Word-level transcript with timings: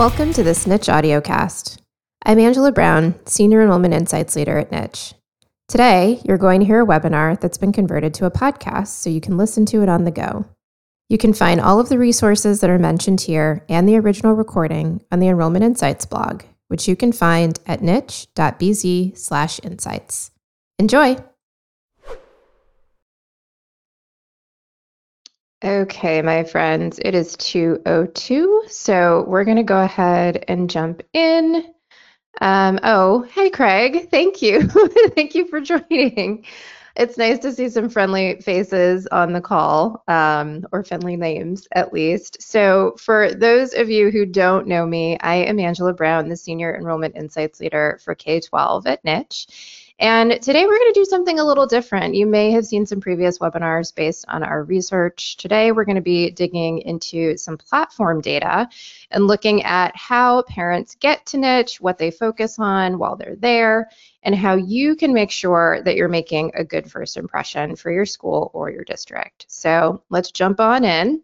Welcome 0.00 0.32
to 0.32 0.42
this 0.42 0.66
Niche 0.66 0.86
Audiocast. 0.86 1.76
I'm 2.24 2.38
Angela 2.38 2.72
Brown, 2.72 3.16
Senior 3.26 3.60
Enrollment 3.60 3.92
Insights 3.92 4.34
Leader 4.34 4.56
at 4.56 4.72
Niche. 4.72 5.12
Today, 5.68 6.22
you're 6.24 6.38
going 6.38 6.60
to 6.60 6.66
hear 6.66 6.80
a 6.80 6.86
webinar 6.86 7.38
that's 7.38 7.58
been 7.58 7.70
converted 7.70 8.14
to 8.14 8.24
a 8.24 8.30
podcast 8.30 8.86
so 8.86 9.10
you 9.10 9.20
can 9.20 9.36
listen 9.36 9.66
to 9.66 9.82
it 9.82 9.90
on 9.90 10.04
the 10.04 10.10
go. 10.10 10.46
You 11.10 11.18
can 11.18 11.34
find 11.34 11.60
all 11.60 11.78
of 11.78 11.90
the 11.90 11.98
resources 11.98 12.62
that 12.62 12.70
are 12.70 12.78
mentioned 12.78 13.20
here 13.20 13.62
and 13.68 13.86
the 13.86 13.98
original 13.98 14.32
recording 14.32 15.04
on 15.12 15.20
the 15.20 15.28
Enrollment 15.28 15.66
Insights 15.66 16.06
blog, 16.06 16.44
which 16.68 16.88
you 16.88 16.96
can 16.96 17.12
find 17.12 17.60
at 17.66 17.82
niche.bz/insights. 17.82 20.30
Enjoy. 20.78 21.16
Okay, 25.62 26.22
my 26.22 26.44
friends, 26.44 26.98
it 27.04 27.14
is 27.14 27.36
202, 27.36 28.64
so 28.68 29.24
we're 29.28 29.44
going 29.44 29.58
to 29.58 29.62
go 29.62 29.78
ahead 29.78 30.42
and 30.48 30.70
jump 30.70 31.02
in. 31.12 31.74
Um, 32.40 32.80
oh, 32.82 33.22
hey, 33.22 33.50
Craig. 33.50 34.08
Thank 34.10 34.40
you. 34.40 34.68
Thank 35.14 35.34
you 35.34 35.46
for 35.48 35.60
joining. 35.60 36.46
It's 36.96 37.18
nice 37.18 37.40
to 37.40 37.52
see 37.52 37.68
some 37.68 37.90
friendly 37.90 38.40
faces 38.40 39.06
on 39.08 39.34
the 39.34 39.42
call, 39.42 40.02
um, 40.08 40.66
or 40.72 40.82
friendly 40.82 41.16
names 41.16 41.68
at 41.72 41.92
least. 41.92 42.42
So, 42.42 42.94
for 42.98 43.34
those 43.34 43.74
of 43.74 43.90
you 43.90 44.10
who 44.10 44.24
don't 44.24 44.66
know 44.66 44.86
me, 44.86 45.18
I 45.20 45.36
am 45.36 45.60
Angela 45.60 45.92
Brown, 45.92 46.28
the 46.30 46.36
Senior 46.36 46.74
Enrollment 46.74 47.16
Insights 47.16 47.60
Leader 47.60 48.00
for 48.02 48.14
K 48.14 48.40
12 48.40 48.86
at 48.86 49.04
Niche. 49.04 49.46
And 50.00 50.40
today 50.40 50.64
we're 50.64 50.78
going 50.78 50.94
to 50.94 51.00
do 51.00 51.04
something 51.04 51.40
a 51.40 51.44
little 51.44 51.66
different. 51.66 52.14
You 52.14 52.24
may 52.24 52.50
have 52.52 52.64
seen 52.64 52.86
some 52.86 53.02
previous 53.02 53.38
webinars 53.38 53.94
based 53.94 54.24
on 54.28 54.42
our 54.42 54.64
research. 54.64 55.36
Today 55.36 55.72
we're 55.72 55.84
going 55.84 55.96
to 55.96 56.00
be 56.00 56.30
digging 56.30 56.78
into 56.78 57.36
some 57.36 57.58
platform 57.58 58.22
data 58.22 58.66
and 59.10 59.26
looking 59.26 59.62
at 59.62 59.94
how 59.94 60.40
parents 60.44 60.96
get 60.98 61.26
to 61.26 61.36
niche, 61.36 61.82
what 61.82 61.98
they 61.98 62.10
focus 62.10 62.58
on 62.58 62.98
while 62.98 63.14
they're 63.14 63.36
there, 63.36 63.90
and 64.22 64.34
how 64.34 64.54
you 64.54 64.96
can 64.96 65.12
make 65.12 65.30
sure 65.30 65.82
that 65.84 65.96
you're 65.96 66.08
making 66.08 66.50
a 66.54 66.64
good 66.64 66.90
first 66.90 67.18
impression 67.18 67.76
for 67.76 67.92
your 67.92 68.06
school 68.06 68.50
or 68.54 68.70
your 68.70 68.84
district. 68.84 69.44
So 69.48 70.02
let's 70.08 70.30
jump 70.30 70.60
on 70.60 70.82
in. 70.82 71.22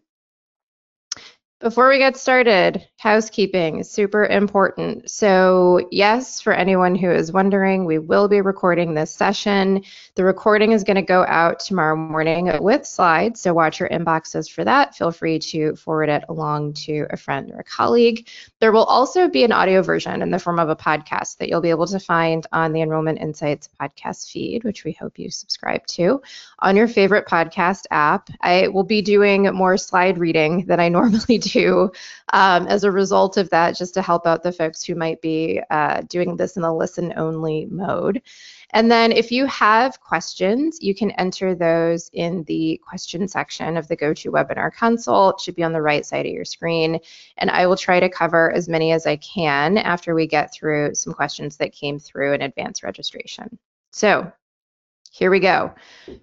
Before 1.59 1.89
we 1.89 1.97
get 1.97 2.15
started, 2.15 2.87
housekeeping 2.97 3.77
is 3.77 3.89
super 3.89 4.25
important. 4.25 5.09
So, 5.09 5.87
yes, 5.91 6.41
for 6.41 6.51
anyone 6.51 6.95
who 6.95 7.11
is 7.11 7.31
wondering, 7.31 7.85
we 7.85 7.99
will 7.99 8.27
be 8.27 8.41
recording 8.41 8.95
this 8.95 9.11
session. 9.11 9.83
The 10.15 10.23
recording 10.23 10.71
is 10.71 10.83
going 10.83 10.95
to 10.95 11.03
go 11.03 11.23
out 11.27 11.59
tomorrow 11.59 11.95
morning 11.95 12.51
with 12.59 12.87
slides, 12.87 13.39
so 13.39 13.53
watch 13.53 13.79
your 13.79 13.89
inboxes 13.89 14.49
for 14.49 14.63
that. 14.63 14.95
Feel 14.95 15.11
free 15.11 15.37
to 15.39 15.75
forward 15.75 16.09
it 16.09 16.23
along 16.27 16.73
to 16.73 17.05
a 17.11 17.17
friend 17.17 17.51
or 17.51 17.59
a 17.59 17.63
colleague. 17.63 18.27
There 18.59 18.71
will 18.71 18.85
also 18.85 19.29
be 19.29 19.43
an 19.43 19.51
audio 19.51 19.83
version 19.83 20.23
in 20.23 20.31
the 20.31 20.39
form 20.39 20.57
of 20.57 20.69
a 20.69 20.75
podcast 20.75 21.37
that 21.37 21.49
you'll 21.49 21.61
be 21.61 21.69
able 21.69 21.87
to 21.87 21.99
find 21.99 22.47
on 22.51 22.73
the 22.73 22.81
Enrollment 22.81 23.19
Insights 23.19 23.69
podcast 23.79 24.31
feed, 24.31 24.63
which 24.63 24.83
we 24.83 24.93
hope 24.93 25.19
you 25.19 25.29
subscribe 25.29 25.85
to 25.87 26.19
on 26.59 26.75
your 26.75 26.87
favorite 26.87 27.27
podcast 27.27 27.85
app. 27.91 28.31
I 28.41 28.69
will 28.69 28.83
be 28.83 29.03
doing 29.03 29.43
more 29.53 29.77
slide 29.77 30.17
reading 30.17 30.65
than 30.65 30.79
I 30.79 30.89
normally 30.97 31.37
do 31.37 31.91
um, 32.33 32.65
as 32.65 32.86
a 32.87 32.91
result 32.91 33.37
of 33.37 33.49
that, 33.51 33.77
just 33.77 33.93
to 33.93 34.01
help 34.01 34.25
out 34.25 34.41
the 34.41 34.51
folks 34.51 34.83
who 34.83 34.95
might 34.95 35.21
be 35.21 35.61
uh, 35.69 36.01
doing 36.09 36.35
this 36.35 36.57
in 36.57 36.63
a 36.63 36.75
listen 36.75 37.13
only 37.15 37.67
mode. 37.69 38.21
And 38.71 38.91
then 38.91 39.11
if 39.11 39.31
you 39.31 39.45
have 39.45 40.01
questions, 40.01 40.79
you 40.81 40.93
can 40.95 41.11
enter 41.11 41.55
those 41.55 42.09
in 42.13 42.43
the 42.45 42.81
question 42.85 43.27
section 43.27 43.77
of 43.77 43.87
the 43.87 43.95
GoToWebinar 43.95 44.73
console. 44.73 45.29
It 45.29 45.39
should 45.39 45.55
be 45.55 45.63
on 45.63 45.73
the 45.73 45.81
right 45.81 46.05
side 46.05 46.25
of 46.25 46.33
your 46.33 46.45
screen. 46.45 46.99
And 47.37 47.49
I 47.49 47.67
will 47.67 47.77
try 47.77 47.99
to 47.99 48.09
cover 48.09 48.51
as 48.51 48.67
many 48.67 48.91
as 48.91 49.05
I 49.05 49.17
can 49.17 49.77
after 49.77 50.15
we 50.15 50.27
get 50.27 50.53
through 50.53 50.95
some 50.95 51.13
questions 51.13 51.57
that 51.57 51.71
came 51.71 51.99
through 51.99 52.33
in 52.33 52.41
advance 52.41 52.83
registration. 52.83 53.57
So 53.91 54.31
here 55.17 55.31
we 55.31 55.39
go. 55.39 55.73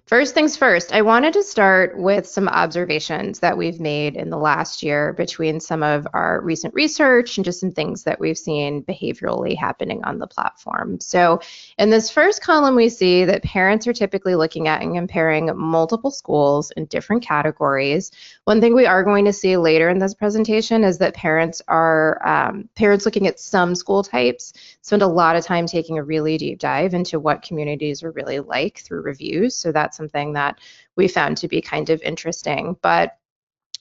First 0.05 0.33
things 0.33 0.55
first, 0.55 0.93
I 0.93 1.01
wanted 1.01 1.33
to 1.33 1.43
start 1.43 1.97
with 1.97 2.25
some 2.25 2.47
observations 2.47 3.39
that 3.39 3.57
we've 3.57 3.81
made 3.81 4.15
in 4.15 4.29
the 4.29 4.37
last 4.37 4.81
year 4.81 5.11
between 5.11 5.59
some 5.59 5.83
of 5.83 6.07
our 6.13 6.39
recent 6.39 6.73
research 6.73 7.37
and 7.37 7.43
just 7.43 7.59
some 7.59 7.73
things 7.73 8.03
that 8.03 8.21
we've 8.21 8.37
seen 8.37 8.83
behaviorally 8.83 9.57
happening 9.57 10.01
on 10.05 10.17
the 10.17 10.27
platform. 10.27 11.01
So, 11.01 11.41
in 11.77 11.89
this 11.89 12.09
first 12.09 12.41
column, 12.41 12.75
we 12.75 12.87
see 12.87 13.25
that 13.25 13.43
parents 13.43 13.85
are 13.85 13.93
typically 13.93 14.35
looking 14.35 14.69
at 14.69 14.81
and 14.81 14.95
comparing 14.95 15.51
multiple 15.57 16.09
schools 16.09 16.71
in 16.71 16.85
different 16.85 17.21
categories. 17.21 18.11
One 18.45 18.61
thing 18.61 18.73
we 18.73 18.85
are 18.85 19.03
going 19.03 19.25
to 19.25 19.33
see 19.33 19.57
later 19.57 19.89
in 19.89 19.99
this 19.99 20.13
presentation 20.13 20.85
is 20.85 20.99
that 20.99 21.13
parents 21.13 21.61
are 21.67 22.25
um, 22.25 22.69
parents 22.75 23.03
looking 23.03 23.27
at 23.27 23.41
some 23.41 23.75
school 23.75 24.03
types 24.03 24.53
spend 24.81 25.01
a 25.01 25.07
lot 25.07 25.35
of 25.35 25.43
time 25.43 25.65
taking 25.65 25.97
a 25.97 26.03
really 26.03 26.37
deep 26.37 26.59
dive 26.59 26.93
into 26.93 27.19
what 27.19 27.41
communities 27.41 28.01
are 28.01 28.11
really 28.11 28.39
like 28.39 28.84
through 28.85 29.01
reviews. 29.01 29.55
So 29.55 29.71
that's 29.71 29.97
something 29.97 30.33
that 30.33 30.59
we 30.95 31.07
found 31.07 31.37
to 31.37 31.47
be 31.47 31.61
kind 31.61 31.89
of 31.89 32.01
interesting. 32.01 32.77
But 32.81 33.17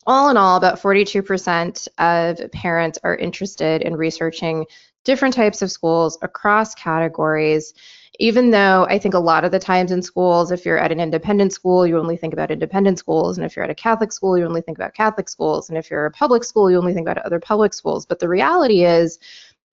all 0.06 0.28
in 0.30 0.36
all, 0.36 0.56
about 0.56 0.80
42% 0.80 1.88
of 1.98 2.50
parents 2.52 2.98
are 3.04 3.16
interested 3.16 3.82
in 3.82 3.96
researching 3.96 4.66
different 5.04 5.34
types 5.34 5.62
of 5.62 5.70
schools 5.70 6.18
across 6.22 6.74
categories. 6.74 7.74
Even 8.20 8.50
though 8.50 8.86
I 8.88 8.98
think 8.98 9.14
a 9.14 9.18
lot 9.18 9.44
of 9.44 9.50
the 9.50 9.58
times 9.58 9.90
in 9.90 10.00
schools, 10.00 10.52
if 10.52 10.64
you're 10.64 10.78
at 10.78 10.92
an 10.92 11.00
independent 11.00 11.52
school, 11.52 11.84
you 11.84 11.98
only 11.98 12.16
think 12.16 12.32
about 12.32 12.52
independent 12.52 12.98
schools. 12.98 13.38
And 13.38 13.44
if 13.44 13.56
you're 13.56 13.64
at 13.64 13.70
a 13.70 13.74
Catholic 13.74 14.12
school, 14.12 14.38
you 14.38 14.44
only 14.44 14.60
think 14.60 14.78
about 14.78 14.94
Catholic 14.94 15.28
schools. 15.28 15.68
And 15.68 15.76
if 15.76 15.90
you're 15.90 16.06
a 16.06 16.12
public 16.12 16.44
school, 16.44 16.70
you 16.70 16.78
only 16.78 16.94
think 16.94 17.08
about 17.08 17.24
other 17.26 17.40
public 17.40 17.74
schools. 17.74 18.06
But 18.06 18.20
the 18.20 18.28
reality 18.28 18.84
is, 18.84 19.18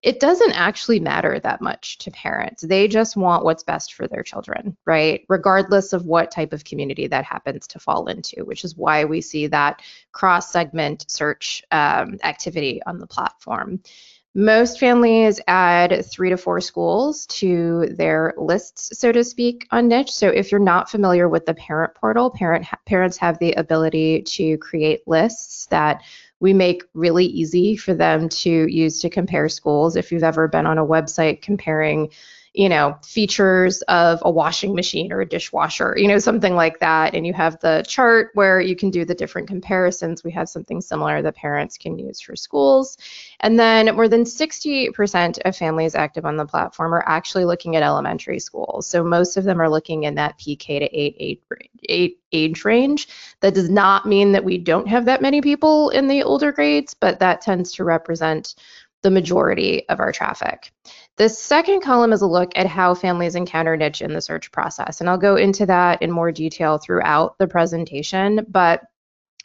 it 0.02 0.20
doesn't 0.20 0.54
actually 0.54 1.00
matter 1.00 1.40
that 1.40 1.62
much 1.62 2.00
to 2.00 2.12
parents. 2.12 2.64
They 2.64 2.88
just 2.88 3.16
want 3.16 3.44
what's 3.44 3.64
best 3.64 3.94
for 3.94 4.08
their 4.08 4.24
children, 4.24 4.76
right? 4.86 5.24
Regardless 5.30 5.94
of 5.94 6.06
what 6.06 6.32
type 6.32 6.54
of 6.54 6.64
community 6.64 7.06
that 7.08 7.24
happens 7.24 7.68
to 7.68 7.80
fall 7.80 8.08
into, 8.08 8.44
which 8.44 8.64
is 8.64 8.76
why 8.76 9.06
we 9.06 9.22
see 9.22 9.46
that 9.48 9.82
cross 10.12 10.52
segment 10.52 11.06
search 11.10 11.64
um, 11.72 12.18
activity 12.24 12.82
on 12.88 12.98
the 12.98 13.06
platform. 13.08 13.80
Most 14.34 14.80
families 14.80 15.42
add 15.48 16.06
three 16.06 16.30
to 16.30 16.38
four 16.38 16.62
schools 16.62 17.26
to 17.28 17.88
their 17.98 18.34
lists, 18.38 18.98
so 18.98 19.12
to 19.12 19.26
speak, 19.26 19.68
on 19.72 19.90
Niche. 19.90 20.12
So 20.12 20.30
if 20.30 20.52
you're 20.52 20.60
not 20.60 20.90
familiar 20.90 21.28
with 21.28 21.46
the 21.46 21.54
parent 21.54 21.94
portal, 21.96 22.30
parent 22.30 22.66
parents 22.86 23.18
have 23.18 23.38
the 23.40 23.52
ability 23.54 24.22
to 24.22 24.58
create 24.60 25.06
lists 25.06 25.66
that 25.66 26.02
we 26.42 26.54
make 26.54 26.84
really 26.94 27.26
easy 27.26 27.78
for 27.78 27.94
them 27.94 28.28
to 28.28 28.50
use 28.50 29.00
to 29.00 29.10
compare 29.10 29.48
schools. 29.48 29.96
If 29.96 30.12
you've 30.12 30.24
ever 30.24 30.48
been 30.48 30.66
on 30.66 30.80
a 30.80 30.86
website 30.86 31.42
comparing 31.42 32.10
you 32.54 32.68
know, 32.68 32.98
features 33.04 33.82
of 33.84 34.20
a 34.24 34.30
washing 34.30 34.76
machine 34.76 35.12
or 35.14 35.22
a 35.22 35.26
dishwasher, 35.26 35.96
you 35.98 36.08
know, 36.08 36.20
something 36.20 36.54
like 36.54 36.80
that. 36.80 37.16
And 37.16 37.26
you 37.26 37.34
have 37.34 37.58
the 37.62 37.84
chart 37.88 38.32
where 38.34 38.60
you 38.60 38.76
can 38.76 38.90
do 38.90 39.06
the 39.06 39.16
different 39.16 39.48
comparisons. 39.48 40.24
We 40.24 40.32
have 40.32 40.50
something 40.50 40.82
similar 40.82 41.22
that 41.22 41.36
parents 41.36 41.78
can 41.78 41.98
use 41.98 42.20
for 42.20 42.36
schools. 42.36 42.98
And 43.40 43.58
then 43.58 43.96
more 43.96 44.10
than 44.10 44.24
60% 44.24 45.40
of 45.46 45.56
families 45.56 45.96
active 45.96 46.26
on 46.26 46.36
the 46.36 46.46
platform 46.46 46.94
are 46.94 47.08
actually 47.08 47.46
looking 47.46 47.78
at 47.78 47.84
elementary 47.84 48.40
schools. 48.40 48.86
So 48.86 49.02
most 49.02 49.38
of 49.38 49.46
them 49.46 49.62
are 49.62 49.70
looking 49.70 50.04
in 50.04 50.16
that 50.16 50.38
PK 50.38 50.80
to 50.80 50.86
8, 50.86 51.16
8, 51.20 51.44
8 51.88 52.18
age 52.34 52.66
range. 52.66 53.08
That 53.42 53.54
does 53.54 53.70
not 53.70 54.06
mean 54.06 54.32
that 54.34 54.44
we 54.44 54.58
don't 54.58 54.88
have 54.88 55.06
that 55.06 55.22
many 55.22 55.42
people 55.42 55.90
in 55.90 56.08
the 56.08 56.24
older 56.24 56.52
grades, 56.52 56.94
but 56.94 57.20
that 57.20 57.42
tends 57.42 57.72
to 57.74 57.84
represent 57.84 58.56
the 59.02 59.12
majority 59.12 59.88
of 59.90 60.00
our 60.00 60.12
traffic. 60.12 60.72
The 61.18 61.30
second 61.30 61.82
column 61.82 62.14
is 62.14 62.22
a 62.22 62.28
look 62.28 62.52
at 62.56 62.68
how 62.68 62.94
families 62.94 63.36
encounter 63.36 63.76
niche 63.76 64.02
in 64.02 64.14
the 64.14 64.22
search 64.22 64.52
process, 64.52 65.02
and 65.02 65.10
I'll 65.10 65.18
go 65.18 65.36
into 65.36 65.66
that 65.66 66.02
in 66.02 66.12
more 66.12 66.32
detail 66.32 66.78
throughout 66.78 67.38
the 67.38 67.48
presentation, 67.48 68.46
but 68.50 68.82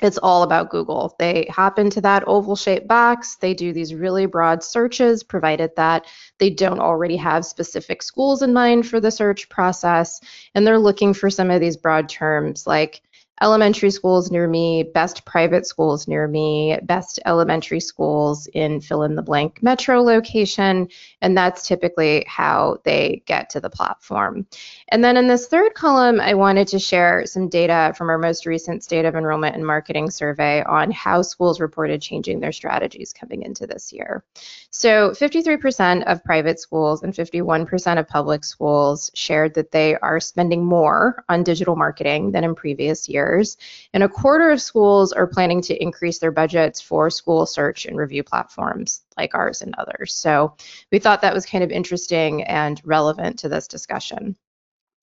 it's 0.02 0.18
all 0.18 0.42
about 0.42 0.68
Google. 0.68 1.16
They 1.18 1.46
hop 1.50 1.78
into 1.78 2.02
that 2.02 2.24
oval 2.26 2.54
shaped 2.54 2.86
box, 2.86 3.36
they 3.36 3.54
do 3.54 3.72
these 3.72 3.94
really 3.94 4.26
broad 4.26 4.62
searches, 4.62 5.22
provided 5.22 5.70
that 5.76 6.06
they 6.38 6.50
don't 6.50 6.80
already 6.80 7.16
have 7.16 7.46
specific 7.46 8.02
schools 8.02 8.42
in 8.42 8.52
mind 8.52 8.86
for 8.86 9.00
the 9.00 9.10
search 9.10 9.48
process, 9.48 10.20
and 10.54 10.66
they're 10.66 10.78
looking 10.78 11.14
for 11.14 11.30
some 11.30 11.50
of 11.50 11.60
these 11.60 11.78
broad 11.78 12.08
terms 12.10 12.66
like 12.66 13.00
elementary 13.42 13.90
schools 13.90 14.30
near 14.30 14.48
me, 14.48 14.82
best 14.82 15.24
private 15.26 15.66
schools 15.66 16.08
near 16.08 16.26
me, 16.26 16.78
best 16.84 17.20
elementary 17.26 17.80
schools 17.80 18.46
in 18.54 18.80
fill 18.80 19.02
in 19.02 19.14
the 19.14 19.22
blank 19.22 19.62
metro 19.62 20.02
location, 20.02 20.88
and 21.20 21.36
that's 21.36 21.68
typically 21.68 22.24
how 22.26 22.78
they 22.84 23.22
get 23.26 23.50
to 23.50 23.60
the 23.60 23.68
platform. 23.68 24.46
And 24.88 25.04
then 25.04 25.18
in 25.18 25.26
this 25.26 25.48
third 25.48 25.74
column, 25.74 26.18
I 26.18 26.32
wanted 26.34 26.68
to 26.68 26.78
share 26.78 27.26
some 27.26 27.48
data 27.48 27.92
from 27.96 28.08
our 28.08 28.18
most 28.18 28.46
recent 28.46 28.82
State 28.82 29.04
of 29.04 29.14
Enrollment 29.14 29.54
and 29.54 29.66
Marketing 29.66 30.10
survey 30.10 30.62
on 30.62 30.90
how 30.90 31.20
schools 31.20 31.60
reported 31.60 32.00
changing 32.00 32.40
their 32.40 32.52
strategies 32.52 33.12
coming 33.12 33.42
into 33.42 33.66
this 33.66 33.92
year. 33.92 34.24
So 34.70 35.10
53% 35.10 36.04
of 36.04 36.24
private 36.24 36.58
schools 36.58 37.02
and 37.02 37.12
51% 37.12 37.98
of 37.98 38.08
public 38.08 38.44
schools 38.44 39.10
shared 39.14 39.54
that 39.54 39.72
they 39.72 39.96
are 39.96 40.20
spending 40.20 40.64
more 40.64 41.22
on 41.28 41.42
digital 41.42 41.76
marketing 41.76 42.32
than 42.32 42.44
in 42.44 42.54
previous 42.54 43.08
years 43.08 43.25
years, 43.26 43.56
and 43.92 44.02
a 44.02 44.08
quarter 44.08 44.50
of 44.50 44.60
schools 44.60 45.12
are 45.12 45.26
planning 45.26 45.60
to 45.62 45.82
increase 45.82 46.18
their 46.18 46.32
budgets 46.32 46.80
for 46.80 47.10
school 47.10 47.46
search 47.46 47.86
and 47.86 47.96
review 47.96 48.22
platforms 48.22 49.02
like 49.16 49.34
ours 49.34 49.62
and 49.62 49.74
others. 49.76 50.14
So 50.14 50.56
we 50.92 50.98
thought 50.98 51.22
that 51.22 51.34
was 51.34 51.46
kind 51.46 51.64
of 51.64 51.70
interesting 51.70 52.42
and 52.44 52.80
relevant 52.84 53.38
to 53.40 53.48
this 53.48 53.66
discussion. 53.68 54.36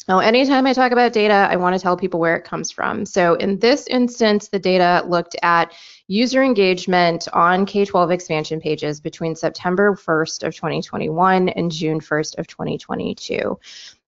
Now, 0.08 0.20
anytime 0.20 0.68
I 0.68 0.74
talk 0.74 0.92
about 0.92 1.14
data, 1.14 1.48
I 1.50 1.56
want 1.56 1.76
to 1.78 1.82
tell 1.82 1.96
people 1.96 2.20
where 2.20 2.36
it 2.36 2.44
comes 2.44 2.72
from. 2.72 3.06
So 3.06 3.36
in 3.36 3.58
this 3.60 3.88
instance, 3.88 4.50
the 4.50 4.60
data 4.60 5.02
looked 5.08 5.38
at 5.44 5.72
user 6.10 6.44
engagement 6.44 7.30
on 7.32 7.66
K-12 7.66 8.12
expansion 8.12 8.60
pages 8.60 9.00
between 9.00 9.34
September 9.34 9.96
1st 9.96 10.44
of 10.44 10.56
2021 10.56 11.48
and 11.50 11.72
June 11.72 12.02
1st 12.02 12.38
of 12.38 12.48
2022. 12.48 13.58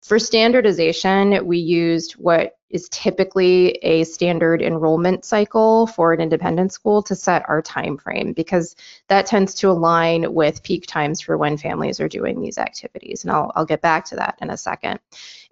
For 0.02 0.18
standardization, 0.18 1.46
we 1.46 1.58
used 1.58 2.12
what 2.14 2.58
is 2.74 2.88
typically 2.88 3.68
a 3.82 4.02
standard 4.02 4.60
enrollment 4.60 5.24
cycle 5.24 5.86
for 5.86 6.12
an 6.12 6.20
independent 6.20 6.72
school 6.72 7.04
to 7.04 7.14
set 7.14 7.48
our 7.48 7.62
time 7.62 7.96
frame 7.96 8.32
because 8.32 8.74
that 9.06 9.26
tends 9.26 9.54
to 9.54 9.70
align 9.70 10.34
with 10.34 10.64
peak 10.64 10.84
times 10.84 11.20
for 11.20 11.38
when 11.38 11.56
families 11.56 12.00
are 12.00 12.08
doing 12.08 12.40
these 12.40 12.58
activities. 12.58 13.22
And 13.22 13.30
I'll, 13.30 13.52
I'll 13.54 13.64
get 13.64 13.80
back 13.80 14.06
to 14.06 14.16
that 14.16 14.36
in 14.42 14.50
a 14.50 14.56
second. 14.56 14.98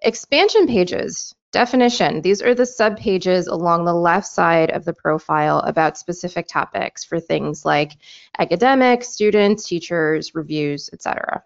Expansion 0.01 0.67
pages 0.67 1.33
Definition, 1.53 2.21
these 2.21 2.41
are 2.41 2.55
the 2.55 2.63
subpages 2.63 3.47
along 3.47 3.85
the 3.85 3.93
left 3.93 4.25
side 4.25 4.71
of 4.71 4.85
the 4.85 4.93
profile 4.93 5.59
about 5.59 5.99
specific 5.99 6.47
topics 6.47 7.03
for 7.03 7.19
things 7.19 7.63
like 7.63 7.91
academics, 8.39 9.09
students, 9.09 9.67
teachers, 9.67 10.33
reviews, 10.33 10.89
etc. 10.91 11.43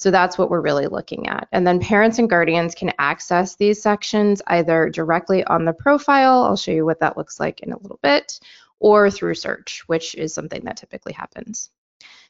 So 0.00 0.10
that's 0.10 0.38
what 0.38 0.48
we're 0.48 0.62
really 0.62 0.86
looking 0.86 1.28
at. 1.28 1.46
And 1.52 1.66
then 1.66 1.78
parents 1.78 2.18
and 2.18 2.28
guardians 2.28 2.74
can 2.74 2.90
access 2.98 3.56
these 3.56 3.82
sections 3.82 4.40
either 4.46 4.88
directly 4.88 5.44
on 5.44 5.66
the 5.66 5.74
profile, 5.74 6.42
I'll 6.42 6.56
show 6.56 6.70
you 6.72 6.86
what 6.86 7.00
that 7.00 7.18
looks 7.18 7.38
like 7.38 7.60
in 7.60 7.70
a 7.70 7.78
little 7.78 7.98
bit, 8.02 8.40
or 8.78 9.10
through 9.10 9.34
search, 9.34 9.82
which 9.88 10.14
is 10.14 10.32
something 10.32 10.64
that 10.64 10.78
typically 10.78 11.12
happens. 11.12 11.70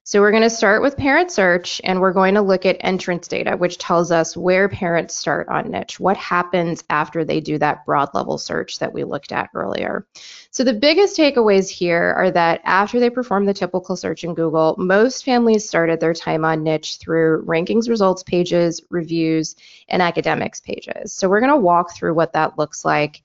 So 0.02 0.20
we're 0.20 0.32
going 0.32 0.42
to 0.42 0.50
start 0.50 0.82
with 0.82 0.96
parent 0.96 1.30
search 1.30 1.80
and 1.84 2.00
we're 2.00 2.12
going 2.12 2.34
to 2.34 2.42
look 2.42 2.66
at 2.66 2.78
entrance 2.80 3.28
data, 3.28 3.56
which 3.56 3.78
tells 3.78 4.10
us 4.10 4.36
where 4.36 4.68
parents 4.68 5.16
start 5.16 5.48
on 5.48 5.70
niche, 5.70 6.00
what 6.00 6.16
happens 6.16 6.82
after 6.90 7.24
they 7.24 7.38
do 7.38 7.58
that 7.58 7.84
broad 7.86 8.08
level 8.12 8.36
search 8.36 8.80
that 8.80 8.92
we 8.92 9.04
looked 9.04 9.30
at 9.30 9.50
earlier. 9.54 10.06
So 10.50 10.64
the 10.64 10.72
biggest 10.72 11.16
takeaways 11.16 11.68
here 11.68 12.14
are 12.16 12.30
that 12.32 12.60
after 12.64 12.98
they 12.98 13.08
perform 13.08 13.44
the 13.44 13.54
typical 13.54 13.94
search 13.94 14.24
in 14.24 14.34
Google, 14.34 14.74
most 14.78 15.24
families 15.24 15.68
started 15.68 16.00
their 16.00 16.14
time 16.14 16.44
on 16.44 16.64
niche 16.64 16.96
through 16.96 17.44
rankings 17.44 17.88
results 17.88 18.24
pages, 18.24 18.80
reviews, 18.90 19.54
and 19.88 20.02
academics 20.02 20.60
pages. 20.60 21.12
So 21.12 21.28
we're 21.28 21.40
going 21.40 21.52
to 21.52 21.56
walk 21.56 21.94
through 21.94 22.14
what 22.14 22.32
that 22.32 22.58
looks 22.58 22.84
like. 22.84 23.22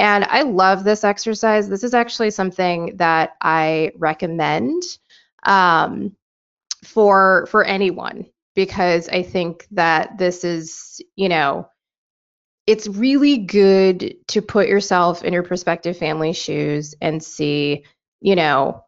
And 0.00 0.24
I 0.24 0.42
love 0.42 0.82
this 0.82 1.04
exercise. 1.04 1.68
This 1.68 1.84
is 1.84 1.94
actually 1.94 2.32
something 2.32 2.96
that 2.96 3.36
I 3.40 3.92
recommend 3.96 4.82
um, 5.44 6.16
for 6.84 7.46
for 7.50 7.64
anyone 7.64 8.26
because 8.54 9.08
I 9.08 9.22
think 9.22 9.66
that 9.72 10.18
this 10.18 10.44
is, 10.44 11.00
you 11.16 11.28
know, 11.28 11.68
it's 12.66 12.86
really 12.86 13.38
good 13.38 14.14
to 14.28 14.42
put 14.42 14.68
yourself 14.68 15.22
in 15.22 15.32
your 15.32 15.42
prospective 15.42 15.98
family 15.98 16.32
shoes 16.32 16.94
and 17.00 17.22
see, 17.22 17.84
you 18.20 18.36
know, 18.36 18.84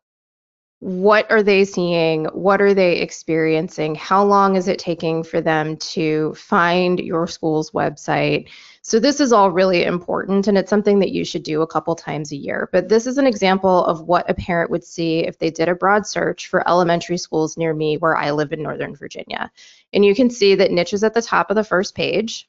what 0.78 1.30
are 1.30 1.42
they 1.42 1.64
seeing? 1.64 2.26
What 2.26 2.60
are 2.60 2.74
they 2.74 2.98
experiencing? 2.98 3.94
How 3.94 4.24
long 4.24 4.56
is 4.56 4.68
it 4.68 4.78
taking 4.78 5.24
for 5.24 5.40
them 5.40 5.76
to 5.78 6.34
find 6.34 6.98
your 6.98 7.26
school's 7.26 7.70
website? 7.70 8.48
So 8.88 9.00
this 9.00 9.18
is 9.18 9.32
all 9.32 9.50
really 9.50 9.82
important 9.82 10.46
and 10.46 10.56
it's 10.56 10.70
something 10.70 11.00
that 11.00 11.10
you 11.10 11.24
should 11.24 11.42
do 11.42 11.60
a 11.60 11.66
couple 11.66 11.96
times 11.96 12.30
a 12.30 12.36
year. 12.36 12.68
But 12.70 12.88
this 12.88 13.08
is 13.08 13.18
an 13.18 13.26
example 13.26 13.84
of 13.84 14.02
what 14.02 14.30
a 14.30 14.34
parent 14.34 14.70
would 14.70 14.84
see 14.84 15.26
if 15.26 15.38
they 15.38 15.50
did 15.50 15.68
a 15.68 15.74
broad 15.74 16.06
search 16.06 16.46
for 16.46 16.68
elementary 16.68 17.18
schools 17.18 17.56
near 17.56 17.74
me 17.74 17.96
where 17.96 18.16
I 18.16 18.30
live 18.30 18.52
in 18.52 18.62
Northern 18.62 18.94
Virginia. 18.94 19.50
And 19.92 20.04
you 20.04 20.14
can 20.14 20.30
see 20.30 20.54
that 20.54 20.70
niche 20.70 20.92
is 20.92 21.02
at 21.02 21.14
the 21.14 21.20
top 21.20 21.50
of 21.50 21.56
the 21.56 21.64
first 21.64 21.96
page. 21.96 22.48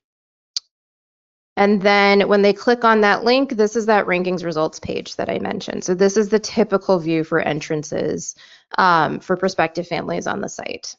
And 1.56 1.82
then 1.82 2.28
when 2.28 2.44
they 2.44 2.54
click 2.54 2.84
on 2.84 3.02
that 3.02 3.24
link, 3.24 3.54
this 3.54 3.76
is 3.76 3.88
that 3.88 4.06
rankings 4.06 4.46
results 4.46 4.80
page 4.80 5.16
that 5.16 5.32
I 5.32 5.40
mentioned. 5.40 5.84
So 5.84 5.96
this 5.96 6.18
is 6.18 6.30
the 6.30 6.38
typical 6.38 7.00
view 7.00 7.24
for 7.24 7.40
entrances 7.40 8.36
um, 8.78 9.22
for 9.22 9.38
prospective 9.38 9.88
families 9.88 10.28
on 10.28 10.42
the 10.42 10.50
site. 10.50 10.98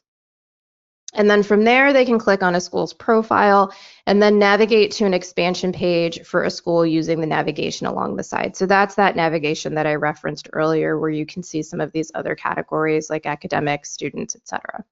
And 1.15 1.29
then 1.29 1.41
from 1.41 1.63
there, 1.63 1.91
they 1.91 2.05
can 2.05 2.19
click 2.19 2.43
on 2.43 2.53
a 2.53 2.61
school's 2.61 2.93
profile 2.93 3.73
and 4.05 4.21
then 4.21 4.37
navigate 4.37 4.91
to 4.91 5.05
an 5.05 5.13
expansion 5.13 5.71
page 5.71 6.21
for 6.23 6.43
a 6.43 6.51
school 6.51 6.85
using 6.85 7.19
the 7.19 7.25
navigation 7.25 7.87
along 7.87 8.15
the 8.15 8.23
side. 8.23 8.55
So 8.55 8.67
that's 8.67 8.95
that 8.95 9.15
navigation 9.15 9.73
that 9.75 9.87
I 9.87 9.95
referenced 9.95 10.49
earlier 10.53 10.99
where 10.99 11.09
you 11.09 11.25
can 11.25 11.41
see 11.41 11.63
some 11.63 11.81
of 11.81 11.91
these 11.91 12.11
other 12.13 12.35
categories 12.35 13.09
like 13.09 13.25
academics, 13.25 13.91
students, 13.91 14.35
etc. 14.35 14.83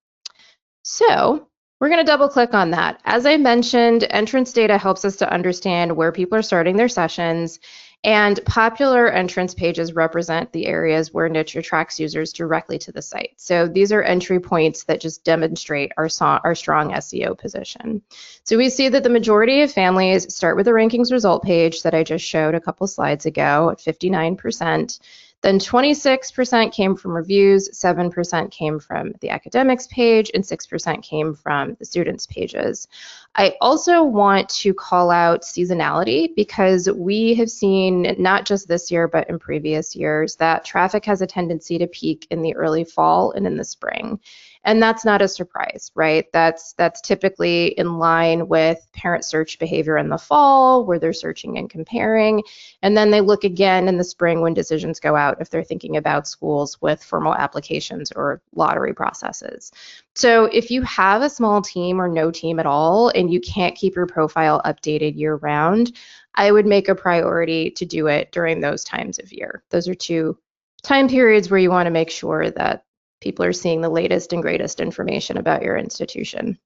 So 0.81 1.47
we're 1.79 1.89
going 1.89 2.03
to 2.03 2.11
double 2.11 2.29
click 2.29 2.55
on 2.55 2.71
that. 2.71 2.99
As 3.05 3.27
I 3.27 3.37
mentioned, 3.37 4.07
entrance 4.09 4.51
data 4.51 4.79
helps 4.79 5.05
us 5.05 5.17
to 5.17 5.31
understand 5.31 5.95
where 5.95 6.11
people 6.11 6.37
are 6.37 6.41
starting 6.41 6.77
their 6.77 6.89
sessions 6.89 7.59
and 8.03 8.39
popular 8.45 9.09
entrance 9.09 9.53
pages 9.53 9.93
represent 9.93 10.51
the 10.53 10.67
areas 10.67 11.13
where 11.13 11.27
niche 11.27 11.55
attracts 11.55 11.99
users 11.99 12.31
directly 12.31 12.77
to 12.77 12.91
the 12.91 13.01
site. 13.01 13.33
So 13.37 13.67
these 13.67 13.91
are 13.91 14.03
entry 14.03 14.39
points 14.39 14.83
that 14.85 15.01
just 15.01 15.23
demonstrate 15.23 15.91
our, 15.97 16.07
our 16.21 16.55
strong 16.55 16.91
SEO 16.91 17.37
position. 17.37 18.01
So 18.43 18.55
we 18.55 18.69
see 18.69 18.89
that 18.89 19.03
the 19.03 19.09
majority 19.09 19.61
of 19.61 19.71
families 19.71 20.33
start 20.33 20.55
with 20.55 20.67
the 20.67 20.71
rankings 20.71 21.11
result 21.11 21.43
page 21.43 21.81
that 21.81 21.95
I 21.95 22.03
just 22.03 22.23
showed 22.23 22.55
a 22.55 22.61
couple 22.61 22.87
slides 22.87 23.25
ago 23.25 23.71
at 23.71 23.79
59%. 23.79 24.99
Then 25.43 25.59
26% 25.59 26.73
came 26.73 26.95
from 26.95 27.15
reviews, 27.15 27.69
7% 27.69 28.51
came 28.51 28.79
from 28.79 29.13
the 29.21 29.29
academics 29.29 29.85
page, 29.87 30.31
and 30.33 30.43
6% 30.43 31.03
came 31.03 31.35
from 31.35 31.75
the 31.77 31.85
students 31.85 32.25
pages. 32.25 32.87
I 33.35 33.53
also 33.61 34.03
want 34.03 34.49
to 34.49 34.73
call 34.73 35.11
out 35.11 35.43
seasonality 35.43 36.35
because 36.35 36.89
we 36.89 37.35
have 37.35 37.51
seen, 37.51 38.15
not 38.17 38.45
just 38.45 38.67
this 38.67 38.89
year, 38.89 39.07
but 39.07 39.29
in 39.29 39.37
previous 39.37 39.95
years, 39.95 40.35
that 40.37 40.65
traffic 40.65 41.05
has 41.05 41.21
a 41.21 41.27
tendency 41.27 41.77
to 41.77 41.87
peak 41.87 42.25
in 42.31 42.41
the 42.41 42.55
early 42.55 42.83
fall 42.83 43.31
and 43.31 43.45
in 43.45 43.57
the 43.57 43.63
spring. 43.63 44.19
And 44.67 44.83
that's 44.83 45.05
not 45.05 45.21
a 45.21 45.29
surprise, 45.29 45.91
right? 45.95 46.25
That's 46.33 46.73
that's 46.73 46.99
typically 46.99 47.67
in 47.79 47.99
line 47.99 48.49
with 48.49 48.85
parent 48.91 49.23
search 49.23 49.59
behavior 49.59 49.97
in 49.97 50.09
the 50.09 50.17
fall 50.17 50.85
where 50.85 50.99
they're 50.99 51.13
searching 51.13 51.57
and 51.57 51.69
comparing. 51.69 52.43
And 52.81 52.95
then 52.97 53.09
they 53.09 53.21
look 53.21 53.45
again 53.45 53.87
in 53.87 53.97
the 53.97 54.03
spring 54.03 54.41
when 54.41 54.53
decisions 54.53 54.99
go 54.99 55.15
out 55.15 55.39
if 55.39 55.49
they're 55.49 55.63
thinking 55.63 55.95
about 55.95 56.27
schools 56.27 56.81
with 56.81 57.01
formal 57.01 57.33
applications 57.33 58.11
or 58.11 58.41
lottery 58.55 58.93
processes. 58.93 59.71
So 60.15 60.45
if 60.45 60.69
you 60.69 60.81
have 60.81 61.21
a 61.21 61.29
small 61.29 61.61
team 61.61 62.01
or 62.01 62.09
no 62.09 62.29
team 62.29 62.59
at 62.59 62.65
all 62.65 63.07
and 63.15 63.31
you 63.31 63.39
can't 63.39 63.73
keep 63.73 63.95
your 63.95 64.05
profile 64.05 64.61
updated 64.65 65.17
year 65.17 65.35
round, 65.35 65.95
I 66.35 66.51
would 66.51 66.65
make 66.65 66.89
a 66.89 66.95
priority 66.95 67.71
to 67.71 67.85
do 67.85 68.07
it 68.07 68.33
during 68.33 68.59
those 68.59 68.83
times 68.83 69.17
of 69.17 69.31
year. 69.31 69.63
Those 69.69 69.87
are 69.87 69.95
two 69.95 70.37
time 70.83 71.07
periods 71.07 71.49
where 71.49 71.59
you 71.59 71.69
want 71.69 71.87
to 71.87 71.91
make 71.91 72.09
sure 72.11 72.51
that 72.51 72.83
people 73.21 73.45
are 73.45 73.53
seeing 73.53 73.81
the 73.81 73.89
latest 73.89 74.33
and 74.33 74.41
greatest 74.41 74.79
information 74.79 75.37
about 75.37 75.63
your 75.63 75.77
institution. 75.77 76.57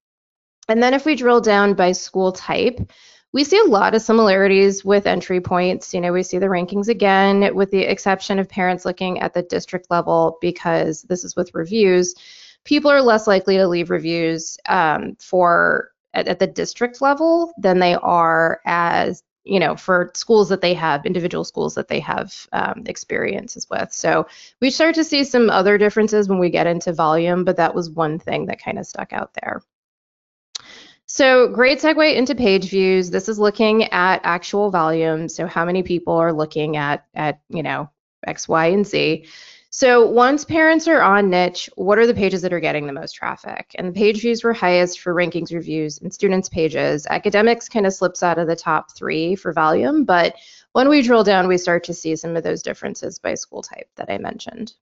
And 0.68 0.82
then 0.82 0.94
if 0.94 1.06
we 1.06 1.16
drill 1.16 1.42
down 1.42 1.74
by 1.74 1.92
school 1.92 2.32
type, 2.32 2.80
we 3.34 3.44
see 3.44 3.58
a 3.58 3.70
lot 3.70 3.96
of 3.96 4.02
similarities 4.02 4.84
with 4.84 5.08
entry 5.08 5.40
points. 5.40 5.94
You 5.94 6.02
know, 6.02 6.12
we 6.12 6.24
see 6.24 6.38
the 6.38 6.48
rankings 6.48 6.90
again, 6.90 7.56
with 7.56 7.72
the 7.72 7.82
exception 7.82 8.40
of 8.40 8.50
parents 8.50 8.86
looking 8.86 9.20
at 9.20 9.34
the 9.34 9.44
district 9.44 9.88
level 9.90 10.38
because 10.42 11.04
this 11.04 11.24
is 11.24 11.36
with 11.36 11.54
reviews. 11.54 12.14
People 12.66 12.92
are 12.92 13.02
less 13.02 13.28
likely 13.28 13.58
to 13.58 13.68
leave 13.68 13.90
reviews 13.90 14.58
um, 14.68 15.16
for 15.20 15.92
at, 16.14 16.28
at 16.28 16.40
the 16.40 16.48
district 16.48 17.02
level 17.02 17.54
than 17.58 17.80
they 17.80 17.96
are 17.96 18.60
as 18.66 19.24
you 19.44 19.60
know, 19.60 19.76
for 19.76 20.12
schools 20.14 20.50
that 20.50 20.62
they 20.62 20.74
have, 20.74 21.06
individual 21.06 21.44
schools 21.44 21.76
that 21.76 21.88
they 21.88 22.00
have 22.00 22.48
um, 22.52 22.84
experiences 22.86 23.68
with. 23.70 23.92
So 23.92 24.28
we 24.60 24.70
start 24.70 24.96
to 24.96 25.04
see 25.04 25.24
some 25.24 25.50
other 25.50 25.78
differences 25.78 26.30
when 26.30 26.40
we 26.40 26.50
get 26.50 26.68
into 26.68 26.94
volume, 26.94 27.44
but 27.44 27.58
that 27.58 27.74
was 27.74 27.90
one 27.90 28.20
thing 28.20 28.46
that 28.48 28.62
kind 28.62 28.78
of 28.78 28.86
stuck 28.86 29.14
out 29.14 29.34
there. 29.42 29.62
So 31.06 31.50
great 31.50 31.80
segue 31.80 32.16
into 32.16 32.36
page 32.36 32.70
views. 32.70 33.10
This 33.10 33.28
is 33.28 33.38
looking 33.38 33.86
at 33.86 34.22
actual 34.24 34.72
volume. 34.72 35.28
So 35.28 35.46
how 35.46 35.66
many 35.66 35.84
people 35.84 36.14
are 36.14 36.32
looking 36.32 36.78
at, 36.78 37.06
at 37.14 37.42
you 37.50 37.64
know, 37.64 37.90
X, 38.26 38.48
Y, 38.48 38.68
and 38.68 38.86
Z. 38.86 39.26
So 39.74 40.06
once 40.06 40.44
parents 40.44 40.86
are 40.90 41.02
on 41.02 41.30
niche, 41.30 41.70
what 41.76 41.98
are 41.98 42.06
the 42.06 42.14
pages 42.14 42.42
that 42.42 42.52
are 42.52 42.60
getting 42.60 42.88
the 42.88 42.94
most 42.94 43.14
traffic? 43.14 43.74
And 43.76 43.88
the 43.88 43.94
page 43.94 44.20
views 44.20 44.44
were 44.44 44.52
highest 44.52 45.00
for 45.00 45.16
rankings 45.16 45.54
reviews 45.54 45.98
and 46.02 46.14
students 46.14 46.50
pages. 46.50 47.08
Academics 47.10 47.70
kind 47.70 47.86
of 47.86 47.94
slips 47.94 48.22
out 48.22 48.38
of 48.38 48.48
the 48.48 48.56
top 48.56 48.92
three 48.92 49.34
for 49.34 49.54
volume, 49.54 50.04
but 50.04 50.36
when 50.74 50.90
we 50.90 51.02
drill 51.02 51.24
down, 51.24 51.48
we 51.48 51.58
start 51.58 51.86
to 51.86 51.94
see 51.94 52.18
some 52.18 52.36
of 52.36 52.44
those 52.44 52.62
differences 52.62 53.18
by 53.18 53.34
school 53.34 53.62
type 53.62 53.90
that 53.96 54.10
I 54.10 54.18
mentioned. 54.18 54.74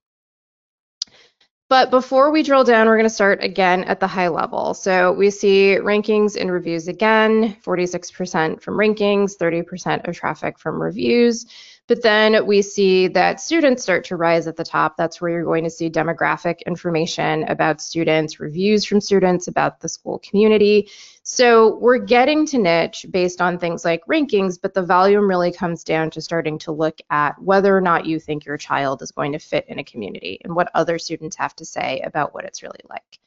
But 1.70 1.92
before 1.92 2.32
we 2.32 2.42
drill 2.42 2.64
down, 2.64 2.88
we're 2.88 2.98
going 2.98 3.04
to 3.04 3.14
start 3.14 3.44
again 3.44 3.84
at 3.84 4.00
the 4.00 4.08
high 4.08 4.30
level. 4.30 4.74
So 4.74 5.14
we 5.14 5.30
see 5.30 5.78
rankings 5.80 6.36
and 6.36 6.52
reviews 6.52 6.88
again, 6.88 7.56
46% 7.64 8.60
from 8.60 8.74
rankings, 8.74 9.38
30% 9.38 10.08
of 10.08 10.16
traffic 10.16 10.58
from 10.58 10.82
reviews. 10.82 11.46
But 11.90 12.04
then 12.04 12.46
we 12.46 12.62
see 12.62 13.08
that 13.08 13.42
students 13.42 13.82
start 13.82 14.04
to 14.06 14.16
rise 14.16 14.46
at 14.46 14.56
the 14.56 14.64
top. 14.64 14.96
That's 14.96 15.20
where 15.20 15.32
you're 15.32 15.44
going 15.44 15.64
to 15.64 15.72
see 15.72 15.90
demographic 15.90 16.64
information 16.68 17.46
about 17.46 17.82
students, 17.82 18.40
reviews 18.40 18.86
from 18.86 19.02
students 19.02 19.48
about 19.48 19.80
the 19.80 19.90
school 19.90 20.20
community. 20.20 20.92
So 21.24 21.78
we're 21.78 21.98
getting 21.98 22.46
to 22.46 22.60
niche 22.60 23.08
based 23.10 23.42
on 23.42 23.58
things 23.58 23.84
like 23.84 24.06
rankings, 24.06 24.62
but 24.62 24.76
the 24.76 24.86
volume 24.86 25.28
really 25.28 25.52
comes 25.52 25.84
down 25.84 26.12
to 26.12 26.22
starting 26.22 26.60
to 26.60 26.72
look 26.72 27.00
at 27.10 27.42
whether 27.42 27.76
or 27.76 27.82
not 27.82 28.06
you 28.06 28.20
think 28.20 28.46
your 28.46 28.58
child 28.58 29.02
is 29.02 29.10
going 29.10 29.32
to 29.32 29.40
fit 29.40 29.66
in 29.68 29.80
a 29.80 29.84
community 29.84 30.40
and 30.44 30.56
what 30.56 30.70
other 30.76 31.00
students 31.00 31.38
have 31.38 31.56
to 31.56 31.66
say 31.66 32.02
about 32.02 32.36
what 32.36 32.46
it's 32.46 32.62
really 32.62 32.82
like, 32.88 33.18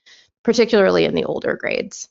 particularly 0.45 1.04
in 1.04 1.16
the 1.16 1.25
older 1.25 1.57
grades. 1.57 2.09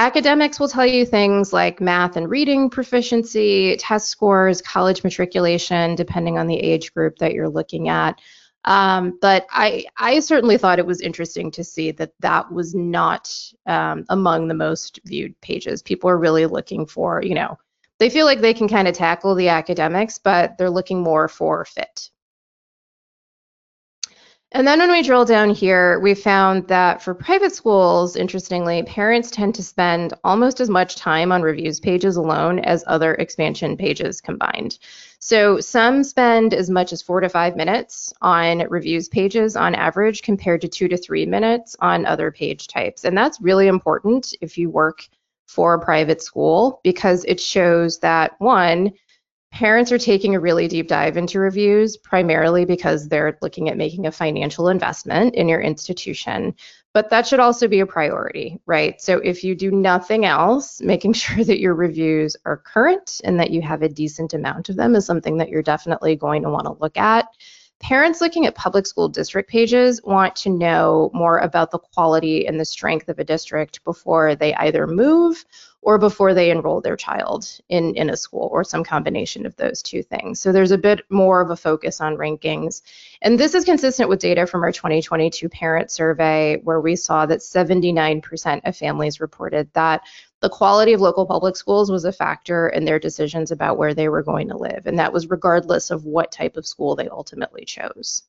Academics 0.00 0.58
will 0.58 0.68
tell 0.68 0.86
you 0.86 1.04
things 1.04 1.52
like 1.52 1.78
math 1.78 2.16
and 2.16 2.30
reading 2.30 2.70
proficiency, 2.70 3.76
test 3.76 4.08
scores, 4.08 4.62
college 4.62 5.04
matriculation, 5.04 5.94
depending 5.94 6.38
on 6.38 6.46
the 6.46 6.56
age 6.56 6.94
group 6.94 7.18
that 7.18 7.34
you're 7.34 7.50
looking 7.50 7.90
at. 7.90 8.18
Um, 8.64 9.18
but 9.20 9.46
I, 9.50 9.84
I 9.98 10.20
certainly 10.20 10.56
thought 10.56 10.78
it 10.78 10.86
was 10.86 11.02
interesting 11.02 11.50
to 11.50 11.62
see 11.62 11.90
that 11.90 12.14
that 12.20 12.50
was 12.50 12.74
not 12.74 13.30
um, 13.66 14.06
among 14.08 14.48
the 14.48 14.54
most 14.54 15.00
viewed 15.04 15.38
pages. 15.42 15.82
People 15.82 16.08
are 16.08 16.16
really 16.16 16.46
looking 16.46 16.86
for, 16.86 17.22
you 17.22 17.34
know, 17.34 17.58
they 17.98 18.08
feel 18.08 18.24
like 18.24 18.40
they 18.40 18.54
can 18.54 18.68
kind 18.68 18.88
of 18.88 18.94
tackle 18.94 19.34
the 19.34 19.50
academics, 19.50 20.16
but 20.16 20.56
they're 20.56 20.70
looking 20.70 21.02
more 21.02 21.28
for 21.28 21.66
fit. 21.66 22.08
And 24.52 24.66
then 24.66 24.80
when 24.80 24.90
we 24.90 25.02
drill 25.02 25.24
down 25.24 25.50
here, 25.50 26.00
we 26.00 26.12
found 26.12 26.66
that 26.66 27.00
for 27.00 27.14
private 27.14 27.54
schools, 27.54 28.16
interestingly, 28.16 28.82
parents 28.82 29.30
tend 29.30 29.54
to 29.54 29.62
spend 29.62 30.12
almost 30.24 30.60
as 30.60 30.68
much 30.68 30.96
time 30.96 31.30
on 31.30 31.42
reviews 31.42 31.78
pages 31.78 32.16
alone 32.16 32.58
as 32.58 32.82
other 32.88 33.14
expansion 33.14 33.76
pages 33.76 34.20
combined. 34.20 34.80
So 35.20 35.60
some 35.60 36.02
spend 36.02 36.52
as 36.52 36.68
much 36.68 36.92
as 36.92 37.00
four 37.00 37.20
to 37.20 37.28
five 37.28 37.54
minutes 37.54 38.12
on 38.22 38.66
reviews 38.68 39.08
pages 39.08 39.54
on 39.54 39.76
average 39.76 40.22
compared 40.22 40.62
to 40.62 40.68
two 40.68 40.88
to 40.88 40.96
three 40.96 41.26
minutes 41.26 41.76
on 41.78 42.04
other 42.04 42.32
page 42.32 42.66
types. 42.66 43.04
And 43.04 43.16
that's 43.16 43.40
really 43.40 43.68
important 43.68 44.34
if 44.40 44.58
you 44.58 44.68
work 44.68 45.06
for 45.46 45.74
a 45.74 45.84
private 45.84 46.22
school 46.22 46.80
because 46.82 47.24
it 47.26 47.38
shows 47.38 48.00
that 48.00 48.32
one, 48.38 48.94
Parents 49.52 49.90
are 49.90 49.98
taking 49.98 50.34
a 50.34 50.40
really 50.40 50.68
deep 50.68 50.86
dive 50.86 51.16
into 51.16 51.40
reviews 51.40 51.96
primarily 51.96 52.64
because 52.64 53.08
they're 53.08 53.36
looking 53.42 53.68
at 53.68 53.76
making 53.76 54.06
a 54.06 54.12
financial 54.12 54.68
investment 54.68 55.34
in 55.34 55.48
your 55.48 55.60
institution. 55.60 56.54
But 56.92 57.10
that 57.10 57.26
should 57.26 57.40
also 57.40 57.68
be 57.68 57.80
a 57.80 57.86
priority, 57.86 58.60
right? 58.66 59.00
So 59.00 59.18
if 59.18 59.44
you 59.44 59.54
do 59.54 59.70
nothing 59.70 60.24
else, 60.24 60.80
making 60.84 61.14
sure 61.14 61.44
that 61.44 61.60
your 61.60 61.74
reviews 61.74 62.36
are 62.44 62.56
current 62.56 63.20
and 63.24 63.38
that 63.40 63.50
you 63.50 63.60
have 63.62 63.82
a 63.82 63.88
decent 63.88 64.34
amount 64.34 64.68
of 64.68 64.76
them 64.76 64.94
is 64.94 65.04
something 65.04 65.36
that 65.38 65.48
you're 65.48 65.62
definitely 65.62 66.16
going 66.16 66.42
to 66.42 66.50
want 66.50 66.66
to 66.66 66.76
look 66.80 66.96
at. 66.96 67.26
Parents 67.80 68.20
looking 68.20 68.46
at 68.46 68.54
public 68.54 68.86
school 68.86 69.08
district 69.08 69.48
pages 69.48 70.02
want 70.04 70.36
to 70.36 70.50
know 70.50 71.10
more 71.14 71.38
about 71.38 71.70
the 71.70 71.78
quality 71.78 72.46
and 72.46 72.60
the 72.60 72.64
strength 72.64 73.08
of 73.08 73.18
a 73.18 73.24
district 73.24 73.82
before 73.84 74.34
they 74.34 74.54
either 74.56 74.86
move 74.86 75.44
or 75.82 75.96
before 75.96 76.34
they 76.34 76.50
enroll 76.50 76.80
their 76.80 76.96
child 76.96 77.48
in, 77.70 77.94
in 77.94 78.10
a 78.10 78.16
school 78.16 78.50
or 78.52 78.62
some 78.62 78.84
combination 78.84 79.46
of 79.46 79.56
those 79.56 79.82
two 79.82 80.02
things. 80.02 80.38
So 80.38 80.52
there's 80.52 80.72
a 80.72 80.78
bit 80.78 81.02
more 81.08 81.40
of 81.40 81.50
a 81.50 81.56
focus 81.56 82.00
on 82.00 82.18
rankings. 82.18 82.82
And 83.22 83.40
this 83.40 83.54
is 83.54 83.64
consistent 83.64 84.10
with 84.10 84.20
data 84.20 84.46
from 84.46 84.62
our 84.62 84.72
2022 84.72 85.48
parent 85.48 85.90
survey, 85.90 86.58
where 86.64 86.80
we 86.80 86.96
saw 86.96 87.24
that 87.26 87.40
79% 87.40 88.60
of 88.64 88.76
families 88.76 89.20
reported 89.20 89.72
that 89.72 90.02
the 90.40 90.50
quality 90.50 90.92
of 90.92 91.00
local 91.00 91.26
public 91.26 91.56
schools 91.56 91.90
was 91.90 92.04
a 92.04 92.12
factor 92.12 92.68
in 92.68 92.84
their 92.84 92.98
decisions 92.98 93.50
about 93.50 93.78
where 93.78 93.94
they 93.94 94.08
were 94.08 94.22
going 94.22 94.48
to 94.48 94.58
live. 94.58 94.86
And 94.86 94.98
that 94.98 95.12
was 95.12 95.30
regardless 95.30 95.90
of 95.90 96.04
what 96.04 96.32
type 96.32 96.56
of 96.58 96.66
school 96.66 96.94
they 96.94 97.08
ultimately 97.08 97.64
chose. 97.64 98.22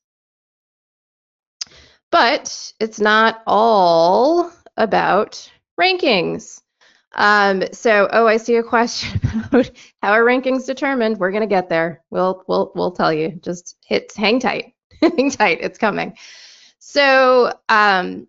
But 2.10 2.72
it's 2.78 3.00
not 3.00 3.42
all 3.46 4.52
about 4.76 5.50
rankings. 5.78 6.61
Um, 7.14 7.64
so, 7.72 8.08
oh, 8.12 8.26
I 8.26 8.36
see 8.36 8.56
a 8.56 8.62
question 8.62 9.20
about 9.44 9.70
how 10.02 10.12
are 10.12 10.24
rankings 10.24 10.66
determined. 10.66 11.18
We're 11.18 11.32
gonna 11.32 11.46
get 11.46 11.68
there. 11.68 12.02
We'll 12.10 12.44
we'll 12.48 12.72
we'll 12.74 12.92
tell 12.92 13.12
you. 13.12 13.38
Just 13.42 13.76
hit, 13.84 14.12
hang 14.16 14.40
tight, 14.40 14.74
hang 15.00 15.30
tight. 15.30 15.58
It's 15.60 15.78
coming. 15.78 16.16
So, 16.78 17.52
um, 17.68 18.26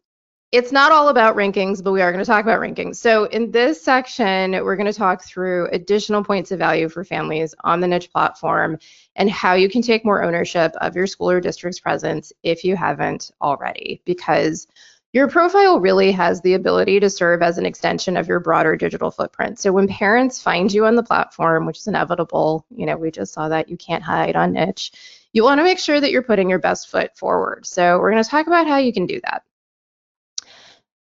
it's 0.53 0.71
not 0.71 0.91
all 0.91 1.09
about 1.09 1.35
rankings, 1.35 1.83
but 1.83 1.93
we 1.93 2.01
are 2.03 2.11
going 2.11 2.23
to 2.23 2.29
talk 2.29 2.43
about 2.43 2.59
rankings. 2.59 2.97
So 2.97 3.23
in 3.23 3.49
this 3.49 3.81
section, 3.83 4.51
we're 4.51 4.75
going 4.75 4.85
to 4.85 4.93
talk 4.93 5.23
through 5.23 5.67
additional 5.71 6.23
points 6.23 6.51
of 6.51 6.59
value 6.59 6.89
for 6.89 7.03
families 7.03 7.55
on 7.63 7.79
the 7.79 7.87
niche 7.87 8.11
platform 8.11 8.77
and 9.15 9.31
how 9.31 9.55
you 9.55 9.67
can 9.67 9.81
take 9.81 10.05
more 10.05 10.21
ownership 10.21 10.71
of 10.79 10.95
your 10.95 11.07
school 11.07 11.31
or 11.31 11.41
district's 11.41 11.79
presence 11.79 12.31
if 12.43 12.63
you 12.63 12.75
haven't 12.75 13.31
already. 13.41 13.99
Because 14.05 14.67
your 15.13 15.27
profile 15.27 15.79
really 15.79 16.11
has 16.11 16.41
the 16.41 16.55
ability 16.55 16.99
to 16.99 17.09
serve 17.09 17.43
as 17.43 17.59
an 17.59 17.65
extension 17.67 18.17
of 18.17 18.27
your 18.27 18.39
broader 18.39 18.75
digital 18.75 19.11
footprint. 19.11 19.59
So 19.59 19.71
when 19.71 19.87
parents 19.87 20.41
find 20.41 20.73
you 20.73 20.87
on 20.87 20.95
the 20.95 21.03
platform, 21.03 21.67
which 21.67 21.77
is 21.77 21.87
inevitable, 21.87 22.65
you 22.75 22.87
know, 22.87 22.97
we 22.97 23.11
just 23.11 23.31
saw 23.33 23.47
that 23.49 23.69
you 23.69 23.77
can't 23.77 24.03
hide 24.03 24.35
on 24.35 24.53
niche, 24.53 24.91
you 25.31 25.43
want 25.43 25.59
to 25.59 25.63
make 25.63 25.77
sure 25.77 26.01
that 26.01 26.11
you're 26.11 26.23
putting 26.23 26.49
your 26.49 26.59
best 26.59 26.89
foot 26.89 27.15
forward. 27.15 27.65
So 27.67 27.99
we're 27.99 28.11
going 28.11 28.23
to 28.23 28.29
talk 28.29 28.47
about 28.47 28.67
how 28.67 28.77
you 28.77 28.91
can 28.91 29.05
do 29.05 29.21
that. 29.23 29.43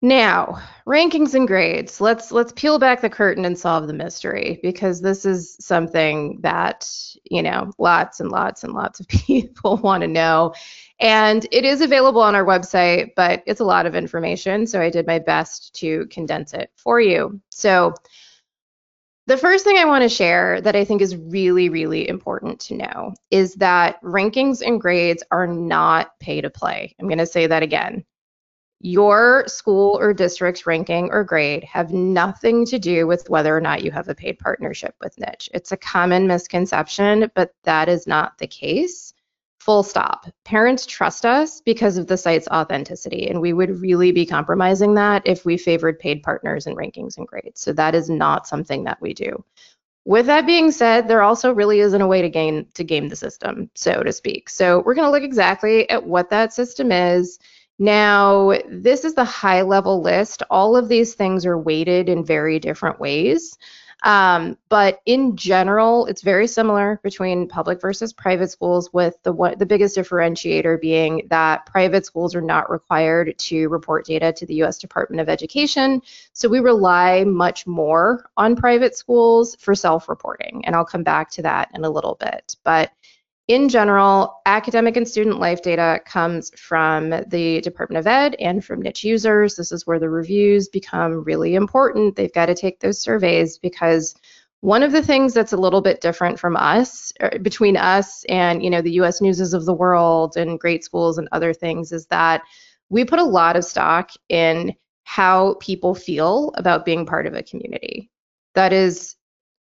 Now, 0.03 0.59
rankings 0.87 1.35
and 1.35 1.47
grades. 1.47 2.01
Let's 2.01 2.31
let's 2.31 2.53
peel 2.53 2.79
back 2.79 3.01
the 3.01 3.09
curtain 3.09 3.45
and 3.45 3.57
solve 3.57 3.85
the 3.85 3.93
mystery 3.93 4.59
because 4.63 4.99
this 4.99 5.25
is 5.25 5.55
something 5.59 6.39
that, 6.41 6.89
you 7.29 7.43
know, 7.43 7.71
lots 7.77 8.19
and 8.19 8.31
lots 8.31 8.63
and 8.63 8.73
lots 8.73 8.99
of 8.99 9.07
people 9.09 9.77
want 9.77 10.01
to 10.01 10.07
know. 10.07 10.55
And 11.01 11.45
it 11.51 11.65
is 11.65 11.81
available 11.81 12.21
on 12.21 12.35
our 12.35 12.45
website, 12.45 13.11
but 13.15 13.43
it's 13.47 13.59
a 13.59 13.65
lot 13.65 13.85
of 13.85 13.95
information, 13.95 14.67
so 14.67 14.79
I 14.79 14.89
did 14.89 15.07
my 15.07 15.19
best 15.19 15.73
to 15.75 16.05
condense 16.07 16.53
it 16.53 16.71
for 16.77 17.01
you. 17.01 17.41
So, 17.49 17.95
the 19.27 19.37
first 19.37 19.63
thing 19.63 19.77
I 19.77 19.85
want 19.85 20.03
to 20.03 20.09
share 20.09 20.61
that 20.61 20.75
I 20.75 20.83
think 20.83 21.01
is 21.01 21.15
really, 21.15 21.69
really 21.69 22.07
important 22.07 22.59
to 22.61 22.75
know 22.75 23.13
is 23.29 23.55
that 23.55 24.01
rankings 24.01 24.65
and 24.65 24.81
grades 24.81 25.23
are 25.31 25.47
not 25.47 26.19
pay 26.19 26.41
to 26.41 26.49
play. 26.49 26.95
I'm 26.99 27.07
going 27.07 27.19
to 27.19 27.25
say 27.25 27.47
that 27.47 27.63
again 27.63 28.03
your 28.81 29.43
school 29.47 29.97
or 29.99 30.13
district's 30.13 30.65
ranking 30.65 31.09
or 31.11 31.23
grade 31.23 31.63
have 31.63 31.93
nothing 31.93 32.65
to 32.65 32.79
do 32.79 33.05
with 33.05 33.29
whether 33.29 33.55
or 33.55 33.61
not 33.61 33.83
you 33.83 33.91
have 33.91 34.09
a 34.09 34.15
paid 34.15 34.39
partnership 34.39 34.95
with 34.99 35.17
Niche. 35.19 35.49
It's 35.53 35.71
a 35.71 35.77
common 35.77 36.27
misconception, 36.27 37.29
but 37.35 37.53
that 37.63 37.89
is 37.89 38.07
not 38.07 38.37
the 38.39 38.47
case. 38.47 39.13
Full 39.61 39.83
stop. 39.83 40.25
Parents 40.43 40.87
trust 40.87 41.23
us 41.23 41.61
because 41.61 41.99
of 41.99 42.07
the 42.07 42.17
site's 42.17 42.47
authenticity, 42.47 43.27
and 43.27 43.39
we 43.39 43.53
would 43.53 43.79
really 43.79 44.11
be 44.11 44.25
compromising 44.25 44.95
that 44.95 45.21
if 45.23 45.45
we 45.45 45.55
favored 45.55 45.99
paid 45.99 46.23
partners 46.23 46.65
in 46.65 46.75
rankings 46.75 47.15
and 47.19 47.27
grades. 47.27 47.61
So 47.61 47.71
that 47.73 47.93
is 47.93 48.09
not 48.09 48.47
something 48.47 48.85
that 48.85 48.99
we 48.99 49.13
do. 49.13 49.45
With 50.03 50.25
that 50.25 50.47
being 50.47 50.71
said, 50.71 51.07
there 51.07 51.21
also 51.21 51.53
really 51.53 51.79
isn't 51.79 52.01
a 52.01 52.07
way 52.07 52.23
to 52.23 52.29
game 52.29 52.65
to 52.73 52.83
game 52.83 53.07
the 53.07 53.15
system, 53.15 53.69
so 53.75 54.01
to 54.01 54.11
speak. 54.11 54.49
So 54.49 54.81
we're 54.83 54.95
going 54.95 55.05
to 55.05 55.11
look 55.11 55.21
exactly 55.21 55.87
at 55.91 56.07
what 56.07 56.31
that 56.31 56.53
system 56.53 56.91
is 56.91 57.37
now, 57.81 58.53
this 58.69 59.05
is 59.05 59.15
the 59.15 59.23
high 59.23 59.63
level 59.63 60.03
list. 60.03 60.43
All 60.51 60.75
of 60.75 60.87
these 60.87 61.15
things 61.15 61.47
are 61.47 61.57
weighted 61.57 62.09
in 62.09 62.23
very 62.23 62.59
different 62.59 62.99
ways. 62.99 63.57
Um, 64.03 64.57
but 64.69 64.99
in 65.05 65.35
general, 65.35 66.07
it's 66.07 66.21
very 66.21 66.47
similar 66.47 66.99
between 67.03 67.47
public 67.47 67.79
versus 67.79 68.13
private 68.13 68.49
schools, 68.49 68.91
with 68.93 69.15
the 69.23 69.31
what 69.31 69.59
the 69.59 69.65
biggest 69.65 69.95
differentiator 69.95 70.81
being 70.81 71.27
that 71.29 71.65
private 71.65 72.05
schools 72.05 72.33
are 72.33 72.41
not 72.41 72.71
required 72.71 73.37
to 73.37 73.67
report 73.67 74.05
data 74.05 74.33
to 74.33 74.45
the 74.45 74.55
U.S. 74.55 74.77
Department 74.77 75.21
of 75.21 75.29
Education. 75.29 76.01
So 76.33 76.49
we 76.49 76.59
rely 76.59 77.23
much 77.25 77.67
more 77.67 78.29
on 78.37 78.55
private 78.55 78.97
schools 78.97 79.55
for 79.59 79.75
self-reporting, 79.75 80.65
and 80.65 80.75
I'll 80.75 80.85
come 80.85 81.03
back 81.03 81.29
to 81.31 81.41
that 81.43 81.69
in 81.73 81.85
a 81.85 81.89
little 81.89 82.17
bit. 82.19 82.55
But 82.63 82.91
in 83.51 83.67
general, 83.67 84.39
academic 84.45 84.95
and 84.95 85.05
student 85.05 85.37
life 85.37 85.61
data 85.61 85.99
comes 86.05 86.57
from 86.57 87.09
the 87.27 87.59
Department 87.59 87.99
of 87.99 88.07
Ed 88.07 88.33
and 88.39 88.63
from 88.63 88.81
niche 88.81 89.03
users. 89.03 89.57
This 89.57 89.73
is 89.73 89.85
where 89.85 89.99
the 89.99 90.09
reviews 90.09 90.69
become 90.69 91.21
really 91.25 91.55
important. 91.55 92.15
They've 92.15 92.31
got 92.31 92.45
to 92.45 92.55
take 92.55 92.79
those 92.79 93.01
surveys 93.01 93.57
because 93.57 94.15
one 94.61 94.83
of 94.83 94.93
the 94.93 95.03
things 95.03 95.33
that's 95.33 95.51
a 95.51 95.57
little 95.57 95.81
bit 95.81 95.99
different 95.99 96.39
from 96.39 96.55
us, 96.55 97.11
er, 97.21 97.39
between 97.41 97.75
us 97.75 98.23
and 98.29 98.63
you 98.63 98.69
know 98.69 98.81
the 98.81 98.93
U.S. 98.93 99.19
Newses 99.19 99.53
of 99.53 99.65
the 99.65 99.73
world 99.73 100.37
and 100.37 100.57
great 100.57 100.85
schools 100.85 101.17
and 101.17 101.27
other 101.33 101.53
things, 101.53 101.91
is 101.91 102.05
that 102.05 102.43
we 102.87 103.03
put 103.03 103.19
a 103.19 103.23
lot 103.23 103.57
of 103.57 103.65
stock 103.65 104.11
in 104.29 104.73
how 105.03 105.55
people 105.55 105.93
feel 105.93 106.53
about 106.55 106.85
being 106.85 107.05
part 107.05 107.27
of 107.27 107.33
a 107.33 107.43
community. 107.43 108.09
That 108.55 108.71
is 108.71 109.17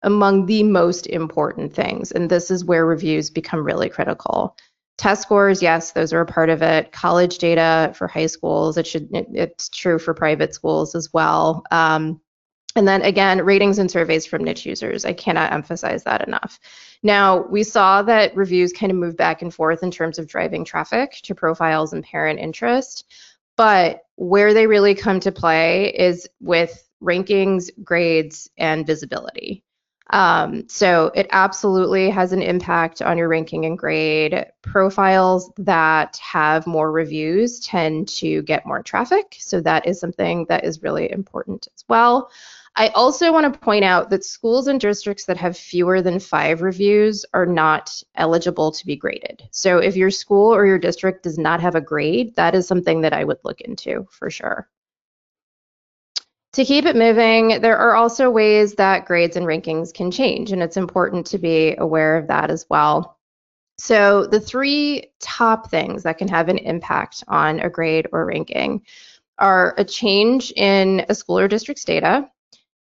among 0.06 0.46
the 0.46 0.62
most 0.62 1.06
important 1.08 1.74
things. 1.74 2.12
And 2.12 2.30
this 2.30 2.50
is 2.50 2.64
where 2.64 2.86
reviews 2.86 3.28
become 3.28 3.62
really 3.62 3.90
critical. 3.90 4.56
Test 4.96 5.20
scores, 5.20 5.60
yes, 5.60 5.92
those 5.92 6.14
are 6.14 6.22
a 6.22 6.26
part 6.26 6.48
of 6.48 6.62
it. 6.62 6.92
College 6.92 7.36
data 7.36 7.92
for 7.94 8.08
high 8.08 8.26
schools, 8.26 8.78
it 8.78 8.86
should 8.86 9.14
it, 9.14 9.26
it's 9.34 9.68
true 9.68 9.98
for 9.98 10.14
private 10.14 10.54
schools 10.54 10.94
as 10.94 11.12
well. 11.12 11.64
Um, 11.70 12.20
And 12.76 12.86
then 12.86 13.02
again, 13.02 13.42
ratings 13.42 13.78
and 13.78 13.90
surveys 13.90 14.26
from 14.26 14.44
niche 14.44 14.66
users. 14.66 15.06
I 15.06 15.14
cannot 15.14 15.52
emphasize 15.52 16.04
that 16.04 16.26
enough. 16.28 16.60
Now, 17.02 17.46
we 17.48 17.62
saw 17.62 18.02
that 18.02 18.36
reviews 18.36 18.72
kind 18.72 18.92
of 18.92 18.98
move 18.98 19.16
back 19.16 19.40
and 19.42 19.52
forth 19.52 19.82
in 19.82 19.90
terms 19.90 20.18
of 20.18 20.28
driving 20.28 20.64
traffic 20.64 21.12
to 21.22 21.34
profiles 21.34 21.94
and 21.94 22.04
parent 22.04 22.38
interest. 22.38 23.04
But 23.56 24.02
where 24.16 24.52
they 24.52 24.66
really 24.66 24.94
come 24.94 25.20
to 25.20 25.32
play 25.32 25.88
is 25.96 26.28
with 26.40 26.86
rankings, 27.02 27.70
grades, 27.82 28.50
and 28.58 28.86
visibility. 28.86 29.62
Um, 30.10 30.68
so 30.68 31.10
it 31.14 31.26
absolutely 31.30 32.10
has 32.10 32.32
an 32.32 32.42
impact 32.42 33.02
on 33.02 33.18
your 33.18 33.28
ranking 33.28 33.64
and 33.64 33.76
grade. 33.76 34.46
Profiles 34.62 35.50
that 35.58 36.16
have 36.18 36.66
more 36.66 36.92
reviews 36.92 37.60
tend 37.60 38.08
to 38.08 38.42
get 38.42 38.66
more 38.66 38.82
traffic. 38.82 39.36
So 39.38 39.60
that 39.62 39.86
is 39.86 39.98
something 39.98 40.46
that 40.48 40.64
is 40.64 40.82
really 40.82 41.10
important 41.10 41.66
as 41.74 41.84
well. 41.88 42.30
I 42.78 42.88
also 42.88 43.32
want 43.32 43.52
to 43.52 43.58
point 43.58 43.84
out 43.84 44.10
that 44.10 44.22
schools 44.22 44.66
and 44.66 44.78
districts 44.78 45.24
that 45.24 45.38
have 45.38 45.56
fewer 45.56 46.02
than 46.02 46.20
five 46.20 46.60
reviews 46.60 47.24
are 47.32 47.46
not 47.46 48.02
eligible 48.16 48.70
to 48.70 48.86
be 48.86 48.96
graded. 48.96 49.48
So 49.50 49.78
if 49.78 49.96
your 49.96 50.10
school 50.10 50.54
or 50.54 50.66
your 50.66 50.78
district 50.78 51.22
does 51.22 51.38
not 51.38 51.60
have 51.62 51.74
a 51.74 51.80
grade, 51.80 52.36
that 52.36 52.54
is 52.54 52.68
something 52.68 53.00
that 53.00 53.14
I 53.14 53.24
would 53.24 53.38
look 53.44 53.62
into 53.62 54.06
for 54.10 54.28
sure. 54.28 54.68
To 56.56 56.64
keep 56.64 56.86
it 56.86 56.96
moving, 56.96 57.60
there 57.60 57.76
are 57.76 57.94
also 57.94 58.30
ways 58.30 58.76
that 58.76 59.04
grades 59.04 59.36
and 59.36 59.44
rankings 59.44 59.92
can 59.92 60.10
change, 60.10 60.52
and 60.52 60.62
it's 60.62 60.78
important 60.78 61.26
to 61.26 61.36
be 61.36 61.74
aware 61.76 62.16
of 62.16 62.28
that 62.28 62.50
as 62.50 62.64
well. 62.70 63.18
So, 63.76 64.24
the 64.24 64.40
three 64.40 65.12
top 65.20 65.70
things 65.70 66.02
that 66.04 66.16
can 66.16 66.28
have 66.28 66.48
an 66.48 66.56
impact 66.56 67.22
on 67.28 67.60
a 67.60 67.68
grade 67.68 68.06
or 68.10 68.24
ranking 68.24 68.86
are 69.36 69.74
a 69.76 69.84
change 69.84 70.50
in 70.52 71.04
a 71.10 71.14
school 71.14 71.40
or 71.40 71.46
district's 71.46 71.84
data, 71.84 72.26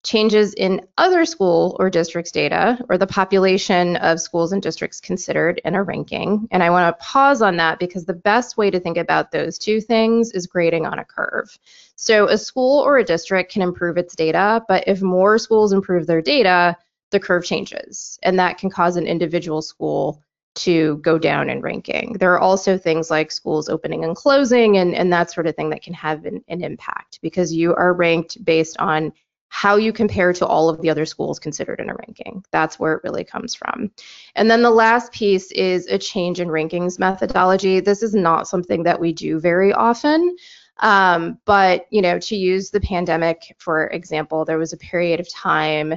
changes 0.03 0.53
in 0.53 0.85
other 0.97 1.25
school 1.25 1.77
or 1.79 1.89
districts 1.89 2.31
data 2.31 2.77
or 2.89 2.97
the 2.97 3.07
population 3.07 3.95
of 3.97 4.19
schools 4.19 4.51
and 4.51 4.61
districts 4.61 4.99
considered 4.99 5.61
in 5.63 5.75
a 5.75 5.83
ranking. 5.83 6.47
And 6.51 6.61
I 6.61 6.69
want 6.69 6.95
to 6.95 7.03
pause 7.03 7.41
on 7.41 7.57
that 7.57 7.79
because 7.79 8.05
the 8.05 8.13
best 8.13 8.57
way 8.57 8.69
to 8.69 8.79
think 8.79 8.97
about 8.97 9.31
those 9.31 9.57
two 9.57 9.79
things 9.79 10.31
is 10.31 10.45
grading 10.45 10.85
on 10.85 10.99
a 10.99 11.05
curve. 11.05 11.57
So 11.95 12.27
a 12.27 12.37
school 12.37 12.79
or 12.79 12.97
a 12.97 13.03
district 13.03 13.51
can 13.51 13.61
improve 13.61 13.97
its 13.97 14.15
data, 14.15 14.63
but 14.67 14.83
if 14.87 15.01
more 15.01 15.37
schools 15.37 15.71
improve 15.71 16.05
their 16.05 16.21
data, 16.21 16.75
the 17.11 17.19
curve 17.19 17.45
changes. 17.45 18.19
And 18.23 18.37
that 18.39 18.57
can 18.57 18.69
cause 18.69 18.97
an 18.97 19.07
individual 19.07 19.61
school 19.61 20.21
to 20.55 20.97
go 20.97 21.17
down 21.17 21.49
in 21.49 21.61
ranking. 21.61 22.13
There 22.13 22.33
are 22.33 22.39
also 22.39 22.77
things 22.77 23.09
like 23.09 23.31
schools 23.31 23.69
opening 23.69 24.03
and 24.03 24.15
closing 24.15 24.77
and, 24.77 24.93
and 24.93 25.11
that 25.11 25.31
sort 25.31 25.47
of 25.47 25.55
thing 25.55 25.69
that 25.71 25.81
can 25.81 25.93
have 25.95 26.25
an, 26.25 26.43
an 26.47 26.63
impact 26.63 27.19
because 27.21 27.53
you 27.53 27.73
are 27.73 27.93
ranked 27.93 28.43
based 28.43 28.77
on 28.77 29.13
how 29.53 29.75
you 29.75 29.93
compare 29.93 30.33
to 30.33 30.47
all 30.47 30.67
of 30.67 30.81
the 30.81 30.89
other 30.89 31.05
schools 31.05 31.37
considered 31.37 31.79
in 31.79 31.87
a 31.87 31.93
ranking. 31.93 32.43
That's 32.49 32.79
where 32.79 32.93
it 32.93 33.03
really 33.03 33.23
comes 33.23 33.53
from. 33.53 33.91
And 34.33 34.49
then 34.49 34.63
the 34.63 34.71
last 34.71 35.13
piece 35.13 35.51
is 35.51 35.85
a 35.85 35.99
change 35.99 36.39
in 36.39 36.47
rankings 36.47 36.97
methodology. 36.97 37.79
This 37.79 38.01
is 38.01 38.15
not 38.15 38.47
something 38.47 38.81
that 38.81 38.99
we 38.99 39.13
do 39.13 39.39
very 39.39 39.71
often. 39.71 40.35
Um, 40.79 41.37
but 41.45 41.85
you 41.91 42.01
know, 42.01 42.17
to 42.17 42.35
use 42.35 42.71
the 42.71 42.81
pandemic 42.81 43.55
for 43.59 43.89
example, 43.89 44.43
there 44.43 44.57
was 44.57 44.73
a 44.73 44.77
period 44.77 45.19
of 45.19 45.29
time 45.29 45.93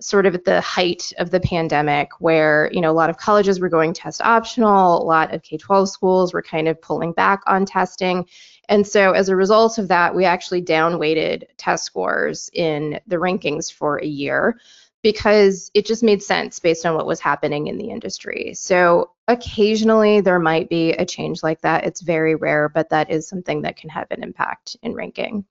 sort 0.00 0.26
of 0.26 0.34
at 0.34 0.44
the 0.44 0.60
height 0.60 1.12
of 1.18 1.30
the 1.30 1.40
pandemic 1.40 2.10
where 2.18 2.68
you 2.72 2.80
know 2.80 2.90
a 2.90 2.92
lot 2.92 3.08
of 3.08 3.16
colleges 3.16 3.60
were 3.60 3.68
going 3.68 3.94
test 3.94 4.20
optional 4.20 5.02
a 5.02 5.04
lot 5.04 5.32
of 5.32 5.42
k-12 5.42 5.88
schools 5.88 6.34
were 6.34 6.42
kind 6.42 6.68
of 6.68 6.78
pulling 6.82 7.12
back 7.12 7.40
on 7.46 7.64
testing 7.64 8.26
and 8.68 8.86
so 8.86 9.12
as 9.12 9.28
a 9.28 9.36
result 9.36 9.78
of 9.78 9.88
that, 9.88 10.14
we 10.14 10.24
actually 10.24 10.62
downweighted 10.62 11.44
test 11.56 11.84
scores 11.84 12.50
in 12.52 13.00
the 13.06 13.16
rankings 13.16 13.72
for 13.72 13.98
a 13.98 14.06
year 14.06 14.58
because 15.02 15.70
it 15.74 15.86
just 15.86 16.02
made 16.02 16.22
sense 16.22 16.58
based 16.58 16.84
on 16.84 16.96
what 16.96 17.06
was 17.06 17.20
happening 17.20 17.68
in 17.68 17.78
the 17.78 17.90
industry. 17.90 18.52
So 18.54 19.12
occasionally 19.28 20.20
there 20.20 20.40
might 20.40 20.68
be 20.68 20.92
a 20.92 21.06
change 21.06 21.42
like 21.42 21.60
that. 21.60 21.84
It's 21.84 22.00
very 22.00 22.34
rare, 22.34 22.68
but 22.68 22.90
that 22.90 23.10
is 23.10 23.28
something 23.28 23.62
that 23.62 23.76
can 23.76 23.90
have 23.90 24.08
an 24.10 24.22
impact 24.22 24.76
in 24.82 24.94
ranking. 24.94 25.44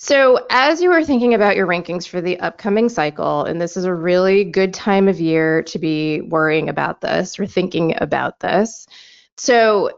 So, 0.00 0.46
as 0.48 0.80
you 0.80 0.92
are 0.92 1.02
thinking 1.02 1.34
about 1.34 1.56
your 1.56 1.66
rankings 1.66 2.06
for 2.06 2.20
the 2.20 2.38
upcoming 2.38 2.88
cycle, 2.88 3.44
and 3.44 3.60
this 3.60 3.76
is 3.76 3.84
a 3.84 3.92
really 3.92 4.44
good 4.44 4.72
time 4.72 5.08
of 5.08 5.18
year 5.18 5.64
to 5.64 5.78
be 5.80 6.20
worrying 6.20 6.68
about 6.68 7.00
this 7.00 7.36
or 7.36 7.46
thinking 7.46 7.96
about 8.00 8.38
this. 8.38 8.86
So, 9.36 9.97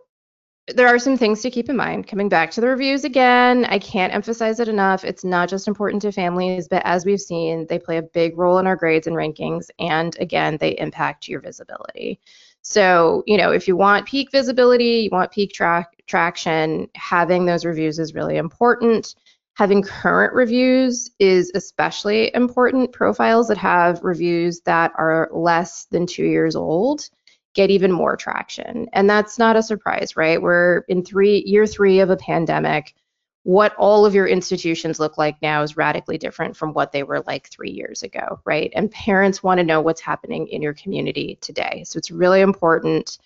there 0.76 0.88
are 0.88 0.98
some 0.98 1.16
things 1.16 1.42
to 1.42 1.50
keep 1.50 1.68
in 1.68 1.76
mind. 1.76 2.06
Coming 2.06 2.28
back 2.28 2.50
to 2.52 2.60
the 2.60 2.68
reviews 2.68 3.04
again, 3.04 3.64
I 3.66 3.78
can't 3.78 4.12
emphasize 4.12 4.60
it 4.60 4.68
enough. 4.68 5.04
It's 5.04 5.24
not 5.24 5.48
just 5.48 5.68
important 5.68 6.02
to 6.02 6.12
families, 6.12 6.68
but 6.68 6.82
as 6.84 7.04
we've 7.04 7.20
seen, 7.20 7.66
they 7.68 7.78
play 7.78 7.98
a 7.98 8.02
big 8.02 8.38
role 8.38 8.58
in 8.58 8.66
our 8.66 8.76
grades 8.76 9.06
and 9.06 9.16
rankings. 9.16 9.68
And 9.78 10.16
again, 10.20 10.56
they 10.58 10.78
impact 10.78 11.28
your 11.28 11.40
visibility. 11.40 12.20
So, 12.62 13.22
you 13.26 13.36
know, 13.36 13.52
if 13.52 13.66
you 13.66 13.76
want 13.76 14.06
peak 14.06 14.30
visibility, 14.30 15.00
you 15.02 15.10
want 15.10 15.32
peak 15.32 15.52
tra- 15.52 15.88
traction, 16.06 16.88
having 16.94 17.46
those 17.46 17.64
reviews 17.64 17.98
is 17.98 18.14
really 18.14 18.36
important. 18.36 19.14
Having 19.54 19.82
current 19.82 20.32
reviews 20.32 21.10
is 21.18 21.50
especially 21.54 22.34
important. 22.34 22.92
Profiles 22.92 23.48
that 23.48 23.58
have 23.58 24.02
reviews 24.02 24.60
that 24.60 24.92
are 24.96 25.28
less 25.32 25.84
than 25.86 26.06
two 26.06 26.24
years 26.24 26.56
old 26.56 27.08
get 27.54 27.70
even 27.70 27.92
more 27.92 28.16
traction. 28.16 28.88
And 28.92 29.08
that's 29.08 29.38
not 29.38 29.56
a 29.56 29.62
surprise, 29.62 30.16
right? 30.16 30.40
We're 30.40 30.84
in 30.88 31.04
three 31.04 31.42
year 31.46 31.66
three 31.66 32.00
of 32.00 32.10
a 32.10 32.16
pandemic. 32.16 32.94
What 33.42 33.74
all 33.76 34.04
of 34.04 34.14
your 34.14 34.26
institutions 34.26 35.00
look 35.00 35.16
like 35.16 35.40
now 35.40 35.62
is 35.62 35.76
radically 35.76 36.18
different 36.18 36.56
from 36.56 36.74
what 36.74 36.92
they 36.92 37.02
were 37.02 37.22
like 37.26 37.48
three 37.48 37.70
years 37.70 38.02
ago, 38.02 38.40
right? 38.44 38.70
And 38.74 38.90
parents 38.90 39.42
want 39.42 39.58
to 39.58 39.64
know 39.64 39.80
what's 39.80 40.00
happening 40.00 40.46
in 40.48 40.62
your 40.62 40.74
community 40.74 41.38
today. 41.40 41.84
So 41.86 41.96
it's 41.96 42.10
really 42.10 42.42
important 42.42 43.18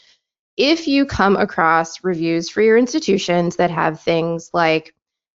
if 0.56 0.86
you 0.86 1.04
come 1.04 1.36
across 1.36 2.04
reviews 2.04 2.48
for 2.48 2.62
your 2.62 2.78
institutions 2.78 3.56
that 3.56 3.72
have 3.72 4.00
things 4.00 4.50
like 4.52 4.94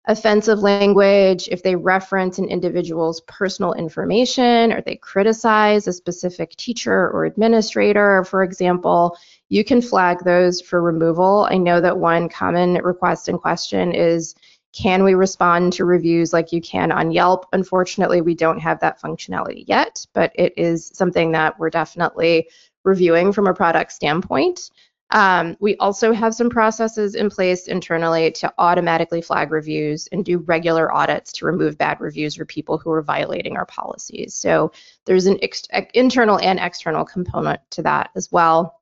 offensive 0.09 0.59
language, 0.59 1.47
if 1.51 1.61
they 1.61 1.75
reference 1.75 2.39
an 2.39 2.45
individual's 2.45 3.21
personal 3.21 3.73
information 3.73 4.73
or 4.73 4.81
they 4.81 4.95
criticize 4.95 5.87
a 5.87 5.93
specific 5.93 6.55
teacher 6.55 7.11
or 7.11 7.25
administrator, 7.25 8.23
for 8.23 8.41
example, 8.41 9.15
you 9.49 9.63
can 9.63 9.83
flag 9.83 10.17
those 10.25 10.61
for 10.61 10.81
removal. 10.81 11.47
I 11.49 11.57
know 11.57 11.79
that 11.79 11.99
one 11.99 12.27
common 12.27 12.73
request 12.83 13.27
and 13.29 13.39
question 13.39 13.93
is 13.93 14.33
can 14.73 15.03
we 15.03 15.13
respond 15.13 15.73
to 15.73 15.85
reviews 15.85 16.33
like 16.33 16.51
you 16.51 16.61
can 16.61 16.91
on 16.91 17.11
Yelp? 17.11 17.45
Unfortunately, 17.53 18.21
we 18.21 18.33
don't 18.33 18.59
have 18.59 18.79
that 18.79 18.99
functionality 19.01 19.63
yet, 19.67 20.05
but 20.13 20.31
it 20.35 20.53
is 20.57 20.91
something 20.93 21.31
that 21.33 21.59
we're 21.59 21.69
definitely 21.69 22.49
reviewing 22.83 23.31
from 23.31 23.47
a 23.47 23.53
product 23.53 23.91
standpoint. 23.91 24.71
Um, 25.11 25.57
we 25.59 25.75
also 25.77 26.13
have 26.13 26.35
some 26.35 26.49
processes 26.49 27.15
in 27.15 27.29
place 27.29 27.67
internally 27.67 28.31
to 28.33 28.53
automatically 28.59 29.21
flag 29.21 29.51
reviews 29.51 30.07
and 30.11 30.23
do 30.23 30.37
regular 30.39 30.93
audits 30.93 31.31
to 31.33 31.45
remove 31.45 31.77
bad 31.77 31.99
reviews 31.99 32.35
for 32.35 32.45
people 32.45 32.77
who 32.77 32.91
are 32.91 33.01
violating 33.01 33.57
our 33.57 33.65
policies. 33.65 34.35
So 34.35 34.71
there's 35.05 35.25
an 35.25 35.39
ex- 35.41 35.67
internal 35.93 36.39
and 36.39 36.59
external 36.59 37.05
component 37.05 37.59
to 37.71 37.81
that 37.83 38.11
as 38.15 38.31
well. 38.31 38.79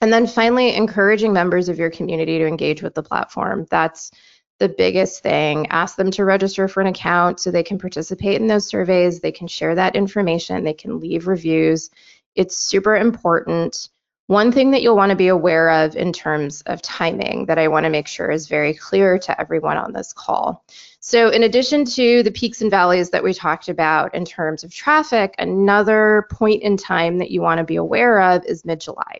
And 0.00 0.12
then 0.12 0.26
finally, 0.26 0.74
encouraging 0.74 1.32
members 1.32 1.68
of 1.68 1.78
your 1.78 1.90
community 1.90 2.38
to 2.38 2.46
engage 2.46 2.82
with 2.82 2.94
the 2.94 3.02
platform. 3.02 3.66
That's 3.70 4.10
the 4.58 4.68
biggest 4.68 5.22
thing. 5.22 5.66
Ask 5.68 5.96
them 5.96 6.10
to 6.12 6.24
register 6.24 6.68
for 6.68 6.80
an 6.80 6.86
account 6.86 7.38
so 7.38 7.50
they 7.50 7.62
can 7.62 7.78
participate 7.78 8.40
in 8.40 8.46
those 8.46 8.66
surveys, 8.66 9.20
they 9.20 9.32
can 9.32 9.46
share 9.46 9.74
that 9.74 9.96
information, 9.96 10.64
they 10.64 10.74
can 10.74 11.00
leave 11.00 11.26
reviews. 11.26 11.90
It's 12.34 12.56
super 12.56 12.96
important. 12.96 13.88
One 14.30 14.52
thing 14.52 14.70
that 14.70 14.80
you'll 14.80 14.94
want 14.94 15.10
to 15.10 15.16
be 15.16 15.26
aware 15.26 15.70
of 15.70 15.96
in 15.96 16.12
terms 16.12 16.62
of 16.66 16.80
timing 16.82 17.46
that 17.46 17.58
I 17.58 17.66
want 17.66 17.82
to 17.82 17.90
make 17.90 18.06
sure 18.06 18.30
is 18.30 18.46
very 18.46 18.72
clear 18.72 19.18
to 19.18 19.40
everyone 19.40 19.76
on 19.76 19.92
this 19.92 20.12
call. 20.12 20.64
So 21.00 21.30
in 21.30 21.42
addition 21.42 21.84
to 21.86 22.22
the 22.22 22.30
peaks 22.30 22.62
and 22.62 22.70
valleys 22.70 23.10
that 23.10 23.24
we 23.24 23.34
talked 23.34 23.68
about 23.68 24.14
in 24.14 24.24
terms 24.24 24.62
of 24.62 24.72
traffic, 24.72 25.34
another 25.38 26.28
point 26.30 26.62
in 26.62 26.76
time 26.76 27.18
that 27.18 27.32
you 27.32 27.42
want 27.42 27.58
to 27.58 27.64
be 27.64 27.74
aware 27.74 28.20
of 28.20 28.44
is 28.44 28.64
mid-July. 28.64 29.18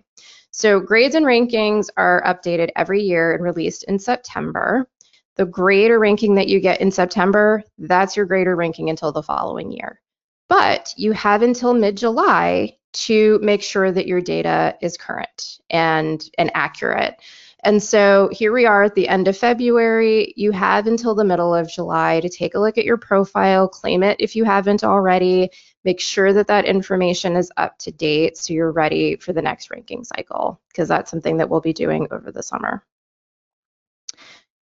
So 0.52 0.78
grades 0.78 1.16
and 1.16 1.26
rankings 1.26 1.88
are 1.96 2.22
updated 2.24 2.68
every 2.76 3.02
year 3.02 3.32
and 3.32 3.42
released 3.42 3.82
in 3.88 3.98
September. 3.98 4.88
The 5.34 5.44
grade 5.44 5.90
or 5.90 5.98
ranking 5.98 6.36
that 6.36 6.46
you 6.46 6.60
get 6.60 6.80
in 6.80 6.92
September, 6.92 7.64
that's 7.78 8.16
your 8.16 8.26
grade 8.26 8.46
or 8.46 8.54
ranking 8.54 8.90
until 8.90 9.10
the 9.10 9.24
following 9.24 9.72
year. 9.72 10.00
But 10.48 10.94
you 10.96 11.10
have 11.10 11.42
until 11.42 11.74
mid-July 11.74 12.76
to 12.92 13.38
make 13.42 13.62
sure 13.62 13.90
that 13.90 14.06
your 14.06 14.20
data 14.20 14.76
is 14.80 14.96
current 14.96 15.58
and, 15.70 16.28
and 16.38 16.50
accurate. 16.54 17.16
And 17.62 17.82
so 17.82 18.30
here 18.32 18.52
we 18.52 18.64
are 18.64 18.84
at 18.84 18.94
the 18.94 19.06
end 19.06 19.28
of 19.28 19.36
February. 19.36 20.32
You 20.36 20.50
have 20.52 20.86
until 20.86 21.14
the 21.14 21.24
middle 21.24 21.54
of 21.54 21.70
July 21.70 22.20
to 22.20 22.28
take 22.28 22.54
a 22.54 22.58
look 22.58 22.78
at 22.78 22.86
your 22.86 22.96
profile, 22.96 23.68
claim 23.68 24.02
it 24.02 24.16
if 24.18 24.34
you 24.34 24.44
haven't 24.44 24.82
already, 24.82 25.50
make 25.84 26.00
sure 26.00 26.32
that 26.32 26.46
that 26.46 26.64
information 26.64 27.36
is 27.36 27.52
up 27.58 27.78
to 27.80 27.90
date 27.90 28.38
so 28.38 28.54
you're 28.54 28.72
ready 28.72 29.16
for 29.16 29.34
the 29.34 29.42
next 29.42 29.70
ranking 29.70 30.04
cycle, 30.04 30.58
because 30.68 30.88
that's 30.88 31.10
something 31.10 31.36
that 31.36 31.50
we'll 31.50 31.60
be 31.60 31.74
doing 31.74 32.08
over 32.10 32.32
the 32.32 32.42
summer. 32.42 32.82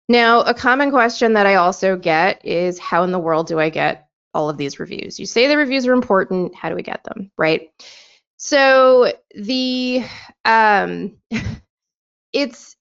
Now, 0.09 0.41
a 0.41 0.55
common 0.55 0.91
question 0.91 1.35
that 1.35 1.47
I 1.47 1.57
also 1.57 1.97
get 1.97 2.45
is 2.47 2.79
how 2.79 3.03
in 3.03 3.13
the 3.13 3.19
world 3.19 3.49
do 3.49 3.59
I 3.59 3.71
get 3.71 4.09
all 4.33 4.49
of 4.49 4.57
these 4.57 4.79
reviews? 4.79 5.19
You 5.19 5.27
say 5.27 5.49
the 5.49 5.57
reviews 5.57 5.87
are 5.87 5.93
important. 5.93 6.55
How 6.55 6.69
do 6.69 6.77
we 6.77 6.83
get 6.83 7.05
them, 7.05 7.31
right? 7.37 7.71
So 8.37 9.13
the 9.35 10.05
um, 10.45 11.17
it's 12.33 12.77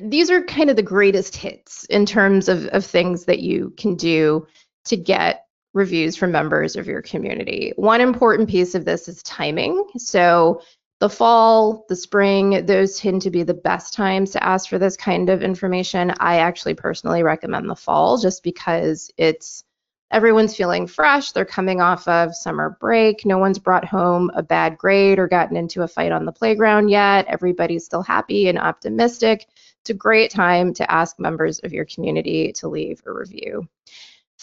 these 0.00 0.30
are 0.30 0.42
kind 0.42 0.70
of 0.70 0.76
the 0.76 0.82
greatest 0.82 1.36
hits 1.36 1.84
in 1.86 2.06
terms 2.06 2.48
of, 2.48 2.66
of 2.66 2.84
things 2.84 3.24
that 3.24 3.40
you 3.40 3.74
can 3.76 3.96
do 3.96 4.46
to 4.84 4.96
get 4.96 5.46
reviews 5.72 6.14
from 6.14 6.30
members 6.30 6.76
of 6.76 6.86
your 6.86 7.02
community. 7.02 7.72
One 7.76 8.00
important 8.00 8.48
piece 8.48 8.74
of 8.76 8.84
this 8.84 9.08
is 9.08 9.22
timing. 9.24 9.84
So 9.96 10.62
the 11.00 11.10
fall, 11.10 11.84
the 11.88 11.96
spring, 11.96 12.64
those 12.66 12.98
tend 12.98 13.22
to 13.22 13.30
be 13.30 13.42
the 13.42 13.54
best 13.54 13.92
times 13.92 14.30
to 14.30 14.44
ask 14.44 14.68
for 14.68 14.78
this 14.78 14.96
kind 14.96 15.28
of 15.28 15.42
information. 15.42 16.12
I 16.20 16.36
actually 16.36 16.74
personally 16.74 17.24
recommend 17.24 17.68
the 17.68 17.74
fall 17.74 18.18
just 18.18 18.44
because 18.44 19.10
it's 19.16 19.64
everyone's 20.10 20.56
feeling 20.56 20.86
fresh. 20.86 21.32
They're 21.32 21.44
coming 21.44 21.80
off 21.80 22.06
of 22.08 22.34
summer 22.34 22.76
break. 22.80 23.24
No 23.24 23.38
one's 23.38 23.58
brought 23.58 23.84
home 23.84 24.30
a 24.34 24.42
bad 24.42 24.78
grade 24.78 25.18
or 25.18 25.26
gotten 25.26 25.56
into 25.56 25.82
a 25.82 25.88
fight 25.88 26.12
on 26.12 26.24
the 26.24 26.32
playground 26.32 26.88
yet. 26.88 27.26
Everybody's 27.26 27.84
still 27.84 28.02
happy 28.02 28.48
and 28.48 28.58
optimistic. 28.58 29.46
It's 29.80 29.90
a 29.90 29.94
great 29.94 30.30
time 30.30 30.72
to 30.74 30.90
ask 30.90 31.18
members 31.18 31.58
of 31.60 31.72
your 31.72 31.84
community 31.84 32.52
to 32.54 32.68
leave 32.68 33.02
a 33.06 33.12
review. 33.12 33.68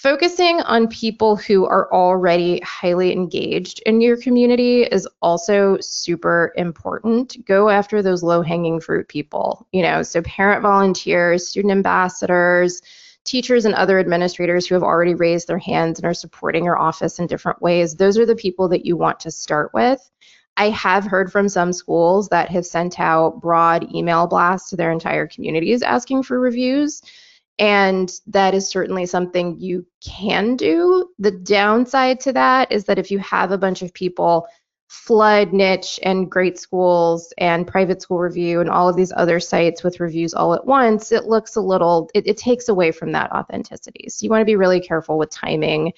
Focusing 0.01 0.61
on 0.61 0.87
people 0.87 1.35
who 1.35 1.65
are 1.65 1.87
already 1.93 2.59
highly 2.61 3.11
engaged 3.11 3.83
in 3.85 4.01
your 4.01 4.17
community 4.17 4.81
is 4.81 5.07
also 5.21 5.77
super 5.79 6.53
important. 6.57 7.45
Go 7.45 7.69
after 7.69 8.01
those 8.01 8.23
low 8.23 8.41
hanging 8.41 8.79
fruit 8.79 9.07
people, 9.07 9.67
you 9.71 9.83
know, 9.83 10.01
so 10.01 10.23
parent 10.23 10.63
volunteers, 10.63 11.47
student 11.47 11.71
ambassadors, 11.71 12.81
teachers 13.23 13.65
and 13.65 13.75
other 13.75 13.99
administrators 13.99 14.65
who 14.65 14.75
have 14.75 14.83
already 14.83 15.15
raised 15.15 15.47
their 15.47 15.57
hands 15.59 15.99
and 15.99 16.05
are 16.05 16.13
supporting 16.13 16.65
your 16.65 16.79
office 16.79 17.19
in 17.19 17.27
different 17.27 17.61
ways. 17.61 17.95
Those 17.95 18.17
are 18.17 18.25
the 18.25 18.35
people 18.35 18.69
that 18.69 18.85
you 18.85 18.97
want 18.97 19.19
to 19.21 19.31
start 19.31 19.71
with. 19.73 20.09
I 20.57 20.69
have 20.69 21.05
heard 21.05 21.31
from 21.31 21.47
some 21.47 21.73
schools 21.73 22.29
that 22.29 22.49
have 22.49 22.65
sent 22.65 22.99
out 22.99 23.39
broad 23.41 23.93
email 23.93 24.27
blasts 24.27 24.69
to 24.69 24.75
their 24.75 24.91
entire 24.91 25.27
communities 25.27 25.81
asking 25.81 26.23
for 26.23 26.39
reviews. 26.39 27.01
And 27.59 28.11
that 28.27 28.53
is 28.55 28.67
certainly 28.67 29.05
something 29.05 29.59
you 29.59 29.85
can 30.03 30.55
do. 30.55 31.09
The 31.19 31.31
downside 31.31 32.19
to 32.21 32.33
that 32.33 32.71
is 32.71 32.85
that 32.85 32.97
if 32.97 33.11
you 33.11 33.19
have 33.19 33.51
a 33.51 33.57
bunch 33.57 33.81
of 33.81 33.93
people 33.93 34.47
flood 34.91 35.53
niche 35.53 36.01
and 36.03 36.29
great 36.29 36.59
schools 36.59 37.33
and 37.37 37.65
private 37.65 38.01
school 38.01 38.19
review 38.19 38.59
and 38.59 38.69
all 38.69 38.89
of 38.89 38.97
these 38.97 39.13
other 39.15 39.39
sites 39.39 39.83
with 39.83 40.01
reviews 40.01 40.33
all 40.33 40.53
at 40.53 40.65
once, 40.65 41.13
it 41.13 41.23
looks 41.23 41.55
a 41.55 41.61
little, 41.61 42.09
it, 42.13 42.27
it 42.27 42.35
takes 42.35 42.67
away 42.67 42.91
from 42.91 43.13
that 43.13 43.31
authenticity. 43.31 44.09
So 44.09 44.25
you 44.25 44.29
want 44.29 44.41
to 44.41 44.45
be 44.45 44.57
really 44.57 44.81
careful 44.81 45.17
with 45.17 45.29
timing. 45.29 45.93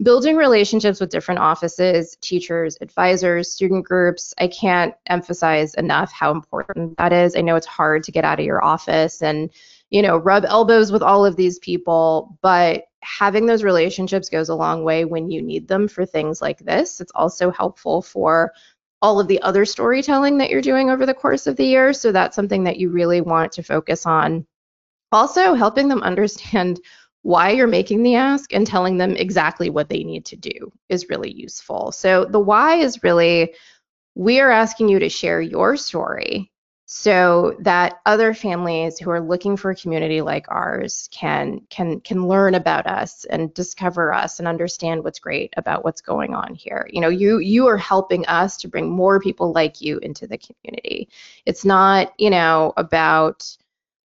Building 0.00 0.36
relationships 0.36 1.00
with 1.00 1.10
different 1.10 1.40
offices, 1.40 2.16
teachers, 2.20 2.78
advisors, 2.80 3.50
student 3.50 3.84
groups, 3.84 4.32
I 4.38 4.46
can't 4.46 4.94
emphasize 5.06 5.74
enough 5.74 6.12
how 6.12 6.30
important 6.30 6.96
that 6.98 7.12
is. 7.12 7.34
I 7.34 7.40
know 7.40 7.56
it's 7.56 7.66
hard 7.66 8.04
to 8.04 8.12
get 8.12 8.24
out 8.24 8.38
of 8.38 8.46
your 8.46 8.64
office 8.64 9.22
and 9.22 9.50
you 9.90 10.02
know, 10.02 10.16
rub 10.16 10.44
elbows 10.44 10.90
with 10.90 11.02
all 11.02 11.24
of 11.24 11.36
these 11.36 11.58
people, 11.58 12.38
but 12.42 12.84
having 13.02 13.46
those 13.46 13.62
relationships 13.62 14.28
goes 14.28 14.48
a 14.48 14.54
long 14.54 14.82
way 14.82 15.04
when 15.04 15.30
you 15.30 15.40
need 15.40 15.68
them 15.68 15.86
for 15.86 16.04
things 16.04 16.42
like 16.42 16.58
this. 16.58 17.00
It's 17.00 17.12
also 17.14 17.50
helpful 17.50 18.02
for 18.02 18.52
all 19.00 19.20
of 19.20 19.28
the 19.28 19.40
other 19.42 19.64
storytelling 19.64 20.38
that 20.38 20.50
you're 20.50 20.60
doing 20.60 20.90
over 20.90 21.06
the 21.06 21.14
course 21.14 21.46
of 21.46 21.56
the 21.56 21.66
year. 21.66 21.92
So 21.92 22.10
that's 22.10 22.34
something 22.34 22.64
that 22.64 22.78
you 22.78 22.90
really 22.90 23.20
want 23.20 23.52
to 23.52 23.62
focus 23.62 24.06
on. 24.06 24.46
Also, 25.12 25.54
helping 25.54 25.86
them 25.86 26.02
understand 26.02 26.80
why 27.22 27.50
you're 27.50 27.66
making 27.66 28.02
the 28.02 28.16
ask 28.16 28.52
and 28.52 28.66
telling 28.66 28.96
them 28.96 29.12
exactly 29.12 29.70
what 29.70 29.88
they 29.88 30.02
need 30.02 30.24
to 30.24 30.36
do 30.36 30.72
is 30.88 31.08
really 31.08 31.32
useful. 31.32 31.92
So 31.92 32.24
the 32.24 32.40
why 32.40 32.76
is 32.76 33.02
really 33.02 33.54
we 34.14 34.40
are 34.40 34.50
asking 34.50 34.88
you 34.88 34.98
to 34.98 35.08
share 35.08 35.40
your 35.40 35.76
story 35.76 36.50
so 36.88 37.56
that 37.58 38.00
other 38.06 38.32
families 38.32 38.96
who 38.96 39.10
are 39.10 39.20
looking 39.20 39.56
for 39.56 39.72
a 39.72 39.76
community 39.76 40.20
like 40.20 40.46
ours 40.48 41.08
can 41.10 41.60
can 41.68 41.98
can 42.00 42.28
learn 42.28 42.54
about 42.54 42.86
us 42.86 43.24
and 43.24 43.52
discover 43.54 44.14
us 44.14 44.38
and 44.38 44.46
understand 44.46 45.02
what's 45.02 45.18
great 45.18 45.52
about 45.56 45.84
what's 45.84 46.00
going 46.00 46.32
on 46.32 46.54
here. 46.54 46.88
You 46.92 47.00
know 47.00 47.08
you 47.08 47.38
you 47.38 47.66
are 47.66 47.76
helping 47.76 48.24
us 48.26 48.56
to 48.58 48.68
bring 48.68 48.88
more 48.88 49.18
people 49.18 49.52
like 49.52 49.80
you 49.80 49.98
into 49.98 50.28
the 50.28 50.38
community. 50.38 51.08
It's 51.44 51.64
not 51.64 52.12
you 52.18 52.30
know 52.30 52.72
about 52.76 53.44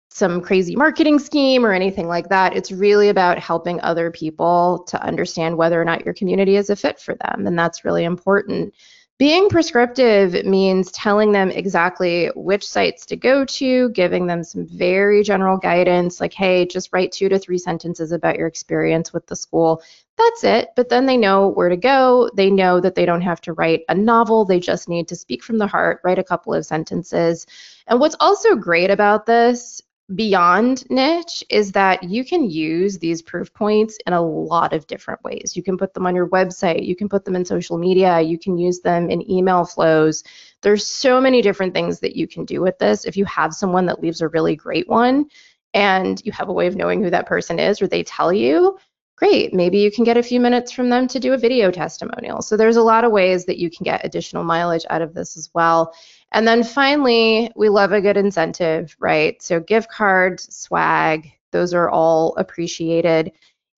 some 0.09 0.41
crazy 0.41 0.75
marketing 0.75 1.17
scheme 1.17 1.65
or 1.65 1.73
anything 1.73 2.07
like 2.07 2.29
that. 2.29 2.55
It's 2.55 2.71
really 2.71 3.09
about 3.09 3.39
helping 3.39 3.81
other 3.81 4.11
people 4.11 4.83
to 4.87 5.01
understand 5.03 5.57
whether 5.57 5.81
or 5.81 5.85
not 5.85 6.05
your 6.05 6.13
community 6.13 6.55
is 6.55 6.69
a 6.69 6.75
fit 6.75 6.99
for 6.99 7.15
them. 7.15 7.45
And 7.45 7.57
that's 7.57 7.85
really 7.85 8.03
important 8.03 8.73
being 9.19 9.49
prescriptive 9.49 10.45
means 10.45 10.91
telling 10.91 11.31
them 11.31 11.49
exactly 11.49 12.29
which 12.35 12.67
sites 12.67 13.03
to 13.07 13.15
go 13.15 13.45
to, 13.45 13.89
giving 13.89 14.27
them 14.27 14.43
some 14.43 14.67
very 14.67 15.23
general 15.23 15.57
guidance, 15.57 16.21
like, 16.21 16.33
hey, 16.33 16.67
just 16.67 16.89
write 16.93 17.11
two 17.11 17.27
to 17.29 17.39
three 17.39 17.57
sentences 17.57 18.11
about 18.11 18.37
your 18.37 18.47
experience 18.47 19.13
with 19.13 19.25
the 19.25 19.35
school. 19.35 19.81
That's 20.19 20.43
it. 20.43 20.69
But 20.75 20.89
then 20.89 21.07
they 21.07 21.17
know 21.17 21.47
where 21.47 21.69
to 21.69 21.77
go. 21.77 22.29
They 22.35 22.51
know 22.51 22.79
that 22.79 22.93
they 22.93 23.05
don't 23.05 23.21
have 23.21 23.41
to 23.41 23.53
write 23.53 23.81
a 23.89 23.95
novel. 23.95 24.45
They 24.45 24.59
just 24.59 24.87
need 24.87 25.07
to 25.07 25.15
speak 25.15 25.43
from 25.43 25.57
the 25.57 25.67
heart, 25.67 26.01
write 26.03 26.19
a 26.19 26.23
couple 26.23 26.53
of 26.53 26.65
sentences. 26.65 27.47
And 27.87 27.99
what's 27.99 28.15
also 28.19 28.55
great 28.55 28.91
about 28.91 29.25
this 29.25 29.81
beyond 30.15 30.89
niche 30.89 31.43
is 31.49 31.73
that 31.73 32.01
you 32.03 32.23
can 32.23 32.49
use 32.49 32.97
these 32.97 33.21
proof 33.21 33.53
points 33.53 33.97
in 34.07 34.13
a 34.13 34.21
lot 34.21 34.71
of 34.71 34.87
different 34.87 35.21
ways. 35.23 35.53
You 35.55 35.63
can 35.63 35.77
put 35.77 35.93
them 35.93 36.05
on 36.05 36.15
your 36.15 36.29
website, 36.29 36.85
you 36.85 36.95
can 36.95 37.09
put 37.09 37.25
them 37.25 37.35
in 37.35 37.43
social 37.43 37.77
media, 37.77 38.21
you 38.21 38.39
can 38.39 38.57
use 38.57 38.79
them 38.79 39.09
in 39.09 39.29
email 39.29 39.65
flows. 39.65 40.23
There's 40.61 40.85
so 40.85 41.19
many 41.19 41.41
different 41.41 41.73
things 41.73 41.99
that 41.99 42.15
you 42.15 42.25
can 42.25 42.45
do 42.45 42.61
with 42.61 42.79
this. 42.79 43.03
If 43.03 43.17
you 43.17 43.25
have 43.25 43.53
someone 43.53 43.85
that 43.87 44.01
leaves 44.01 44.21
a 44.21 44.29
really 44.29 44.55
great 44.55 44.87
one 44.87 45.25
and 45.73 46.21
you 46.23 46.31
have 46.31 46.47
a 46.47 46.53
way 46.53 46.67
of 46.67 46.77
knowing 46.77 47.03
who 47.03 47.09
that 47.09 47.27
person 47.27 47.59
is 47.59 47.81
or 47.81 47.87
they 47.87 48.03
tell 48.03 48.31
you, 48.31 48.77
great. 49.17 49.51
Maybe 49.53 49.79
you 49.79 49.91
can 49.91 50.03
get 50.03 50.15
a 50.15 50.23
few 50.23 50.39
minutes 50.39 50.71
from 50.71 50.89
them 50.89 51.07
to 51.07 51.19
do 51.19 51.33
a 51.33 51.37
video 51.37 51.71
testimonial. 51.71 52.41
So 52.41 52.55
there's 52.55 52.77
a 52.77 52.83
lot 52.83 53.03
of 53.03 53.11
ways 53.11 53.45
that 53.45 53.57
you 53.57 53.69
can 53.69 53.83
get 53.83 54.05
additional 54.05 54.43
mileage 54.43 54.85
out 54.91 55.01
of 55.01 55.13
this 55.13 55.35
as 55.35 55.49
well. 55.53 55.93
And 56.31 56.47
then 56.47 56.63
finally, 56.63 57.51
we 57.55 57.67
love 57.67 57.91
a 57.91 58.01
good 58.01 58.15
incentive, 58.15 58.95
right? 58.99 59.41
So 59.41 59.59
gift 59.59 59.89
cards, 59.89 60.55
swag, 60.55 61.31
those 61.51 61.73
are 61.73 61.89
all 61.89 62.35
appreciated. 62.35 63.31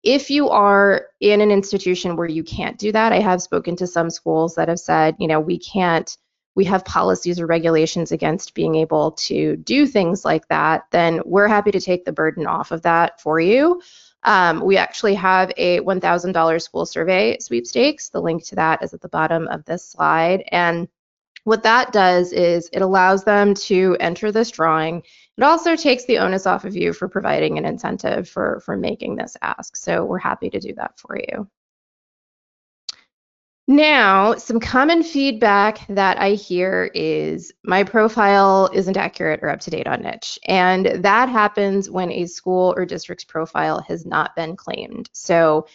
If 0.03 0.29
you 0.29 0.49
are 0.49 1.07
in 1.21 1.41
an 1.41 1.53
institution 1.53 2.17
where 2.17 2.29
you 2.29 2.43
can't 2.43 2.79
do 2.79 2.91
that, 2.93 3.13
I 3.13 3.21
have 3.21 3.41
spoken 3.41 3.77
to 3.77 3.87
some 3.87 4.11
schools 4.11 4.57
that 4.57 4.69
have 4.69 4.81
said, 4.81 5.15
you 5.21 5.29
know, 5.29 5.39
we 5.39 5.59
can't, 5.59 6.17
we 6.57 6.65
have 6.65 6.85
policies 6.85 7.39
or 7.39 7.47
regulations 7.47 8.11
against 8.11 8.55
being 8.55 8.75
able 8.75 9.13
to 9.13 9.57
do 9.57 9.87
things 9.87 10.25
like 10.25 10.49
that, 10.49 10.85
then 10.91 11.21
we're 11.25 11.47
happy 11.47 11.71
to 11.71 11.81
take 11.81 12.05
the 12.05 12.13
burden 12.13 12.47
off 12.47 12.73
of 12.73 12.83
that 12.83 13.21
for 13.21 13.39
you. 13.39 13.81
Um, 14.25 14.61
we 14.61 14.77
actually 14.77 15.15
have 15.15 15.53
a 15.57 15.81
$1,000 15.81 16.63
school 16.63 16.87
survey 16.87 17.39
sweepstakes. 17.39 18.09
The 18.09 18.21
link 18.21 18.45
to 18.47 18.57
that 18.57 18.83
is 18.83 18.93
at 18.93 19.01
the 19.01 19.09
bottom 19.09 19.49
of 19.49 19.65
this 19.65 19.85
slide. 19.85 20.45
And 20.51 20.89
what 21.45 21.63
that 21.63 21.93
does 21.93 22.33
is 22.33 22.69
it 22.73 22.83
allows 22.83 23.25
them 23.25 23.55
to 23.55 23.97
enter 24.01 24.33
this 24.33 24.51
drawing. 24.51 25.03
It 25.37 25.45
also 25.45 25.77
takes 25.77 26.05
the 26.05 26.19
onus 26.19 26.47
off 26.47 26.65
of 26.65 26.77
you 26.77 26.93
for 26.93 27.09
providing 27.09 27.59
an 27.59 27.65
incentive 27.65 28.29
for, 28.29 28.61
for 28.65 28.77
making 28.77 29.17
this 29.17 29.37
ask. 29.41 29.77
So 29.77 30.05
we're 30.05 30.19
happy 30.19 30.51
to 30.51 30.61
do 30.61 30.75
that 30.75 30.99
for 30.99 31.17
you. 31.17 31.49
Now, 33.71 34.35
some 34.37 34.61
common 34.61 35.03
feedback 35.03 35.87
that 35.89 36.19
I 36.19 36.31
hear 36.31 36.91
is 36.95 37.53
my 37.63 37.85
profile 37.85 38.71
isn't 38.73 38.97
accurate 38.97 39.41
or 39.43 39.51
up 39.51 39.61
to 39.61 39.71
date 39.71 39.87
on 39.87 40.01
niche. 40.01 40.39
And 40.47 40.87
that 41.05 41.29
happens 41.29 41.91
when 41.91 42.11
a 42.11 42.25
school 42.25 42.73
or 42.79 42.87
district's 42.87 43.25
profile 43.25 43.83
has 43.83 44.07
not 44.07 44.35
been 44.35 44.57
claimed. 44.57 45.11
So 45.13 45.67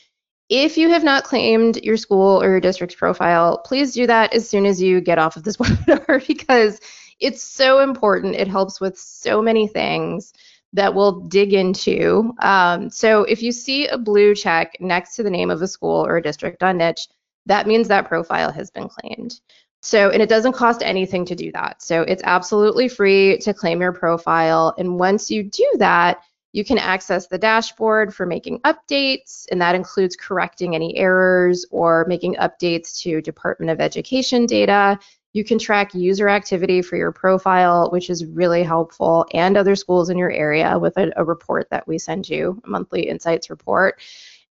if 0.50 0.76
you 0.76 0.90
have 0.90 1.04
not 1.04 1.24
claimed 1.24 1.78
your 1.84 1.98
school 1.98 2.42
or 2.42 2.50
your 2.50 2.60
district's 2.60 2.96
profile, 2.96 3.60
please 3.60 3.94
do 3.94 4.08
that 4.08 4.34
as 4.34 4.50
soon 4.50 4.66
as 4.66 4.82
you 4.82 5.00
get 5.00 5.20
off 5.20 5.38
of 5.38 5.44
this 5.44 5.58
webinar 5.58 6.26
because 6.26 6.82
it's 7.20 7.44
so 7.44 7.78
important. 7.80 8.34
It 8.34 8.48
helps 8.48 8.82
with 8.82 8.98
so 8.98 9.40
many 9.40 9.68
things 9.68 10.34
that 10.74 10.96
we'll 10.96 11.20
dig 11.20 11.54
into. 11.54 12.34
Um, 12.42 12.90
so 12.90 13.22
if 13.22 13.44
you 13.44 13.52
see 13.52 13.86
a 13.86 14.00
blue 14.00 14.34
check 14.34 14.78
next 14.80 15.16
to 15.18 15.22
the 15.22 15.30
name 15.30 15.52
of 15.52 15.62
a 15.62 15.68
school 15.68 16.04
or 16.04 16.18
a 16.18 16.24
district 16.24 16.64
on 16.64 16.80
niche, 16.80 17.08
that 17.46 17.68
means 17.68 17.88
that 17.88 18.08
profile 18.08 18.52
has 18.52 18.72
been 18.72 18.88
claimed. 18.90 19.40
So, 19.82 20.10
and 20.10 20.22
it 20.22 20.30
doesn't 20.30 20.54
cost 20.54 20.82
anything 20.82 21.26
to 21.26 21.36
do 21.36 21.52
that. 21.52 21.82
So 21.82 22.04
it's 22.04 22.24
absolutely 22.24 22.88
free 22.88 23.38
to 23.40 23.54
claim 23.54 23.82
your 23.82 23.92
profile. 23.92 24.74
And 24.78 24.98
once 24.98 25.30
you 25.30 25.44
do 25.44 25.70
that, 25.78 26.24
you 26.54 26.64
can 26.64 26.78
access 26.78 27.28
the 27.28 27.38
dashboard 27.38 28.14
for 28.14 28.26
making 28.26 28.60
updates, 28.60 29.46
and 29.52 29.60
that 29.60 29.76
includes 29.76 30.16
correcting 30.16 30.76
any 30.76 30.96
errors 30.96 31.66
or 31.72 32.06
making 32.08 32.36
updates 32.36 33.02
to 33.02 33.22
Department 33.22 33.72
of 33.72 33.82
Education 33.82 34.46
data. 34.46 35.00
You 35.34 35.44
can 35.44 35.58
track 35.58 35.96
user 35.96 36.30
activity 36.30 36.84
for 36.84 36.96
your 36.96 37.12
profile, 37.12 37.90
which 37.90 38.12
is 38.12 38.24
really 38.24 38.62
helpful, 38.62 39.26
and 39.34 39.58
other 39.58 39.76
schools 39.76 40.12
in 40.12 40.18
your 40.18 40.32
area 40.32 40.78
with 40.78 40.96
a, 40.98 41.12
a 41.18 41.26
report 41.26 41.72
that 41.72 41.88
we 41.88 41.98
send 41.98 42.30
you, 42.30 42.62
a 42.64 42.70
monthly 42.70 43.10
insights 43.10 43.50
report. 43.50 44.00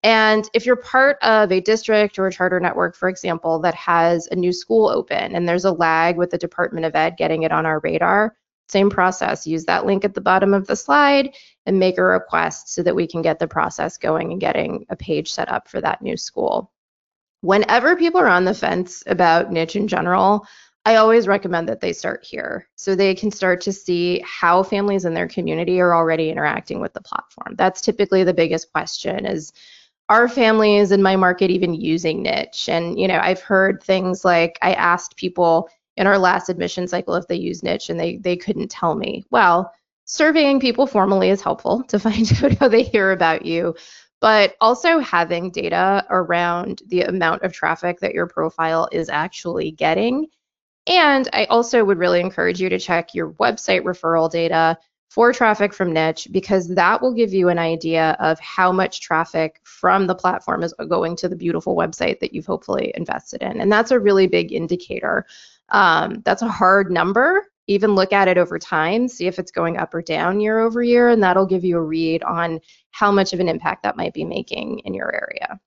And 0.03 0.49
if 0.55 0.65
you're 0.65 0.77
part 0.77 1.19
of 1.23 1.53
a 1.53 1.61
district 1.61 2.19
or 2.19 2.27
a 2.27 2.33
charter 2.33 2.59
network, 2.59 2.97
for 2.97 3.09
example, 3.09 3.59
that 3.61 3.75
has 3.75 4.27
a 4.29 4.37
new 4.37 4.53
school 4.53 4.89
open 4.89 5.35
and 5.35 5.47
there's 5.47 5.67
a 5.67 5.73
lag 5.73 6.17
with 6.17 6.31
the 6.31 6.39
Department 6.39 6.87
of 6.87 6.95
Ed 6.95 7.17
getting 7.19 7.43
it 7.43 7.53
on 7.53 7.67
our 7.67 7.81
radar, 7.81 8.35
same 8.69 8.89
process. 8.89 9.47
Use 9.47 9.65
that 9.67 9.85
link 9.85 10.05
at 10.05 10.15
the 10.15 10.21
bottom 10.21 10.55
of 10.55 10.67
the 10.67 10.77
slide 10.77 11.35
and 11.67 11.79
make 11.79 11.99
a 11.99 12.03
request 12.03 12.73
so 12.73 12.83
that 12.83 12.95
we 12.95 13.07
can 13.07 13.21
get 13.21 13.39
the 13.39 13.49
process 13.49 13.99
going 13.99 14.33
and 14.33 14.41
getting 14.41 14.87
a 14.89 14.97
page 14.97 15.31
set 15.31 15.51
up 15.51 15.69
for 15.69 15.81
that 15.83 16.01
new 16.01 16.17
school. 16.17 16.73
Whenever 17.43 17.97
people 17.97 18.21
are 18.21 18.29
on 18.29 18.45
the 18.45 18.55
fence 18.55 19.03
about 19.07 19.53
niche 19.53 19.77
in 19.77 19.89
general, 19.89 20.47
I 20.87 20.97
always 20.97 21.27
recommend 21.27 21.69
that 21.69 21.81
they 21.81 21.93
start 21.93 22.25
here 22.25 22.67
so 22.77 22.95
they 22.95 23.15
can 23.15 23.31
start 23.31 23.61
to 23.63 23.73
see 23.73 24.23
how 24.25 24.63
families 24.63 25.05
in 25.05 25.13
their 25.13 25.29
community 25.29 25.79
are 25.79 25.95
already 25.95 26.31
interacting 26.31 26.81
with 26.81 26.95
the 26.95 27.03
platform. 27.03 27.55
That's 27.57 27.83
typically 27.83 28.25
the 28.25 28.33
biggest 28.33 28.73
question 28.73 29.27
is 29.27 29.53
are 30.11 30.29
families 30.29 30.91
in 30.91 31.03
my 31.03 31.15
market 31.15 31.51
even 31.51 31.73
using 31.73 32.23
niche? 32.23 32.69
And 32.69 32.99
you 32.99 33.09
know, 33.09 33.21
I've 33.23 33.41
heard 33.41 33.83
things 33.83 34.25
like 34.25 34.59
I 34.61 34.75
asked 34.75 35.17
people 35.17 35.71
in 35.97 36.07
our 36.07 36.19
last 36.19 36.49
admission 36.49 36.89
cycle 36.89 37.15
if 37.15 37.29
they 37.29 37.37
use 37.37 37.63
niche 37.63 37.89
and 37.89 37.99
they 37.99 38.17
they 38.17 38.37
couldn't 38.37 38.71
tell 38.71 38.97
me. 38.97 39.25
Well, 39.31 39.73
surveying 40.05 40.59
people 40.59 40.89
formally 40.89 41.31
is 41.31 41.41
helpful 41.41 41.85
to 41.85 41.99
find 42.01 42.31
out 42.43 42.59
how 42.59 42.69
they 42.69 42.83
hear 42.83 43.13
about 43.13 43.47
you, 43.47 43.77
but 44.21 44.57
also 44.61 44.99
having 44.99 45.53
data 45.53 46.05
around 46.11 46.83
the 46.89 47.03
amount 47.03 47.43
of 47.43 47.53
traffic 47.53 48.01
that 48.01 48.15
your 48.15 48.27
profile 48.27 48.89
is 48.91 49.09
actually 49.09 49.71
getting. 49.71 50.27
And 50.89 51.29
I 51.33 51.45
also 51.45 51.85
would 51.85 51.99
really 51.99 52.21
encourage 52.21 52.61
you 52.61 52.69
to 52.71 52.81
check 52.81 53.15
your 53.15 53.33
website 53.35 53.83
referral 53.83 54.29
data 54.29 54.77
for 55.11 55.33
traffic 55.33 55.75
from 55.75 55.93
niche 55.93 56.29
because 56.31 56.69
that 56.69 57.03
will 57.03 57.13
give 57.13 57.35
you 57.35 57.49
an 57.49 57.59
idea 57.59 58.17
of 58.21 58.39
how 58.39 58.71
much 58.71 59.01
traffic 59.01 59.61
from 59.65 60.07
the 60.07 60.15
platform 60.15 60.63
is 60.63 60.73
going 60.89 61.17
to 61.17 61.29
the 61.29 61.35
beautiful 61.35 61.75
website 61.77 62.21
that 62.21 62.33
you've 62.33 62.47
hopefully 62.47 62.93
invested 62.95 63.43
in. 63.43 63.61
And 63.61 63.73
that's 63.73 63.91
a 63.91 63.99
really 63.99 64.29
big 64.29 64.53
indicator. 64.53 65.27
Um, 65.71 66.23
that's 66.25 66.43
a 66.43 66.49
hard 66.49 66.93
number. 66.93 67.45
Even 67.67 67.97
look 67.97 68.13
at 68.13 68.29
it 68.29 68.39
over 68.39 68.57
time, 68.57 69.09
see 69.09 69.27
if 69.27 69.41
it's 69.41 69.51
going 69.51 69.79
up 69.79 69.93
or 69.93 70.01
down 70.01 70.39
year 70.39 70.61
over 70.61 70.81
year, 70.81 71.09
and 71.09 71.21
that'll 71.21 71.47
give 71.47 71.65
you 71.65 71.77
a 71.77 71.83
read 71.83 72.23
on 72.23 72.61
how 72.93 73.11
much 73.11 73.33
of 73.33 73.41
an 73.41 73.49
impact 73.49 73.83
that 73.83 73.97
might 73.97 74.15
be 74.15 74.25
making 74.25 74.79
in 74.81 74.95
your 74.95 75.13
area. 75.13 75.59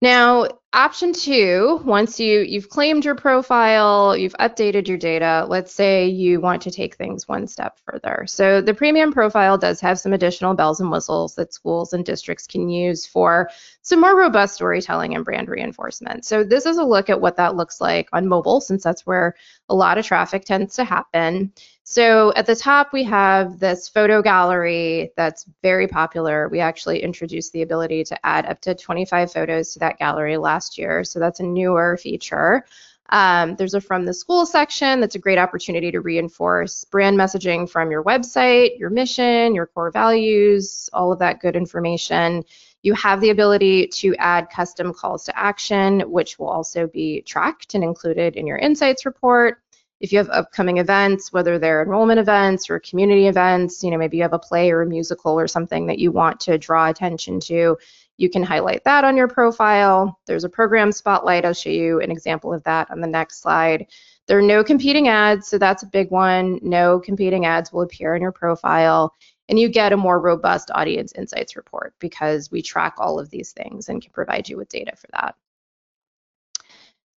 Now, 0.00 0.46
option 0.76 1.14
two, 1.14 1.80
once 1.86 2.20
you, 2.20 2.40
you've 2.40 2.68
claimed 2.68 3.02
your 3.02 3.14
profile, 3.14 4.14
you've 4.14 4.34
updated 4.34 4.86
your 4.86 4.98
data, 4.98 5.46
let's 5.48 5.72
say 5.72 6.06
you 6.06 6.38
want 6.38 6.60
to 6.60 6.70
take 6.70 6.94
things 6.96 7.26
one 7.26 7.46
step 7.46 7.78
further. 7.86 8.24
So 8.28 8.60
the 8.60 8.74
premium 8.74 9.10
profile 9.10 9.56
does 9.56 9.80
have 9.80 9.98
some 9.98 10.12
additional 10.12 10.52
bells 10.52 10.78
and 10.78 10.90
whistles 10.90 11.34
that 11.36 11.54
schools 11.54 11.94
and 11.94 12.04
districts 12.04 12.46
can 12.46 12.68
use 12.68 13.06
for 13.06 13.48
some 13.80 14.02
more 14.02 14.18
robust 14.18 14.54
storytelling 14.56 15.14
and 15.14 15.24
brand 15.24 15.48
reinforcement. 15.48 16.26
So 16.26 16.44
this 16.44 16.66
is 16.66 16.76
a 16.76 16.84
look 16.84 17.08
at 17.08 17.20
what 17.20 17.36
that 17.36 17.56
looks 17.56 17.80
like 17.80 18.10
on 18.12 18.28
mobile, 18.28 18.60
since 18.60 18.84
that's 18.84 19.06
where 19.06 19.34
a 19.70 19.74
lot 19.74 19.96
of 19.96 20.04
traffic 20.04 20.44
tends 20.44 20.76
to 20.76 20.84
happen. 20.84 21.52
So 21.88 22.32
at 22.34 22.46
the 22.46 22.56
top, 22.56 22.92
we 22.92 23.04
have 23.04 23.60
this 23.60 23.88
photo 23.88 24.20
gallery 24.20 25.12
that's 25.16 25.46
very 25.62 25.86
popular. 25.86 26.48
We 26.48 26.58
actually 26.58 27.00
introduced 27.00 27.52
the 27.52 27.62
ability 27.62 28.02
to 28.04 28.26
add 28.26 28.44
up 28.46 28.60
to 28.62 28.74
25 28.74 29.32
photos 29.32 29.72
to 29.72 29.78
that 29.78 29.96
gallery 29.96 30.36
last 30.36 30.65
year. 30.78 31.04
So 31.04 31.18
that's 31.18 31.40
a 31.40 31.44
newer 31.44 31.96
feature. 31.96 32.64
Um, 33.10 33.54
there's 33.56 33.74
a 33.74 33.80
from 33.80 34.04
the 34.04 34.14
school 34.14 34.46
section 34.46 35.00
that's 35.00 35.14
a 35.14 35.20
great 35.20 35.38
opportunity 35.38 35.92
to 35.92 36.00
reinforce 36.00 36.84
brand 36.84 37.16
messaging 37.16 37.70
from 37.70 37.90
your 37.90 38.02
website, 38.02 38.78
your 38.78 38.90
mission, 38.90 39.54
your 39.54 39.66
core 39.66 39.92
values, 39.92 40.90
all 40.92 41.12
of 41.12 41.20
that 41.20 41.40
good 41.40 41.54
information. 41.54 42.44
You 42.82 42.94
have 42.94 43.20
the 43.20 43.30
ability 43.30 43.88
to 43.88 44.14
add 44.16 44.50
custom 44.50 44.92
calls 44.92 45.24
to 45.26 45.38
action, 45.38 46.00
which 46.10 46.38
will 46.38 46.48
also 46.48 46.88
be 46.88 47.22
tracked 47.22 47.74
and 47.74 47.84
included 47.84 48.36
in 48.36 48.46
your 48.46 48.58
insights 48.58 49.06
report 49.06 49.60
if 50.00 50.12
you 50.12 50.18
have 50.18 50.28
upcoming 50.28 50.76
events, 50.78 51.32
whether 51.32 51.58
they're 51.58 51.82
enrollment 51.82 52.20
events 52.20 52.68
or 52.68 52.78
community 52.78 53.28
events, 53.28 53.82
you 53.82 53.90
know, 53.90 53.96
maybe 53.96 54.18
you 54.18 54.22
have 54.22 54.34
a 54.34 54.38
play 54.38 54.70
or 54.70 54.82
a 54.82 54.86
musical 54.86 55.38
or 55.38 55.48
something 55.48 55.86
that 55.86 55.98
you 55.98 56.12
want 56.12 56.38
to 56.40 56.58
draw 56.58 56.88
attention 56.88 57.40
to, 57.40 57.78
you 58.16 58.30
can 58.30 58.42
highlight 58.42 58.84
that 58.84 59.04
on 59.04 59.16
your 59.16 59.28
profile. 59.28 60.18
There's 60.26 60.44
a 60.44 60.48
program 60.48 60.92
spotlight. 60.92 61.44
I'll 61.44 61.52
show 61.52 61.70
you 61.70 62.00
an 62.00 62.10
example 62.10 62.52
of 62.52 62.62
that 62.64 62.90
on 62.90 63.00
the 63.00 63.06
next 63.06 63.42
slide. 63.42 63.86
There 64.26 64.38
are 64.38 64.42
no 64.42 64.64
competing 64.64 65.08
ads, 65.08 65.48
so 65.48 65.58
that's 65.58 65.82
a 65.82 65.88
big 65.88 66.10
one. 66.10 66.58
No 66.62 66.98
competing 66.98 67.46
ads 67.46 67.72
will 67.72 67.82
appear 67.82 68.14
on 68.14 68.22
your 68.22 68.32
profile. 68.32 69.14
And 69.48 69.58
you 69.58 69.68
get 69.68 69.92
a 69.92 69.96
more 69.96 70.20
robust 70.20 70.70
audience 70.74 71.12
insights 71.12 71.54
report 71.54 71.94
because 72.00 72.50
we 72.50 72.62
track 72.62 72.94
all 72.98 73.20
of 73.20 73.30
these 73.30 73.52
things 73.52 73.88
and 73.88 74.02
can 74.02 74.12
provide 74.12 74.48
you 74.48 74.56
with 74.56 74.68
data 74.68 74.96
for 74.96 75.06
that. 75.12 75.36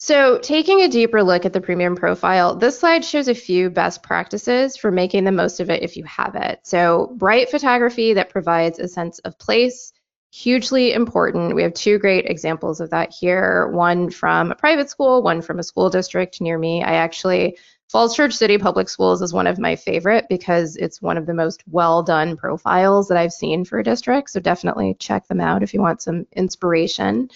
So 0.01 0.37
taking 0.37 0.81
a 0.81 0.87
deeper 0.87 1.21
look 1.21 1.45
at 1.45 1.51
the 1.51 1.59
premium 1.59 1.95
profile, 1.95 2.55
this 2.55 2.79
slide 2.79 3.03
shows 3.03 3.27
a 3.27 3.35
few 3.35 3.69
best 3.69 4.01
practices 4.01 4.77
for 4.77 4.91
making 4.91 5.25
the 5.25 5.31
most 5.31 5.59
of 5.59 5.69
it 5.69 5.83
if 5.83 5.97
you 5.97 6.05
have 6.05 6.35
it. 6.35 6.59
So 6.63 7.13
bright 7.17 7.49
photography 7.49 8.13
that 8.13 8.29
provides 8.29 8.79
a 8.79 8.87
sense 8.87 9.19
of 9.19 9.37
place, 9.37 9.91
hugely 10.31 10.93
important. 10.93 11.55
We 11.55 11.63
have 11.63 11.73
two 11.73 11.97
great 11.97 12.25
examples 12.25 12.79
of 12.79 12.89
that 12.91 13.13
here, 13.13 13.69
one 13.69 14.09
from 14.09 14.51
a 14.51 14.55
private 14.55 14.89
school, 14.89 15.23
one 15.23 15.41
from 15.41 15.59
a 15.59 15.63
school 15.63 15.89
district 15.89 16.41
near 16.41 16.57
me. 16.57 16.83
I 16.83 16.93
actually, 16.93 17.57
Falls 17.89 18.15
Church 18.15 18.33
City 18.33 18.57
Public 18.57 18.89
Schools 18.89 19.21
is 19.21 19.33
one 19.33 19.47
of 19.47 19.57
my 19.57 19.75
favorite 19.75 20.25
because 20.29 20.75
it's 20.75 21.01
one 21.01 21.17
of 21.17 21.25
the 21.25 21.33
most 21.33 21.63
well 21.67 22.03
done 22.03 22.37
profiles 22.37 23.07
that 23.07 23.17
I've 23.17 23.33
seen 23.33 23.65
for 23.65 23.79
a 23.79 23.83
district. 23.83 24.29
So 24.29 24.39
definitely 24.39 24.95
check 24.99 25.27
them 25.27 25.41
out 25.41 25.63
if 25.63 25.73
you 25.73 25.81
want 25.81 26.01
some 26.01 26.27
inspiration 26.33 27.29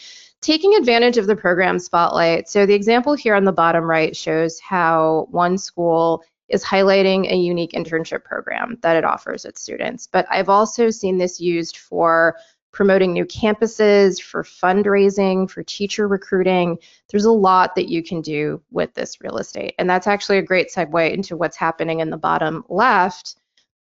taking 0.44 0.76
advantage 0.76 1.18
of 1.18 1.26
the 1.26 1.36
program 1.36 1.80
spotlight. 1.80 2.50
So 2.50 2.66
the 2.66 2.74
example 2.74 3.16
here 3.16 3.34
on 3.34 3.46
the 3.46 3.54
bottom 3.54 3.86
right 3.86 4.16
shows 4.16 4.60
how 4.60 5.28
one 5.32 5.58
school 5.58 6.22
is 6.50 6.64
highlighting 6.64 7.32
a 7.32 7.36
unique 7.36 7.72
internship 7.72 8.24
program 8.26 8.78
that 8.82 8.98
it 8.98 9.06
offers 9.06 9.46
its 9.46 9.62
students. 9.62 10.06
But 10.06 10.28
I've 10.30 10.50
also 10.50 10.90
seen 10.90 11.18
this 11.18 11.40
used 11.40 11.78
for 11.78 12.36
promoting 12.74 13.14
new 13.14 13.26
campuses, 13.26 14.22
for 14.22 14.44
fundraising, 14.44 15.50
for 15.50 15.64
teacher 15.64 16.08
recruiting. 16.08 16.78
There's 17.10 17.26
a 17.26 17.32
lot 17.32 17.76
that 17.76 17.88
you 17.88 18.04
can 18.04 18.20
do 18.20 18.62
with 18.72 18.94
this 18.94 19.22
real 19.22 19.38
estate. 19.38 19.76
And 19.80 19.90
that's 19.90 20.08
actually 20.08 20.40
a 20.40 20.44
great 20.44 20.70
segue 20.70 21.14
into 21.14 21.38
what's 21.38 21.56
happening 21.56 22.02
in 22.02 22.10
the 22.10 22.18
bottom 22.18 22.66
left 22.68 23.36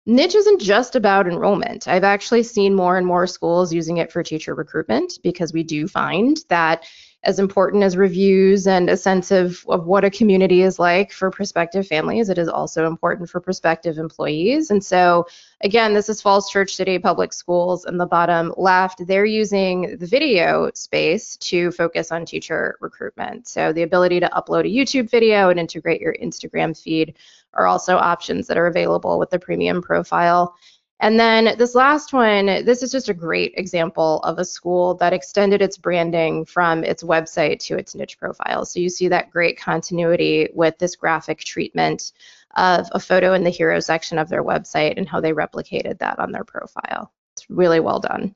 Niche 0.09 0.37
isn't 0.37 0.63
just 0.63 0.97
about 0.97 1.27
enrollment. 1.27 1.87
I've 1.87 2.03
actually 2.03 2.43
seen 2.43 2.75
more 2.75 2.97
and 2.97 3.07
more 3.07 3.27
schools 3.27 3.75
using 3.75 3.99
it 3.99 4.11
for 4.11 4.23
teacher 4.23 4.55
recruitment 4.55 5.19
because 5.23 5.53
we 5.53 5.63
do 5.63 5.87
find 5.87 6.39
that 6.49 6.87
as 7.25 7.41
important 7.41 7.83
as 7.83 7.97
reviews 7.97 8.67
and 8.69 8.89
a 8.89 8.97
sense 8.97 9.33
of, 9.33 9.65
of 9.69 9.87
what 9.87 10.05
a 10.05 10.11
community 10.11 10.63
is 10.63 10.79
like 10.79 11.11
for 11.11 11.31
prospective 11.31 11.87
families, 11.87 12.29
it 12.29 12.39
is 12.39 12.49
also 12.49 12.87
important 12.87 13.29
for 13.29 13.41
prospective 13.41 13.99
employees. 13.99 14.71
And 14.71 14.83
so, 14.85 15.27
again, 15.63 15.95
this 15.95 16.09
is 16.09 16.23
Falls 16.23 16.49
Church 16.49 16.77
City 16.77 16.97
Public 16.99 17.33
Schools 17.33 17.85
in 17.87 17.99
the 17.99 18.07
bottom 18.07 18.55
left. 18.57 19.05
They're 19.05 19.25
using 19.25 19.97
the 19.99 20.07
video 20.07 20.71
space 20.75 21.37
to 21.39 21.73
focus 21.73 22.13
on 22.13 22.25
teacher 22.25 22.79
recruitment. 22.81 23.49
So, 23.49 23.73
the 23.73 23.83
ability 23.83 24.21
to 24.21 24.29
upload 24.29 24.61
a 24.61 24.75
YouTube 24.75 25.11
video 25.11 25.51
and 25.51 25.59
integrate 25.59 26.01
your 26.01 26.15
Instagram 26.23 26.81
feed 26.81 27.17
are 27.55 27.67
also 27.67 27.97
options 27.97 28.47
that 28.47 28.57
are 28.57 28.69
available 28.69 29.19
with 29.19 29.31
the 29.31 29.39
premium 29.39 29.83
profile. 29.83 30.55
And 31.01 31.19
then 31.19 31.57
this 31.59 31.77
last 31.77 32.13
one, 32.13 32.47
this 32.47 32.83
is 32.83 32.91
just 32.91 33.09
a 33.09 33.15
great 33.15 33.55
example 33.57 34.19
of 34.25 34.39
a 34.39 34.45
school 34.45 34.95
that 34.95 35.13
extended 35.13 35.63
its 35.63 35.77
branding 35.77 36.45
from 36.45 36.83
its 36.83 37.05
website 37.05 37.61
to 37.61 37.77
its 37.77 37.95
niche 37.95 38.19
profile. 38.19 38.65
So 38.65 38.81
you 38.81 38.89
see 38.89 39.07
that 39.09 39.31
great 39.31 39.59
continuity 39.59 40.49
with 40.55 40.77
this 40.79 40.97
graphic 40.97 41.39
treatment 41.39 42.13
of 42.57 42.89
a 42.93 42.99
photo 42.99 43.35
in 43.35 43.45
the 43.45 43.51
hero 43.51 43.79
section 43.79 44.19
of 44.19 44.29
their 44.29 44.43
website 44.43 44.95
and 44.97 45.09
how 45.09 45.21
they 45.21 45.33
replicated 45.33 45.99
that 45.99 46.19
on 46.19 46.33
their 46.33 46.45
profile. 46.45 47.13
It's 47.37 47.49
really 47.49 47.79
well 47.79 48.01
done. 48.01 48.35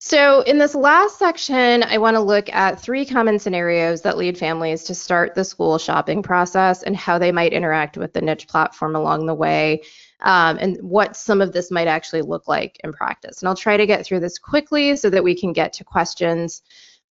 So 0.00 0.42
in 0.42 0.58
this 0.58 0.74
last 0.74 1.18
section, 1.18 1.82
I 1.82 1.96
want 1.96 2.16
to 2.16 2.20
look 2.20 2.52
at 2.52 2.78
three 2.78 3.06
common 3.06 3.38
scenarios 3.38 4.02
that 4.02 4.18
lead 4.18 4.36
families 4.36 4.84
to 4.84 4.94
start 4.94 5.34
the 5.34 5.44
school 5.44 5.78
shopping 5.78 6.22
process 6.22 6.82
and 6.82 6.94
how 6.94 7.16
they 7.18 7.32
might 7.32 7.54
interact 7.54 7.96
with 7.96 8.12
the 8.12 8.20
niche 8.20 8.46
platform 8.46 8.96
along 8.96 9.24
the 9.24 9.34
way 9.34 9.80
um, 10.20 10.58
and 10.60 10.76
what 10.82 11.16
some 11.16 11.40
of 11.40 11.52
this 11.52 11.70
might 11.70 11.88
actually 11.88 12.22
look 12.22 12.48
like 12.48 12.80
in 12.82 12.92
practice. 12.92 13.40
And 13.40 13.48
I'll 13.48 13.54
try 13.54 13.76
to 13.76 13.86
get 13.86 14.04
through 14.04 14.20
this 14.20 14.38
quickly 14.38 14.96
so 14.96 15.10
that 15.10 15.24
we 15.24 15.34
can 15.34 15.52
get 15.52 15.72
to 15.74 15.84
questions. 15.84 16.62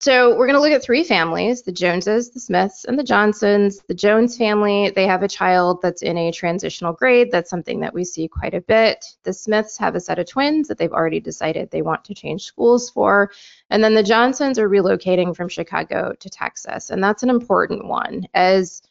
So 0.01 0.35
we're 0.35 0.47
going 0.47 0.55
to 0.55 0.61
look 0.61 0.71
at 0.71 0.81
three 0.81 1.03
families, 1.03 1.61
the 1.61 1.71
Joneses, 1.71 2.31
the 2.31 2.39
Smiths, 2.39 2.85
and 2.85 2.97
the 2.97 3.03
Johnsons. 3.03 3.83
The 3.87 3.93
Jones 3.93 4.35
family, 4.35 4.89
they 4.95 5.05
have 5.05 5.21
a 5.21 5.27
child 5.27 5.79
that's 5.83 6.01
in 6.01 6.17
a 6.17 6.31
transitional 6.31 6.91
grade. 6.91 7.31
That's 7.31 7.51
something 7.51 7.81
that 7.81 7.93
we 7.93 8.03
see 8.03 8.27
quite 8.27 8.55
a 8.55 8.61
bit. 8.61 9.05
The 9.25 9.33
Smiths 9.33 9.77
have 9.77 9.93
a 9.93 9.99
set 9.99 10.17
of 10.17 10.25
twins 10.25 10.67
that 10.69 10.79
they've 10.79 10.91
already 10.91 11.19
decided 11.19 11.69
they 11.69 11.83
want 11.83 12.03
to 12.05 12.15
change 12.15 12.45
schools 12.45 12.89
for. 12.89 13.29
And 13.69 13.83
then 13.83 13.93
the 13.93 14.01
Johnsons 14.01 14.57
are 14.57 14.67
relocating 14.67 15.35
from 15.35 15.49
Chicago 15.49 16.15
to 16.19 16.29
Texas. 16.31 16.89
And 16.89 17.03
that's 17.03 17.21
an 17.21 17.29
important 17.29 17.85
one 17.85 18.25
as 18.33 18.81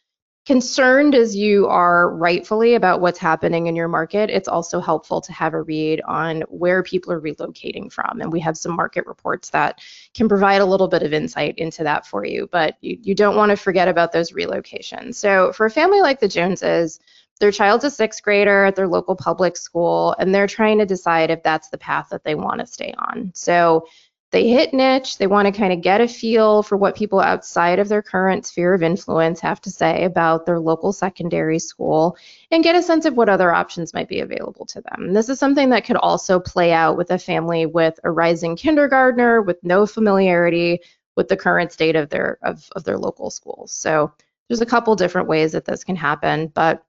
concerned 0.45 1.13
as 1.13 1.35
you 1.35 1.67
are 1.67 2.09
rightfully 2.15 2.73
about 2.73 2.99
what's 2.99 3.19
happening 3.19 3.67
in 3.67 3.75
your 3.75 3.87
market, 3.87 4.29
it's 4.29 4.47
also 4.47 4.79
helpful 4.79 5.21
to 5.21 5.31
have 5.31 5.53
a 5.53 5.61
read 5.61 6.01
on 6.01 6.41
where 6.49 6.81
people 6.81 7.13
are 7.13 7.21
relocating 7.21 7.91
from. 7.91 8.21
And 8.21 8.31
we 8.31 8.39
have 8.39 8.57
some 8.57 8.75
market 8.75 9.05
reports 9.05 9.51
that 9.51 9.79
can 10.15 10.27
provide 10.27 10.61
a 10.61 10.65
little 10.65 10.87
bit 10.87 11.03
of 11.03 11.13
insight 11.13 11.59
into 11.59 11.83
that 11.83 12.07
for 12.07 12.25
you, 12.25 12.49
but 12.51 12.75
you, 12.81 12.97
you 13.01 13.13
don't 13.13 13.35
want 13.35 13.51
to 13.51 13.55
forget 13.55 13.87
about 13.87 14.11
those 14.11 14.31
relocations. 14.31 15.15
So 15.15 15.53
for 15.53 15.67
a 15.67 15.71
family 15.71 16.01
like 16.01 16.19
the 16.19 16.27
Joneses, 16.27 16.99
their 17.39 17.51
child's 17.51 17.83
a 17.83 17.91
sixth 17.91 18.23
grader 18.23 18.65
at 18.65 18.75
their 18.75 18.87
local 18.87 19.15
public 19.15 19.57
school, 19.57 20.15
and 20.19 20.33
they're 20.33 20.47
trying 20.47 20.77
to 20.77 20.85
decide 20.85 21.31
if 21.31 21.41
that's 21.43 21.69
the 21.69 21.77
path 21.77 22.09
that 22.11 22.23
they 22.23 22.35
want 22.35 22.59
to 22.59 22.67
stay 22.67 22.93
on. 22.97 23.31
So 23.33 23.87
they 24.31 24.47
hit 24.47 24.73
niche. 24.73 25.17
They 25.17 25.27
want 25.27 25.45
to 25.45 25.51
kind 25.51 25.73
of 25.73 25.81
get 25.81 25.99
a 25.99 26.07
feel 26.07 26.63
for 26.63 26.77
what 26.77 26.95
people 26.95 27.19
outside 27.19 27.79
of 27.79 27.89
their 27.89 28.01
current 28.01 28.45
sphere 28.45 28.73
of 28.73 28.81
influence 28.81 29.41
have 29.41 29.59
to 29.61 29.69
say 29.69 30.05
about 30.05 30.45
their 30.45 30.59
local 30.59 30.93
secondary 30.93 31.59
school 31.59 32.17
and 32.49 32.63
get 32.63 32.75
a 32.75 32.81
sense 32.81 33.05
of 33.05 33.15
what 33.15 33.27
other 33.27 33.53
options 33.53 33.93
might 33.93 34.07
be 34.07 34.21
available 34.21 34.65
to 34.67 34.81
them. 34.81 35.03
And 35.07 35.15
this 35.15 35.27
is 35.27 35.37
something 35.37 35.69
that 35.69 35.83
could 35.83 35.97
also 35.97 36.39
play 36.39 36.71
out 36.71 36.95
with 36.95 37.11
a 37.11 37.19
family 37.19 37.65
with 37.65 37.99
a 38.05 38.11
rising 38.11 38.55
kindergartner 38.55 39.41
with 39.41 39.61
no 39.63 39.85
familiarity 39.85 40.79
with 41.17 41.27
the 41.27 41.37
current 41.37 41.73
state 41.73 41.97
of 41.97 42.09
their 42.09 42.39
of, 42.41 42.69
of 42.77 42.85
their 42.85 42.97
local 42.97 43.29
schools. 43.29 43.73
So 43.73 44.13
there's 44.47 44.61
a 44.61 44.65
couple 44.65 44.95
different 44.95 45.27
ways 45.27 45.51
that 45.51 45.65
this 45.65 45.83
can 45.83 45.97
happen, 45.97 46.47
but 46.47 46.85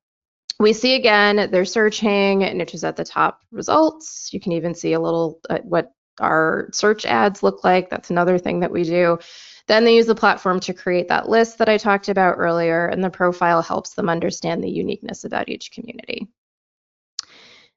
we 0.61 0.72
see 0.72 0.94
again 0.94 1.48
they're 1.50 1.64
searching 1.64 2.38
niche 2.38 2.74
is 2.74 2.85
at 2.85 2.94
the 2.94 3.05
top 3.05 3.42
results 3.50 4.28
you 4.33 4.38
can 4.38 4.52
even 4.52 4.74
see 4.74 4.92
a 4.92 5.00
little 5.00 5.40
uh, 5.50 5.59
what 5.64 5.92
our 6.20 6.68
search 6.72 7.05
ads 7.07 7.42
look 7.42 7.64
like. 7.64 7.90
That's 7.90 8.11
another 8.11 8.38
thing 8.38 8.61
that 8.61 8.72
we 8.72 8.85
do. 8.85 9.18
Then 9.66 9.85
they 9.85 9.96
use 9.96 10.07
the 10.07 10.14
platform 10.14 10.61
to 10.61 10.75
create 10.75 11.09
that 11.09 11.29
list 11.29 11.59
that 11.59 11.68
I 11.68 11.79
talked 11.79 12.09
about 12.09 12.37
earlier, 12.38 12.87
and 12.87 13.03
the 13.03 13.11
profile 13.11 13.62
helps 13.62 13.94
them 13.94 14.09
understand 14.09 14.62
the 14.62 14.70
uniqueness 14.70 15.25
about 15.25 15.48
each 15.48 15.70
community. 15.70 16.29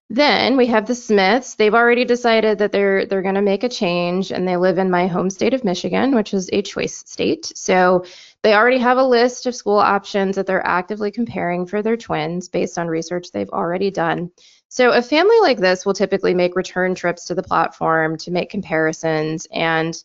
Then 0.09 0.55
we 0.55 0.67
have 0.67 0.85
the 0.85 0.93
Smiths. 0.93 1.55
They've 1.55 1.73
already 1.73 2.05
decided 2.05 2.59
that 2.59 2.71
they're 2.71 3.07
they're 3.07 3.23
going 3.23 3.35
to 3.35 3.41
make 3.41 3.63
a 3.63 3.69
change, 3.69 4.31
and 4.31 4.47
they 4.47 4.55
live 4.55 4.77
in 4.77 4.91
my 4.91 5.07
home 5.07 5.31
state 5.31 5.53
of 5.55 5.63
Michigan, 5.63 6.13
which 6.13 6.33
is 6.33 6.47
a 6.53 6.61
choice 6.61 7.03
state. 7.07 7.51
So 7.55 8.05
they 8.43 8.53
already 8.53 8.77
have 8.77 8.97
a 8.99 9.03
list 9.03 9.47
of 9.47 9.55
school 9.55 9.79
options 9.79 10.35
that 10.35 10.45
they're 10.45 10.65
actively 10.65 11.09
comparing 11.09 11.65
for 11.65 11.81
their 11.81 11.97
twins 11.97 12.49
based 12.49 12.77
on 12.77 12.87
research 12.87 13.31
they've 13.31 13.49
already 13.49 13.89
done. 13.89 14.31
So 14.75 14.91
a 14.91 15.01
family 15.01 15.39
like 15.39 15.57
this 15.57 15.85
will 15.85 15.93
typically 15.93 16.33
make 16.33 16.57
return 16.57 16.95
trips 16.95 17.23
to 17.27 17.33
the 17.33 17.41
platform 17.41 18.17
to 18.17 18.29
make 18.29 18.49
comparisons. 18.49 19.47
And 19.53 19.95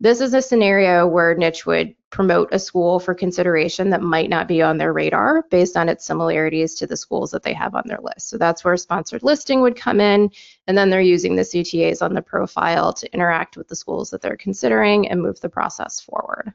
this 0.00 0.20
is 0.20 0.34
a 0.34 0.42
scenario 0.42 1.06
where 1.06 1.34
Niche 1.34 1.64
would 1.64 1.94
promote 2.10 2.52
a 2.52 2.58
school 2.58 3.00
for 3.00 3.14
consideration 3.14 3.88
that 3.88 4.02
might 4.02 4.28
not 4.28 4.46
be 4.46 4.60
on 4.60 4.76
their 4.76 4.92
radar 4.92 5.44
based 5.50 5.78
on 5.78 5.88
its 5.88 6.04
similarities 6.04 6.74
to 6.74 6.86
the 6.86 6.94
schools 6.94 7.30
that 7.30 7.42
they 7.42 7.54
have 7.54 7.74
on 7.74 7.84
their 7.86 8.00
list. 8.02 8.28
So 8.28 8.36
that's 8.36 8.62
where 8.62 8.76
sponsored 8.76 9.22
listing 9.22 9.62
would 9.62 9.76
come 9.76 9.98
in. 9.98 10.30
And 10.66 10.76
then 10.76 10.90
they're 10.90 11.00
using 11.00 11.34
the 11.34 11.40
CTAs 11.40 12.02
on 12.02 12.12
the 12.12 12.20
profile 12.20 12.92
to 12.92 13.10
interact 13.14 13.56
with 13.56 13.68
the 13.68 13.76
schools 13.76 14.10
that 14.10 14.20
they're 14.20 14.36
considering 14.36 15.08
and 15.08 15.22
move 15.22 15.40
the 15.40 15.48
process 15.48 16.00
forward. 16.00 16.52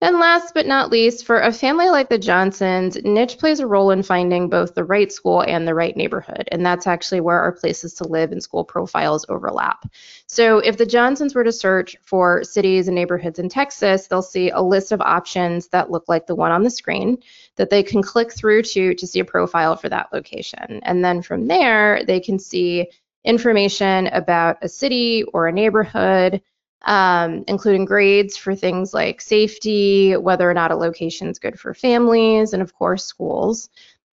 And 0.00 0.20
last 0.20 0.54
but 0.54 0.66
not 0.66 0.90
least, 0.90 1.26
for 1.26 1.40
a 1.40 1.52
family 1.52 1.90
like 1.90 2.08
the 2.08 2.18
Johnsons, 2.18 2.96
niche 3.02 3.36
plays 3.36 3.58
a 3.58 3.66
role 3.66 3.90
in 3.90 4.04
finding 4.04 4.48
both 4.48 4.76
the 4.76 4.84
right 4.84 5.10
school 5.10 5.40
and 5.40 5.66
the 5.66 5.74
right 5.74 5.96
neighborhood. 5.96 6.48
And 6.52 6.64
that's 6.64 6.86
actually 6.86 7.20
where 7.20 7.40
our 7.40 7.50
places 7.50 7.94
to 7.94 8.04
live 8.04 8.30
and 8.30 8.40
school 8.40 8.62
profiles 8.62 9.26
overlap. 9.28 9.90
So 10.28 10.58
if 10.58 10.76
the 10.76 10.86
Johnsons 10.86 11.34
were 11.34 11.42
to 11.42 11.50
search 11.50 11.96
for 12.00 12.44
cities 12.44 12.86
and 12.86 12.94
neighborhoods 12.94 13.40
in 13.40 13.48
Texas, 13.48 14.06
they'll 14.06 14.22
see 14.22 14.50
a 14.50 14.62
list 14.62 14.92
of 14.92 15.00
options 15.00 15.66
that 15.68 15.90
look 15.90 16.04
like 16.06 16.28
the 16.28 16.36
one 16.36 16.52
on 16.52 16.62
the 16.62 16.70
screen 16.70 17.18
that 17.56 17.68
they 17.68 17.82
can 17.82 18.00
click 18.00 18.32
through 18.32 18.62
to 18.62 18.94
to 18.94 19.06
see 19.06 19.18
a 19.18 19.24
profile 19.24 19.74
for 19.74 19.88
that 19.88 20.12
location. 20.12 20.78
And 20.84 21.04
then 21.04 21.22
from 21.22 21.48
there, 21.48 22.04
they 22.06 22.20
can 22.20 22.38
see 22.38 22.88
information 23.24 24.06
about 24.06 24.58
a 24.62 24.68
city 24.68 25.24
or 25.24 25.48
a 25.48 25.52
neighborhood 25.52 26.40
um, 26.82 27.44
including 27.48 27.84
grades 27.84 28.36
for 28.36 28.54
things 28.54 28.94
like 28.94 29.20
safety, 29.20 30.16
whether 30.16 30.48
or 30.48 30.54
not 30.54 30.70
a 30.70 30.76
location 30.76 31.28
is 31.28 31.38
good 31.38 31.58
for 31.58 31.74
families, 31.74 32.52
and 32.52 32.62
of 32.62 32.74
course, 32.74 33.04
schools. 33.04 33.68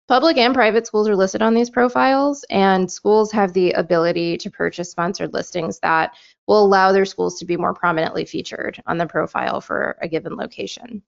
Public 0.07 0.37
and 0.37 0.53
private 0.53 0.85
schools 0.85 1.09
are 1.09 1.15
listed 1.15 1.41
on 1.41 1.55
these 1.55 1.69
profiles, 1.69 2.45
and 2.51 2.91
schools 2.91 3.31
have 3.31 3.53
the 3.53 3.71
ability 3.71 4.37
to 4.37 4.51
purchase 4.51 4.91
sponsored 4.91 5.33
listings 5.33 5.79
that 5.79 6.13
will 6.47 6.63
allow 6.63 6.91
their 6.91 7.05
schools 7.05 7.39
to 7.39 7.45
be 7.45 7.57
more 7.57 7.73
prominently 7.73 8.23
featured 8.23 8.81
on 8.85 8.99
the 8.99 9.07
profile 9.07 9.61
for 9.61 9.97
a 10.01 10.07
given 10.07 10.35
location. 10.35 11.01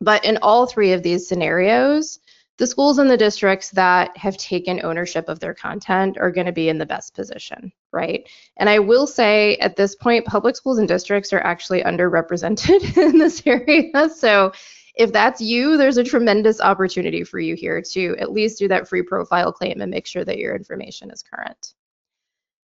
But 0.00 0.24
in 0.24 0.38
all 0.40 0.66
three 0.66 0.92
of 0.92 1.02
these 1.02 1.26
scenarios, 1.26 2.20
the 2.58 2.66
schools 2.66 2.98
and 2.98 3.08
the 3.08 3.16
districts 3.16 3.70
that 3.70 4.16
have 4.16 4.36
taken 4.36 4.84
ownership 4.84 5.28
of 5.28 5.38
their 5.38 5.54
content 5.54 6.18
are 6.18 6.32
going 6.32 6.46
to 6.46 6.52
be 6.52 6.68
in 6.68 6.78
the 6.78 6.86
best 6.86 7.14
position, 7.14 7.72
right? 7.92 8.28
And 8.56 8.68
I 8.68 8.80
will 8.80 9.06
say 9.06 9.56
at 9.56 9.76
this 9.76 9.94
point, 9.94 10.26
public 10.26 10.56
schools 10.56 10.78
and 10.78 10.88
districts 10.88 11.32
are 11.32 11.40
actually 11.40 11.82
underrepresented 11.82 12.96
in 13.02 13.18
this 13.18 13.42
area. 13.46 14.10
So 14.10 14.52
if 14.96 15.12
that's 15.12 15.40
you, 15.40 15.76
there's 15.76 15.98
a 15.98 16.04
tremendous 16.04 16.60
opportunity 16.60 17.22
for 17.22 17.38
you 17.38 17.54
here 17.54 17.80
to 17.80 18.16
at 18.18 18.32
least 18.32 18.58
do 18.58 18.66
that 18.66 18.88
free 18.88 19.02
profile 19.02 19.52
claim 19.52 19.80
and 19.80 19.90
make 19.90 20.06
sure 20.06 20.24
that 20.24 20.38
your 20.38 20.56
information 20.56 21.12
is 21.12 21.22
current. 21.22 21.74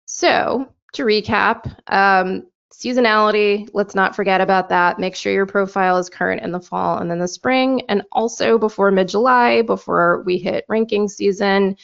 So 0.07 0.69
to 0.95 1.05
recap, 1.05 1.73
um, 1.87 2.49
Seasonality, 2.77 3.69
let's 3.73 3.95
not 3.95 4.17
forget 4.17 4.41
about 4.41 4.69
that. 4.69 4.99
Make 4.99 5.15
sure 5.15 5.33
your 5.33 5.47
profile 5.47 5.97
is 5.97 6.11
current 6.11 6.43
in 6.43 6.51
the 6.51 6.61
fall 6.61 6.99
and 6.99 7.09
then 7.09 7.21
the 7.21 7.29
spring, 7.29 7.83
and 7.89 8.03
also 8.11 8.59
before 8.59 8.91
mid 8.91 9.09
July, 9.09 9.63
before 9.63 10.23
we 10.27 10.39
hit 10.39 10.65
ranking 10.69 11.09
season. 11.09 11.77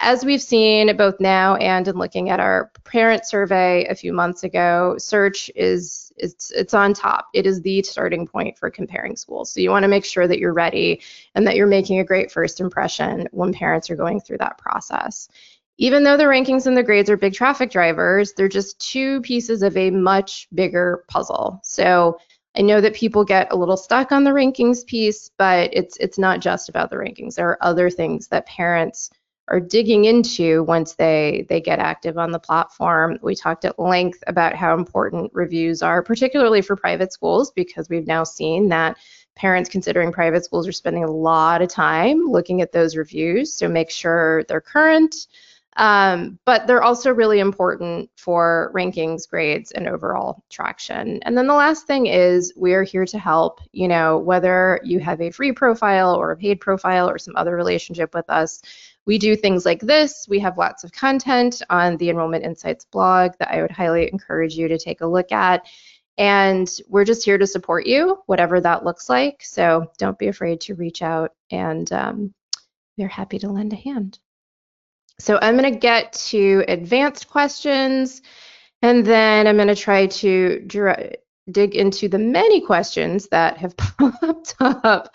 As 0.00 0.24
we've 0.24 0.42
seen 0.42 0.96
both 0.96 1.20
now 1.20 1.54
and 1.54 1.86
in 1.86 1.96
looking 1.96 2.28
at 2.28 2.40
our 2.40 2.72
parent 2.82 3.24
survey 3.24 3.86
a 3.86 3.94
few 3.94 4.12
months 4.12 4.42
ago, 4.42 4.96
search 4.98 5.48
is 5.54 6.12
it's 6.16 6.50
it's 6.50 6.74
on 6.74 6.92
top. 6.92 7.28
It 7.32 7.46
is 7.46 7.62
the 7.62 7.80
starting 7.84 8.26
point 8.26 8.58
for 8.58 8.68
comparing 8.68 9.14
schools. 9.14 9.54
So 9.54 9.60
you 9.60 9.70
want 9.70 9.84
to 9.84 9.88
make 9.88 10.04
sure 10.04 10.26
that 10.26 10.40
you're 10.40 10.52
ready 10.52 11.02
and 11.36 11.46
that 11.46 11.54
you're 11.54 11.68
making 11.68 12.00
a 12.00 12.04
great 12.04 12.32
first 12.32 12.58
impression 12.58 13.28
when 13.30 13.52
parents 13.52 13.90
are 13.90 13.96
going 13.96 14.20
through 14.20 14.38
that 14.38 14.58
process. 14.58 15.28
Even 15.78 16.04
though 16.04 16.16
the 16.16 16.24
rankings 16.24 16.66
and 16.66 16.76
the 16.76 16.82
grades 16.82 17.10
are 17.10 17.16
big 17.16 17.34
traffic 17.34 17.70
drivers, 17.70 18.34
they're 18.34 18.48
just 18.48 18.78
two 18.78 19.20
pieces 19.22 19.62
of 19.62 19.76
a 19.76 19.90
much 19.90 20.46
bigger 20.54 21.04
puzzle. 21.08 21.60
So 21.64 22.18
I 22.56 22.60
know 22.60 22.80
that 22.80 22.94
people 22.94 23.24
get 23.24 23.52
a 23.52 23.56
little 23.56 23.78
stuck 23.78 24.12
on 24.12 24.24
the 24.24 24.30
rankings 24.30 24.84
piece, 24.86 25.30
but 25.38 25.70
it's 25.72 25.96
it's 25.96 26.18
not 26.18 26.40
just 26.40 26.68
about 26.68 26.90
the 26.90 26.96
rankings. 26.96 27.34
There 27.34 27.48
are 27.48 27.64
other 27.64 27.88
things 27.88 28.28
that 28.28 28.46
parents 28.46 29.10
are 29.48 29.60
digging 29.60 30.04
into 30.04 30.62
once 30.64 30.94
they 30.94 31.46
they 31.48 31.60
get 31.60 31.78
active 31.78 32.18
on 32.18 32.30
the 32.30 32.38
platform. 32.38 33.18
We 33.22 33.34
talked 33.34 33.64
at 33.64 33.78
length 33.78 34.22
about 34.26 34.54
how 34.54 34.74
important 34.74 35.30
reviews 35.34 35.82
are, 35.82 36.02
particularly 36.02 36.60
for 36.60 36.76
private 36.76 37.12
schools, 37.12 37.50
because 37.52 37.88
we've 37.88 38.06
now 38.06 38.24
seen 38.24 38.68
that 38.68 38.98
parents 39.34 39.70
considering 39.70 40.12
private 40.12 40.44
schools 40.44 40.68
are 40.68 40.72
spending 40.72 41.04
a 41.04 41.10
lot 41.10 41.62
of 41.62 41.68
time 41.68 42.26
looking 42.26 42.60
at 42.60 42.72
those 42.72 42.96
reviews. 42.96 43.54
So 43.54 43.68
make 43.68 43.90
sure 43.90 44.44
they're 44.44 44.60
current. 44.60 45.14
Um, 45.76 46.38
but 46.44 46.66
they're 46.66 46.82
also 46.82 47.12
really 47.12 47.40
important 47.40 48.10
for 48.16 48.70
rankings, 48.74 49.28
grades, 49.28 49.70
and 49.70 49.88
overall 49.88 50.44
traction. 50.50 51.22
And 51.22 51.36
then 51.36 51.46
the 51.46 51.54
last 51.54 51.86
thing 51.86 52.06
is 52.06 52.52
we 52.56 52.74
are 52.74 52.82
here 52.82 53.06
to 53.06 53.18
help, 53.18 53.60
you 53.72 53.88
know, 53.88 54.18
whether 54.18 54.80
you 54.84 54.98
have 55.00 55.20
a 55.20 55.30
free 55.30 55.52
profile 55.52 56.14
or 56.14 56.30
a 56.30 56.36
paid 56.36 56.60
profile 56.60 57.08
or 57.08 57.18
some 57.18 57.36
other 57.36 57.56
relationship 57.56 58.14
with 58.14 58.28
us. 58.28 58.60
We 59.06 59.18
do 59.18 59.34
things 59.34 59.64
like 59.64 59.80
this. 59.80 60.26
We 60.28 60.38
have 60.40 60.58
lots 60.58 60.84
of 60.84 60.92
content 60.92 61.62
on 61.70 61.96
the 61.96 62.10
Enrollment 62.10 62.44
Insights 62.44 62.84
blog 62.84 63.32
that 63.38 63.50
I 63.50 63.62
would 63.62 63.70
highly 63.70 64.10
encourage 64.12 64.54
you 64.54 64.68
to 64.68 64.78
take 64.78 65.00
a 65.00 65.06
look 65.06 65.32
at. 65.32 65.66
And 66.18 66.70
we're 66.88 67.06
just 67.06 67.24
here 67.24 67.38
to 67.38 67.46
support 67.46 67.86
you, 67.86 68.22
whatever 68.26 68.60
that 68.60 68.84
looks 68.84 69.08
like. 69.08 69.42
So 69.42 69.90
don't 69.96 70.18
be 70.18 70.28
afraid 70.28 70.60
to 70.62 70.74
reach 70.74 71.00
out, 71.00 71.32
and 71.50 71.90
um, 71.92 72.34
we're 72.98 73.08
happy 73.08 73.38
to 73.38 73.48
lend 73.48 73.72
a 73.72 73.76
hand. 73.76 74.18
So 75.22 75.38
I'm 75.40 75.56
going 75.56 75.72
to 75.72 75.78
get 75.78 76.12
to 76.30 76.64
advanced 76.66 77.28
questions, 77.28 78.22
and 78.82 79.06
then 79.06 79.46
I'm 79.46 79.54
going 79.54 79.68
to 79.68 79.76
try 79.76 80.06
to 80.06 80.68
dig 81.48 81.76
into 81.76 82.08
the 82.08 82.18
many 82.18 82.60
questions 82.60 83.28
that 83.28 83.56
have 83.56 83.76
popped 83.76 84.56
up 84.58 85.14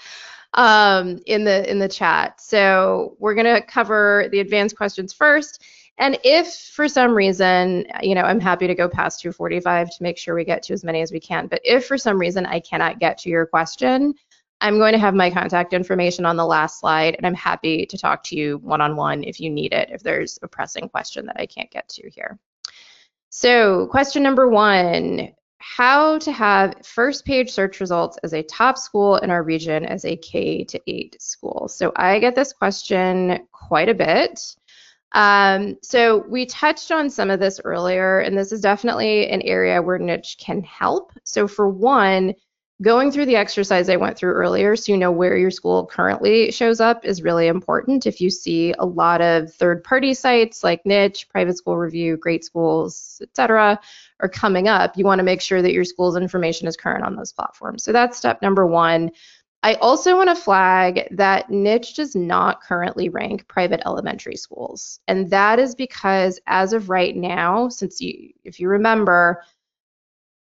um, 0.54 1.20
in 1.26 1.44
the 1.44 1.70
in 1.70 1.80
the 1.80 1.90
chat. 1.90 2.40
So 2.40 3.18
we're 3.20 3.36
going 3.36 3.54
to 3.54 3.62
cover 3.62 4.30
the 4.32 4.40
advanced 4.40 4.78
questions 4.78 5.12
first, 5.12 5.62
And 5.98 6.20
if 6.24 6.54
for 6.54 6.88
some 6.88 7.14
reason, 7.14 7.86
you 8.02 8.14
know, 8.14 8.22
I'm 8.22 8.40
happy 8.40 8.68
to 8.68 8.76
go 8.76 8.88
past 8.88 9.22
245 9.22 9.90
to 9.90 10.04
make 10.04 10.18
sure 10.18 10.36
we 10.36 10.46
get 10.46 10.62
to 10.64 10.74
as 10.74 10.84
many 10.84 11.02
as 11.02 11.12
we 11.12 11.20
can. 11.20 11.48
But 11.48 11.62
if 11.64 11.88
for 11.88 11.98
some 11.98 12.20
reason 12.20 12.46
I 12.46 12.60
cannot 12.60 13.00
get 13.00 13.18
to 13.20 13.30
your 13.30 13.46
question, 13.48 14.14
I'm 14.62 14.80
going 14.80 14.94
to 14.94 15.00
have 15.00 15.14
my 15.14 15.30
contact 15.30 15.74
information 15.74 16.26
on 16.26 16.36
the 16.36 16.46
last 16.46 16.80
slide, 16.80 17.16
and 17.16 17.26
I'm 17.26 17.36
happy 17.36 17.86
to 17.86 17.98
talk 17.98 18.24
to 18.26 18.36
you 18.36 18.58
one 18.60 18.82
on 18.82 18.96
one 18.96 19.24
if 19.24 19.40
you 19.40 19.50
need 19.50 19.74
it, 19.74 19.90
if 19.92 20.02
there's 20.02 20.40
a 20.42 20.48
pressing 20.48 20.90
question 20.90 21.26
that 21.28 21.40
I 21.40 21.46
can't 21.46 21.70
get 21.70 21.88
to 21.90 22.10
here. 22.10 22.40
So, 23.30 23.88
question 23.88 24.24
number 24.24 24.48
one 24.48 25.34
how 25.60 26.20
to 26.20 26.32
have 26.32 26.76
first 26.86 27.26
page 27.26 27.52
search 27.52 27.80
results 27.80 28.18
as 28.24 28.34
a 28.34 28.44
top 28.44 28.78
school 28.78 29.18
in 29.18 29.32
our 29.32 29.44
region 29.44 29.86
as 29.86 30.06
a 30.06 30.16
K 30.16 30.64
to 30.64 30.80
8 30.88 31.22
school. 31.22 31.68
So, 31.68 31.92
I 31.96 32.20
get 32.20 32.36
this 32.36 32.54
question 32.54 33.48
quite 33.52 33.90
a 33.90 33.94
bit. 33.94 34.40
Um, 35.14 35.78
so 35.82 36.26
we 36.28 36.46
touched 36.46 36.92
on 36.92 37.10
some 37.10 37.30
of 37.30 37.40
this 37.40 37.62
earlier, 37.64 38.20
and 38.20 38.38
this 38.38 38.52
is 38.52 38.62
definitely 38.62 39.28
an 39.30 39.42
area 39.44 39.82
where 39.82 39.98
niche 39.98 40.38
can 40.40 40.62
help. 40.64 41.12
So 41.24 41.48
for 41.48 41.70
one, 41.70 42.34
going 42.82 43.12
through 43.12 43.26
the 43.26 43.36
exercise 43.36 43.90
I 43.90 43.96
went 43.96 44.18
through 44.18 44.34
earlier 44.34 44.76
so 44.76 44.92
you 44.92 44.98
know 44.98 45.12
where 45.12 45.36
your 45.36 45.50
school 45.50 45.88
currently 45.88 46.52
shows 46.52 46.80
up 46.80 47.06
is 47.06 47.24
really 47.24 47.48
important. 47.48 48.06
If 48.06 48.22
you 48.22 48.30
see 48.30 48.74
a 48.78 48.86
lot 48.86 49.20
of 49.22 49.52
third-party 49.54 50.14
sites 50.14 50.64
like 50.64 50.86
Niche, 50.86 51.28
Private 51.30 51.58
School 51.58 51.78
Review, 51.78 52.18
Great 52.18 52.46
Schools, 52.46 53.20
etc., 53.24 53.80
are 54.20 54.30
coming 54.30 54.68
up, 54.68 54.98
you 54.98 55.06
want 55.06 55.20
to 55.20 55.24
make 55.24 55.42
sure 55.42 55.62
that 55.62 55.74
your 55.74 55.86
school's 55.86 56.18
information 56.18 56.68
is 56.68 56.78
current 56.78 57.04
on 57.04 57.16
those 57.16 57.32
platforms. 57.32 57.84
So 57.84 57.92
that's 57.92 58.18
step 58.18 58.42
number 58.42 58.68
one. 58.68 59.12
I 59.64 59.74
also 59.76 60.16
want 60.16 60.30
to 60.30 60.36
flag 60.36 61.08
that 61.12 61.50
Niche 61.50 61.96
does 61.96 62.16
not 62.16 62.62
currently 62.62 63.10
rank 63.10 63.48
private 63.48 63.82
elementary 63.86 64.36
schools. 64.36 65.00
And 65.08 65.30
that 65.32 65.58
is 65.58 65.74
because 65.74 66.40
as 66.46 66.74
of 66.74 66.90
right 66.90 67.16
now, 67.16 67.70
since 67.70 68.00
you, 68.00 68.34
if 68.44 68.60
you 68.60 68.70
remember, 68.70 69.44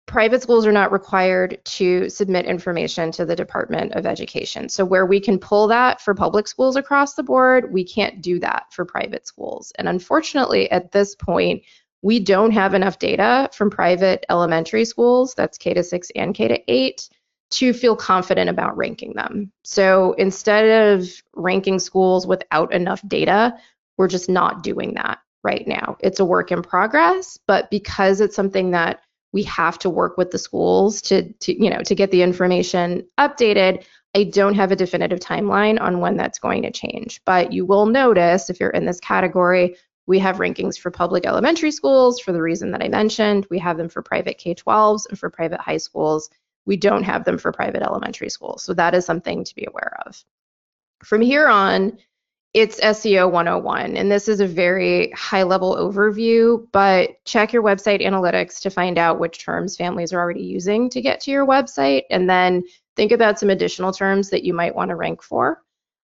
private 0.05 0.41
schools 0.41 0.65
are 0.65 0.71
not 0.71 0.91
required 0.91 1.59
to 1.63 2.09
submit 2.09 2.45
information 2.45 3.11
to 3.11 3.25
the 3.25 3.35
Department 3.35 3.93
of 3.93 4.05
Education. 4.05 4.67
So 4.67 4.83
where 4.83 5.05
we 5.05 5.19
can 5.19 5.39
pull 5.39 5.67
that 5.67 6.01
for 6.01 6.13
public 6.13 6.47
schools 6.47 6.75
across 6.75 7.13
the 7.13 7.23
board, 7.23 7.71
we 7.71 7.83
can't 7.83 8.21
do 8.21 8.39
that 8.39 8.65
for 8.71 8.83
private 8.83 9.25
schools. 9.27 9.71
And 9.77 9.87
unfortunately, 9.87 10.69
at 10.71 10.91
this 10.91 11.15
point, 11.15 11.63
we 12.01 12.19
don't 12.19 12.51
have 12.51 12.73
enough 12.73 12.99
data 12.99 13.49
from 13.53 13.69
private 13.69 14.25
elementary 14.29 14.85
schools, 14.85 15.33
that's 15.35 15.57
K 15.57 15.73
to 15.75 15.83
6 15.83 16.11
and 16.15 16.33
K 16.33 16.47
to 16.47 16.71
8, 16.71 17.09
to 17.51 17.73
feel 17.73 17.95
confident 17.95 18.49
about 18.49 18.75
ranking 18.77 19.13
them. 19.13 19.51
So 19.63 20.13
instead 20.13 20.93
of 20.93 21.07
ranking 21.35 21.79
schools 21.79 22.25
without 22.25 22.73
enough 22.73 23.01
data, 23.07 23.55
we're 23.97 24.07
just 24.07 24.29
not 24.29 24.63
doing 24.63 24.95
that 24.95 25.19
right 25.43 25.67
now. 25.67 25.97
It's 25.99 26.19
a 26.19 26.25
work 26.25 26.51
in 26.51 26.63
progress, 26.63 27.37
but 27.45 27.69
because 27.69 28.21
it's 28.21 28.35
something 28.35 28.71
that 28.71 29.01
we 29.33 29.43
have 29.43 29.79
to 29.79 29.89
work 29.89 30.17
with 30.17 30.31
the 30.31 30.39
schools 30.39 31.01
to, 31.03 31.31
to 31.33 31.63
you 31.63 31.69
know 31.69 31.81
to 31.81 31.95
get 31.95 32.11
the 32.11 32.21
information 32.21 33.05
updated. 33.19 33.83
I 34.13 34.25
don't 34.25 34.55
have 34.55 34.73
a 34.73 34.75
definitive 34.75 35.19
timeline 35.19 35.79
on 35.79 35.99
when 35.99 36.17
that's 36.17 36.39
going 36.39 36.63
to 36.63 36.71
change 36.71 37.21
but 37.25 37.53
you 37.53 37.65
will 37.65 37.85
notice 37.85 38.49
if 38.49 38.59
you're 38.59 38.69
in 38.69 38.85
this 38.85 38.99
category 38.99 39.77
we 40.07 40.19
have 40.19 40.37
rankings 40.37 40.77
for 40.77 40.91
public 40.91 41.25
elementary 41.25 41.71
schools 41.71 42.19
for 42.19 42.31
the 42.31 42.41
reason 42.41 42.71
that 42.71 42.83
i 42.83 42.87
mentioned. 42.87 43.47
We 43.49 43.59
have 43.59 43.77
them 43.77 43.89
for 43.89 44.01
private 44.01 44.37
k-12s 44.37 45.07
and 45.09 45.17
for 45.17 45.29
private 45.29 45.61
high 45.61 45.77
schools. 45.77 46.29
We 46.65 46.77
don't 46.77 47.03
have 47.03 47.23
them 47.23 47.37
for 47.37 47.51
private 47.51 47.81
elementary 47.81 48.29
schools. 48.29 48.63
So 48.63 48.73
that 48.73 48.93
is 48.93 49.05
something 49.05 49.43
to 49.43 49.55
be 49.55 49.65
aware 49.67 49.97
of. 50.05 50.23
From 51.03 51.21
here 51.21 51.47
on 51.47 51.97
it's 52.53 52.81
SEO 52.81 53.31
101. 53.31 53.95
And 53.95 54.11
this 54.11 54.27
is 54.27 54.41
a 54.41 54.47
very 54.47 55.11
high 55.11 55.43
level 55.43 55.75
overview, 55.75 56.67
but 56.73 57.23
check 57.23 57.53
your 57.53 57.63
website 57.63 58.01
analytics 58.01 58.59
to 58.61 58.69
find 58.69 58.97
out 58.97 59.19
which 59.19 59.43
terms 59.43 59.77
families 59.77 60.11
are 60.11 60.19
already 60.19 60.43
using 60.43 60.89
to 60.89 61.01
get 61.01 61.21
to 61.21 61.31
your 61.31 61.47
website. 61.47 62.03
And 62.09 62.29
then 62.29 62.63
think 62.97 63.13
about 63.13 63.39
some 63.39 63.49
additional 63.49 63.93
terms 63.93 64.29
that 64.31 64.43
you 64.43 64.53
might 64.53 64.75
want 64.75 64.89
to 64.89 64.97
rank 64.97 65.23
for. 65.23 65.61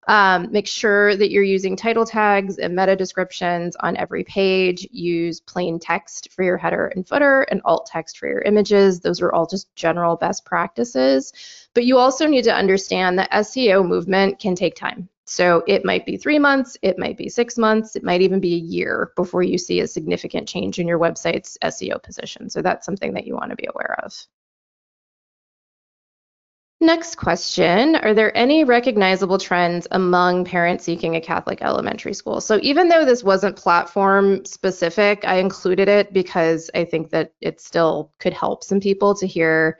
Um, 0.07 0.53
make 0.53 0.67
sure 0.67 1.17
that 1.17 1.31
you're 1.31 1.43
using 1.43 1.75
title 1.75 2.05
tags 2.05 2.59
and 2.59 2.73
meta 2.73 2.95
descriptions 2.95 3.75
on 3.81 3.97
every 3.97 4.23
page. 4.23 4.87
Use 4.89 5.41
plain 5.41 5.79
text 5.79 6.31
for 6.31 6.43
your 6.43 6.55
header 6.55 6.87
and 6.95 7.05
footer 7.05 7.41
and 7.41 7.61
alt 7.65 7.89
text 7.91 8.17
for 8.17 8.29
your 8.29 8.41
images. 8.41 9.01
Those 9.01 9.21
are 9.21 9.33
all 9.33 9.47
just 9.47 9.75
general 9.75 10.15
best 10.15 10.45
practices. 10.45 11.33
But 11.73 11.83
you 11.83 11.97
also 11.97 12.25
need 12.25 12.45
to 12.45 12.55
understand 12.55 13.19
that 13.19 13.31
SEO 13.31 13.85
movement 13.85 14.39
can 14.39 14.55
take 14.55 14.75
time. 14.75 15.09
So 15.29 15.61
it 15.67 15.83
might 15.83 16.05
be 16.05 16.15
three 16.15 16.39
months, 16.39 16.77
it 16.81 16.97
might 16.97 17.17
be 17.17 17.27
six 17.27 17.57
months, 17.57 17.97
it 17.97 18.03
might 18.03 18.21
even 18.21 18.39
be 18.39 18.53
a 18.53 18.57
year 18.57 19.11
before 19.17 19.43
you 19.43 19.57
see 19.57 19.81
a 19.81 19.87
significant 19.87 20.47
change 20.47 20.79
in 20.79 20.87
your 20.87 20.99
website's 20.99 21.57
SEO 21.61 22.01
position. 22.01 22.49
So 22.49 22.61
that's 22.61 22.85
something 22.85 23.13
that 23.13 23.27
you 23.27 23.35
want 23.35 23.49
to 23.49 23.57
be 23.57 23.67
aware 23.67 23.97
of. 24.03 24.13
Next 26.79 27.15
question 27.15 27.95
Are 27.97 28.13
there 28.13 28.35
any 28.37 28.63
recognizable 28.63 29.37
trends 29.37 29.87
among 29.91 30.45
parents 30.45 30.85
seeking 30.85 31.15
a 31.15 31.21
Catholic 31.21 31.61
elementary 31.61 32.13
school? 32.13 32.39
So, 32.39 32.59
even 32.61 32.87
though 32.87 33.03
this 33.03 33.23
wasn't 33.23 33.57
platform 33.57 34.45
specific, 34.45 35.25
I 35.25 35.39
included 35.39 35.89
it 35.89 36.13
because 36.13 36.69
I 36.75 36.85
think 36.85 37.09
that 37.09 37.33
it 37.41 37.59
still 37.59 38.13
could 38.19 38.33
help 38.33 38.63
some 38.63 38.79
people 38.79 39.15
to 39.15 39.27
hear 39.27 39.79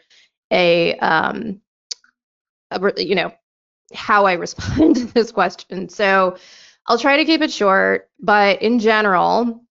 a, 0.52 0.96
um, 0.98 1.62
a 2.72 2.94
you 2.98 3.16
know, 3.16 3.32
how 3.94 4.26
I 4.26 4.34
respond 4.46 4.96
to 4.98 5.06
this 5.06 5.32
question. 5.32 5.90
So 5.90 6.38
I'll 6.88 7.00
try 7.00 7.18
to 7.18 7.26
keep 7.26 7.42
it 7.42 7.52
short, 7.52 8.10
but 8.20 8.62
in 8.62 8.80
general, 8.80 9.64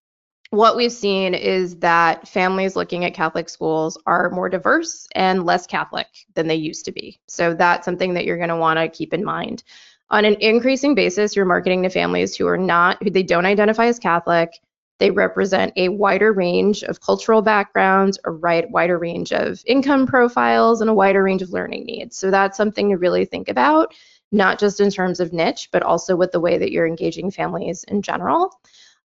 what 0.50 0.76
we've 0.76 0.92
seen 0.92 1.34
is 1.34 1.76
that 1.76 2.28
families 2.28 2.76
looking 2.76 3.04
at 3.04 3.14
Catholic 3.14 3.48
schools 3.48 3.98
are 4.06 4.30
more 4.30 4.48
diverse 4.48 5.08
and 5.14 5.44
less 5.44 5.66
Catholic 5.66 6.06
than 6.34 6.46
they 6.46 6.54
used 6.54 6.84
to 6.84 6.92
be. 6.92 7.20
So 7.26 7.54
that's 7.54 7.84
something 7.84 8.14
that 8.14 8.24
you're 8.24 8.36
going 8.36 8.50
to 8.50 8.56
want 8.56 8.78
to 8.78 8.88
keep 8.88 9.12
in 9.12 9.24
mind. 9.24 9.64
On 10.10 10.24
an 10.24 10.36
increasing 10.40 10.94
basis, 10.94 11.34
you're 11.34 11.44
marketing 11.44 11.82
to 11.82 11.90
families 11.90 12.36
who 12.36 12.46
are 12.46 12.58
not, 12.58 13.02
who 13.02 13.10
they 13.10 13.24
don't 13.24 13.46
identify 13.46 13.86
as 13.86 13.98
Catholic. 13.98 14.50
They 14.99 15.11
represent 15.11 15.72
a 15.76 15.90
wider 15.90 16.32
range 16.32 16.82
of 16.82 17.01
cultural 17.01 17.42
backgrounds, 17.42 18.18
a 18.24 18.30
right, 18.30 18.70
wider 18.70 18.99
range 18.99 19.32
of 19.32 19.62
income 19.66 20.07
profiles, 20.07 20.80
and 20.80 20.88
a 20.88 20.94
wider 20.94 21.22
range 21.22 21.42
of 21.42 21.53
learning 21.53 21.84
needs. 21.84 22.16
So 22.16 22.30
that's 22.30 22.57
something 22.57 22.90
to 22.90 22.97
really 22.97 23.24
think 23.24 23.49
about, 23.49 23.94
not 24.32 24.59
just 24.59 24.80
in 24.80 24.90
terms 24.90 25.20
of 25.20 25.32
niche, 25.32 25.68
but 25.70 25.82
also 25.82 26.16
with 26.16 26.32
the 26.32 26.40
way 26.40 26.57
that 26.59 26.72
you're 26.72 26.86
engaging 26.86 27.30
families 27.30 27.84
in 27.84 28.01
general. 28.03 28.59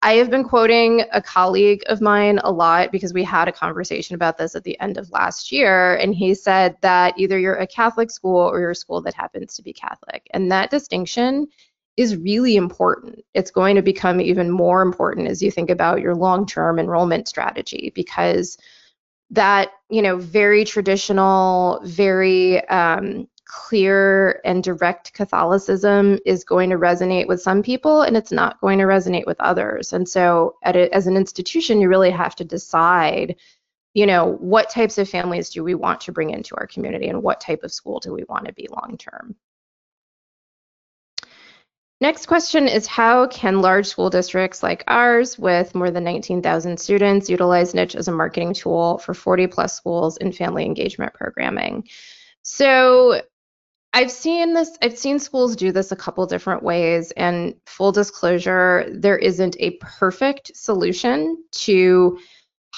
I 0.02 0.14
have 0.14 0.30
been 0.30 0.44
quoting 0.44 1.04
a 1.12 1.22
colleague 1.22 1.82
of 1.86 2.00
mine 2.00 2.38
a 2.44 2.52
lot 2.52 2.92
because 2.92 3.14
we 3.14 3.24
had 3.24 3.48
a 3.48 3.52
conversation 3.52 4.14
about 4.14 4.36
this 4.36 4.54
at 4.54 4.62
the 4.62 4.78
end 4.78 4.98
of 4.98 5.10
last 5.10 5.50
year, 5.50 5.96
and 5.96 6.14
he 6.14 6.34
said 6.34 6.76
that 6.82 7.18
either 7.18 7.38
you're 7.38 7.54
a 7.54 7.66
Catholic 7.66 8.10
school 8.10 8.36
or 8.36 8.60
you're 8.60 8.72
a 8.72 8.74
school 8.74 9.00
that 9.02 9.14
happens 9.14 9.56
to 9.56 9.62
be 9.62 9.72
Catholic. 9.72 10.26
And 10.32 10.52
that 10.52 10.70
distinction 10.70 11.46
is 11.96 12.16
really 12.16 12.56
important. 12.56 13.24
It's 13.34 13.50
going 13.50 13.76
to 13.76 13.82
become 13.82 14.20
even 14.20 14.50
more 14.50 14.82
important 14.82 15.28
as 15.28 15.42
you 15.42 15.50
think 15.50 15.70
about 15.70 16.00
your 16.00 16.14
long-term 16.14 16.78
enrollment 16.78 17.28
strategy 17.28 17.92
because 17.94 18.58
that, 19.30 19.70
you 19.90 20.02
know, 20.02 20.16
very 20.16 20.64
traditional, 20.64 21.80
very 21.84 22.66
um, 22.68 23.26
clear 23.46 24.40
and 24.44 24.62
direct 24.62 25.12
Catholicism 25.14 26.18
is 26.26 26.44
going 26.44 26.68
to 26.70 26.76
resonate 26.76 27.28
with 27.28 27.40
some 27.40 27.62
people 27.62 28.02
and 28.02 28.16
it's 28.16 28.32
not 28.32 28.60
going 28.60 28.78
to 28.78 28.84
resonate 28.84 29.26
with 29.26 29.40
others. 29.40 29.92
And 29.92 30.08
so, 30.08 30.56
a, 30.64 30.94
as 30.94 31.06
an 31.06 31.16
institution, 31.16 31.80
you 31.80 31.88
really 31.88 32.10
have 32.10 32.36
to 32.36 32.44
decide, 32.44 33.36
you 33.94 34.06
know, 34.06 34.36
what 34.40 34.68
types 34.68 34.98
of 34.98 35.08
families 35.08 35.48
do 35.48 35.64
we 35.64 35.74
want 35.74 36.00
to 36.02 36.12
bring 36.12 36.30
into 36.30 36.54
our 36.56 36.66
community 36.66 37.08
and 37.08 37.22
what 37.22 37.40
type 37.40 37.62
of 37.62 37.72
school 37.72 38.00
do 38.00 38.12
we 38.12 38.24
want 38.28 38.46
to 38.46 38.52
be 38.52 38.68
long 38.70 38.98
term. 38.98 39.34
Next 42.00 42.26
question 42.26 42.68
is 42.68 42.86
how 42.86 43.26
can 43.28 43.62
large 43.62 43.86
school 43.86 44.10
districts 44.10 44.62
like 44.62 44.84
ours 44.86 45.38
with 45.38 45.74
more 45.74 45.90
than 45.90 46.04
19,000 46.04 46.78
students 46.78 47.30
utilize 47.30 47.74
Niche 47.74 47.96
as 47.96 48.06
a 48.06 48.12
marketing 48.12 48.52
tool 48.52 48.98
for 48.98 49.14
40 49.14 49.46
plus 49.46 49.74
schools 49.74 50.18
in 50.18 50.30
family 50.30 50.66
engagement 50.66 51.14
programming? 51.14 51.88
So 52.42 53.22
I've 53.94 54.10
seen 54.10 54.52
this, 54.52 54.76
I've 54.82 54.98
seen 54.98 55.18
schools 55.18 55.56
do 55.56 55.72
this 55.72 55.90
a 55.90 55.96
couple 55.96 56.26
different 56.26 56.62
ways 56.62 57.12
and 57.12 57.54
full 57.64 57.92
disclosure, 57.92 58.86
there 58.92 59.16
isn't 59.16 59.56
a 59.58 59.78
perfect 59.80 60.54
solution 60.54 61.42
to 61.52 62.18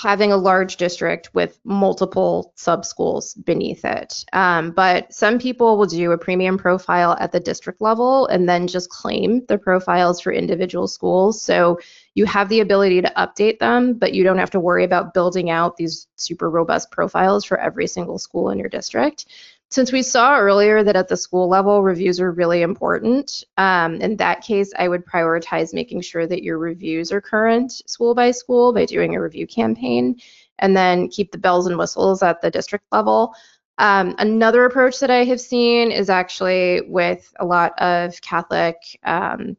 having 0.01 0.31
a 0.31 0.37
large 0.37 0.77
district 0.77 1.29
with 1.35 1.59
multiple 1.65 2.53
sub 2.55 2.85
schools 2.85 3.35
beneath 3.35 3.85
it. 3.85 4.25
Um, 4.33 4.71
but 4.71 5.13
some 5.13 5.41
people 5.41 5.77
will 5.77 5.87
do 5.87 6.13
a 6.13 6.19
premium 6.19 6.57
profile 6.57 7.17
at 7.19 7.33
the 7.33 7.41
district 7.41 7.81
level 7.81 8.29
and 8.29 8.49
then 8.49 8.69
just 8.69 8.91
claim 8.91 9.45
the 9.47 9.59
profiles 9.59 10.21
for 10.21 10.33
individual 10.33 10.87
schools. 10.87 11.43
So 11.43 11.81
you 12.15 12.27
have 12.27 12.49
the 12.49 12.61
ability 12.61 13.03
to 13.03 13.13
update 13.17 13.59
them, 13.59 13.95
but 13.95 14.15
you 14.15 14.23
don't 14.23 14.39
have 14.39 14.51
to 14.51 14.61
worry 14.61 14.85
about 14.85 15.15
building 15.15 15.51
out 15.51 15.77
these 15.77 16.07
super 16.15 16.49
robust 16.49 16.93
profiles 16.93 17.45
for 17.45 17.59
every 17.59 17.89
single 17.89 18.19
school 18.19 18.51
in 18.51 18.59
your 18.59 18.69
district. 18.69 19.27
Since 19.71 19.93
we 19.93 20.03
saw 20.03 20.39
earlier 20.39 20.83
that 20.83 20.97
at 20.97 21.09
the 21.09 21.17
school 21.17 21.49
level, 21.49 21.83
reviews 21.83 22.21
are 22.21 22.33
really 22.33 22.63
important, 22.63 23.45
um, 23.59 23.97
in 23.97 24.17
that 24.17 24.41
case, 24.41 24.73
I 24.79 24.89
would 24.89 25.05
prioritize 25.05 25.75
making 25.75 26.01
sure 26.01 26.27
that 26.27 26.43
your 26.43 26.59
reviews 26.59 27.13
are 27.13 27.21
current 27.21 27.73
school 27.87 28.15
by 28.15 28.31
school 28.31 28.73
by 28.73 28.87
doing 28.87 29.15
a 29.15 29.21
review 29.21 29.47
campaign, 29.47 30.21
and 30.59 30.77
then 30.77 31.09
keep 31.09 31.33
the 31.33 31.39
bells 31.39 31.67
and 31.67 31.77
whistles 31.77 32.23
at 32.23 32.41
the 32.41 32.51
district 32.51 32.87
level. 32.93 33.35
Um, 33.77 34.15
another 34.19 34.65
approach 34.65 35.01
that 35.01 35.11
I 35.11 35.25
have 35.25 35.41
seen 35.41 35.93
is 35.93 36.11
actually 36.11 36.81
with 36.89 37.33
a 37.39 37.45
lot 37.45 37.79
of 37.79 38.21
Catholic 38.23 38.77
um, 39.05 39.57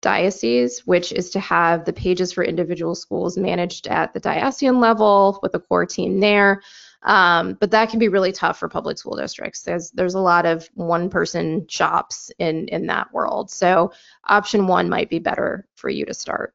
dioceses, 0.00 0.80
which 0.86 1.12
is 1.12 1.30
to 1.30 1.40
have 1.40 1.84
the 1.84 1.92
pages 1.92 2.32
for 2.32 2.42
individual 2.42 2.94
schools 2.94 3.36
managed 3.36 3.86
at 3.86 4.12
the 4.14 4.20
diocesan 4.20 4.80
level 4.80 5.38
with 5.42 5.54
a 5.54 5.60
core 5.60 5.86
team 5.86 6.18
there. 6.18 6.62
Um, 7.02 7.54
but 7.54 7.70
that 7.70 7.88
can 7.88 7.98
be 7.98 8.08
really 8.08 8.32
tough 8.32 8.58
for 8.58 8.68
public 8.68 8.98
school 8.98 9.16
districts. 9.16 9.62
There's 9.62 9.90
there's 9.92 10.14
a 10.14 10.20
lot 10.20 10.44
of 10.44 10.68
one 10.74 11.08
person 11.08 11.66
shops 11.68 12.30
in 12.38 12.68
in 12.68 12.86
that 12.86 13.12
world. 13.12 13.50
So 13.50 13.92
option 14.28 14.66
one 14.66 14.88
might 14.88 15.08
be 15.08 15.18
better 15.18 15.66
for 15.76 15.88
you 15.88 16.04
to 16.06 16.14
start. 16.14 16.54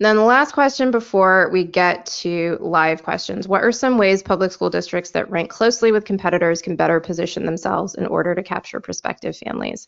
And 0.00 0.06
then 0.06 0.16
the 0.16 0.22
last 0.24 0.52
question 0.52 0.90
before 0.90 1.48
we 1.52 1.62
get 1.62 2.06
to 2.06 2.58
live 2.60 3.04
questions. 3.04 3.46
What 3.46 3.62
are 3.62 3.70
some 3.70 3.98
ways 3.98 4.20
public 4.20 4.50
school 4.50 4.68
districts 4.68 5.12
that 5.12 5.30
rank 5.30 5.48
closely 5.48 5.92
with 5.92 6.04
competitors 6.04 6.60
can 6.60 6.74
better 6.74 6.98
position 6.98 7.46
themselves 7.46 7.94
in 7.94 8.06
order 8.06 8.34
to 8.34 8.42
capture 8.42 8.80
prospective 8.80 9.36
families? 9.36 9.86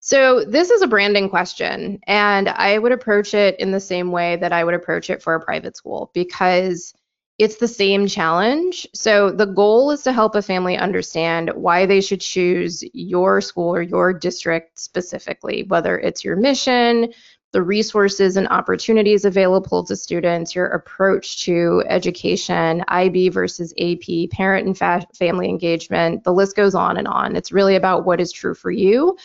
So 0.00 0.44
this 0.44 0.70
is 0.70 0.82
a 0.82 0.88
branding 0.88 1.30
question, 1.30 2.00
and 2.08 2.48
I 2.48 2.76
would 2.76 2.90
approach 2.90 3.34
it 3.34 3.60
in 3.60 3.70
the 3.70 3.78
same 3.78 4.10
way 4.10 4.34
that 4.34 4.52
I 4.52 4.64
would 4.64 4.74
approach 4.74 5.10
it 5.10 5.22
for 5.22 5.36
a 5.36 5.40
private 5.40 5.76
school 5.76 6.10
because 6.12 6.92
it's 7.42 7.56
the 7.56 7.66
same 7.66 8.06
challenge. 8.06 8.86
So 8.94 9.32
the 9.32 9.46
goal 9.46 9.90
is 9.90 10.02
to 10.02 10.12
help 10.12 10.36
a 10.36 10.42
family 10.42 10.76
understand 10.76 11.50
why 11.56 11.86
they 11.86 12.00
should 12.00 12.20
choose 12.20 12.84
your 12.92 13.40
school 13.40 13.74
or 13.74 13.82
your 13.82 14.12
district 14.12 14.78
specifically, 14.78 15.64
whether 15.64 15.98
it's 15.98 16.22
your 16.22 16.36
mission, 16.36 17.12
the 17.50 17.60
resources 17.60 18.36
and 18.36 18.46
opportunities 18.46 19.24
available 19.24 19.82
to 19.86 19.96
students, 19.96 20.54
your 20.54 20.66
approach 20.66 21.44
to 21.44 21.82
education, 21.88 22.84
IB 22.86 23.30
versus 23.30 23.74
AP, 23.76 24.30
parent 24.30 24.68
and 24.68 24.78
fa 24.78 25.04
family 25.12 25.48
engagement, 25.48 26.22
the 26.22 26.32
list 26.32 26.54
goes 26.54 26.76
on 26.76 26.96
and 26.96 27.08
on. 27.08 27.34
It's 27.34 27.50
really 27.50 27.74
about 27.74 28.06
what 28.06 28.20
is 28.20 28.30
true 28.30 28.54
for 28.54 28.70
you. 28.70 29.16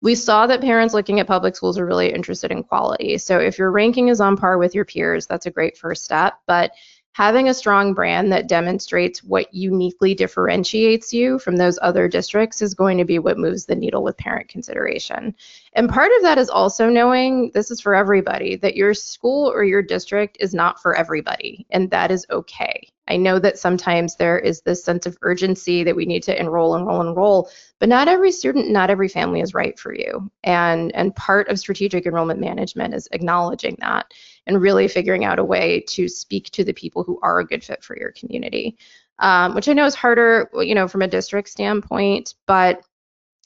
We 0.00 0.14
saw 0.14 0.46
that 0.46 0.62
parents 0.62 0.94
looking 0.94 1.20
at 1.20 1.26
public 1.26 1.56
schools 1.56 1.78
are 1.78 1.86
really 1.86 2.10
interested 2.10 2.50
in 2.50 2.62
quality. 2.62 3.18
So 3.18 3.38
if 3.38 3.58
your 3.58 3.70
ranking 3.70 4.08
is 4.08 4.20
on 4.20 4.38
par 4.38 4.56
with 4.56 4.74
your 4.74 4.84
peers, 4.86 5.26
that's 5.26 5.46
a 5.46 5.50
great 5.50 5.76
first 5.76 6.04
step. 6.04 6.38
But 6.46 6.72
having 7.16 7.48
a 7.48 7.54
strong 7.54 7.94
brand 7.94 8.30
that 8.30 8.46
demonstrates 8.46 9.24
what 9.24 9.52
uniquely 9.54 10.14
differentiates 10.14 11.14
you 11.14 11.38
from 11.38 11.56
those 11.56 11.78
other 11.80 12.08
districts 12.08 12.60
is 12.60 12.74
going 12.74 12.98
to 12.98 13.06
be 13.06 13.18
what 13.18 13.38
moves 13.38 13.64
the 13.64 13.74
needle 13.74 14.02
with 14.02 14.18
parent 14.18 14.50
consideration. 14.50 15.34
And 15.72 15.88
part 15.88 16.10
of 16.14 16.22
that 16.24 16.36
is 16.36 16.50
also 16.50 16.90
knowing 16.90 17.52
this 17.54 17.70
is 17.70 17.80
for 17.80 17.94
everybody, 17.94 18.56
that 18.56 18.76
your 18.76 18.92
school 18.92 19.50
or 19.50 19.64
your 19.64 19.80
district 19.80 20.36
is 20.40 20.52
not 20.52 20.82
for 20.82 20.94
everybody, 20.94 21.66
and 21.70 21.90
that 21.90 22.10
is 22.10 22.26
okay. 22.30 22.86
I 23.08 23.16
know 23.16 23.38
that 23.38 23.58
sometimes 23.58 24.16
there 24.16 24.38
is 24.38 24.60
this 24.60 24.84
sense 24.84 25.06
of 25.06 25.16
urgency 25.22 25.84
that 25.84 25.96
we 25.96 26.04
need 26.04 26.24
to 26.24 26.38
enroll, 26.38 26.74
enroll, 26.74 27.00
and 27.00 27.10
enroll, 27.10 27.48
but 27.78 27.88
not 27.88 28.08
every 28.08 28.32
student, 28.32 28.68
not 28.70 28.90
every 28.90 29.08
family 29.08 29.40
is 29.40 29.54
right 29.54 29.78
for 29.78 29.94
you. 29.94 30.30
And, 30.44 30.94
and 30.94 31.16
part 31.16 31.48
of 31.48 31.58
strategic 31.58 32.04
enrollment 32.04 32.40
management 32.40 32.92
is 32.94 33.08
acknowledging 33.12 33.76
that 33.80 34.12
and 34.46 34.60
really 34.60 34.88
figuring 34.88 35.24
out 35.24 35.38
a 35.38 35.44
way 35.44 35.80
to 35.88 36.08
speak 36.08 36.50
to 36.50 36.64
the 36.64 36.72
people 36.72 37.02
who 37.02 37.18
are 37.22 37.38
a 37.40 37.46
good 37.46 37.64
fit 37.64 37.82
for 37.82 37.98
your 37.98 38.12
community, 38.12 38.76
um, 39.18 39.54
which 39.54 39.68
I 39.68 39.72
know 39.72 39.86
is 39.86 39.94
harder, 39.94 40.50
you 40.54 40.74
know, 40.74 40.88
from 40.88 41.02
a 41.02 41.08
district 41.08 41.48
standpoint. 41.48 42.34
But 42.46 42.82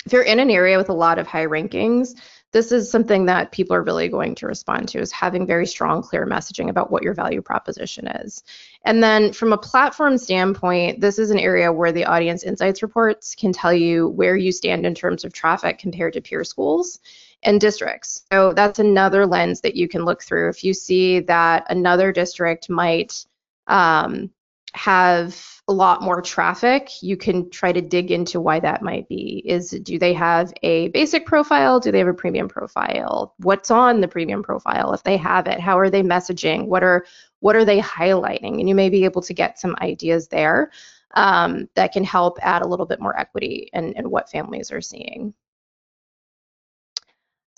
if 0.07 0.13
you're 0.13 0.23
in 0.23 0.41
an 0.41 0.51
area 0.51 0.79
with 0.79 0.89
a 0.89 0.95
lot 0.95 1.19
of 1.19 1.27
high 1.27 1.47
rankings, 1.47 2.15
this 2.53 2.73
is 2.73 2.91
something 2.91 3.27
that 3.27 3.53
people 3.53 3.77
are 3.77 3.83
really 3.83 4.09
going 4.09 4.35
to 4.35 4.47
respond 4.47 4.89
to 4.89 4.99
is 4.99 5.13
having 5.13 5.47
very 5.47 5.67
strong 5.67 6.03
clear 6.03 6.27
messaging 6.27 6.69
about 6.69 6.91
what 6.91 7.03
your 7.03 7.15
value 7.15 7.41
proposition 7.41 8.07
is 8.09 8.43
and 8.85 9.03
then 9.03 9.33
from 9.33 9.53
a 9.53 9.59
platform 9.59 10.19
standpoint 10.19 11.01
this 11.01 11.19
is 11.19 11.31
an 11.31 11.39
area 11.39 11.73
where 11.73 11.93
the 11.93 12.05
audience 12.05 12.43
insights 12.43 12.83
reports 12.83 13.35
can 13.35 13.53
tell 13.53 13.73
you 13.73 14.09
where 14.09 14.37
you 14.37 14.53
stand 14.53 14.85
in 14.85 14.95
terms 14.95 15.25
of 15.25 15.33
traffic 15.33 15.79
compared 15.79 16.13
to 16.13 16.21
peer 16.21 16.45
schools 16.45 16.99
and 17.43 17.61
districts. 17.61 18.25
So 18.33 18.53
that's 18.53 18.79
another 18.79 19.27
lens 19.27 19.61
that 19.63 19.77
you 19.77 19.89
can 19.89 20.05
look 20.05 20.23
through. 20.23 20.49
If 20.51 20.63
you 20.65 20.75
see 20.75 21.21
that 21.21 21.67
another 21.71 22.13
district 22.13 22.69
might 22.69 23.25
um, 23.67 24.31
have 24.75 25.61
a 25.69 25.73
lot 25.73 26.03
more 26.03 26.21
traffic, 26.21 26.91
you 27.03 27.17
can 27.17 27.49
try 27.51 27.73
to 27.73 27.81
dig 27.81 28.11
into 28.11 28.41
why 28.41 28.61
that 28.61 28.83
might 28.83 29.09
be. 29.09 29.43
Is 29.45 29.71
do 29.71 29.99
they 29.99 30.13
have 30.15 30.53
a 30.63 30.89
basic 30.89 31.27
profile? 31.27 31.81
Do 31.81 31.91
they 31.91 31.99
have 31.99 32.09
a 32.09 32.15
premium 32.15 32.49
profile? 32.49 33.35
What's 33.39 33.71
on 33.71 34.01
the 34.01 34.09
premium 34.09 34.43
profile 34.43 34.93
if 34.93 35.03
they 35.03 35.17
have 35.17 35.47
it? 35.47 35.61
How 35.61 35.79
are 35.79 35.91
they 35.91 36.03
messaging? 36.03 36.67
What 36.67 36.83
are 36.83 37.07
what 37.41 37.57
are 37.57 37.65
they 37.65 37.81
highlighting? 37.81 38.61
And 38.61 38.69
you 38.69 38.75
may 38.75 38.91
be 38.91 39.05
able 39.05 39.23
to 39.23 39.35
get 39.35 39.59
some 39.59 39.77
ideas 39.81 40.29
there 40.29 40.71
um, 41.15 41.69
that 41.75 41.93
can 41.93 42.05
help 42.05 42.39
add 42.43 42.63
a 42.63 42.69
little 42.69 42.87
bit 42.87 43.01
more 43.01 43.19
equity 43.19 43.71
and 43.73 43.95
what 44.11 44.31
families 44.31 44.71
are 44.71 44.81
seeing. 44.81 45.35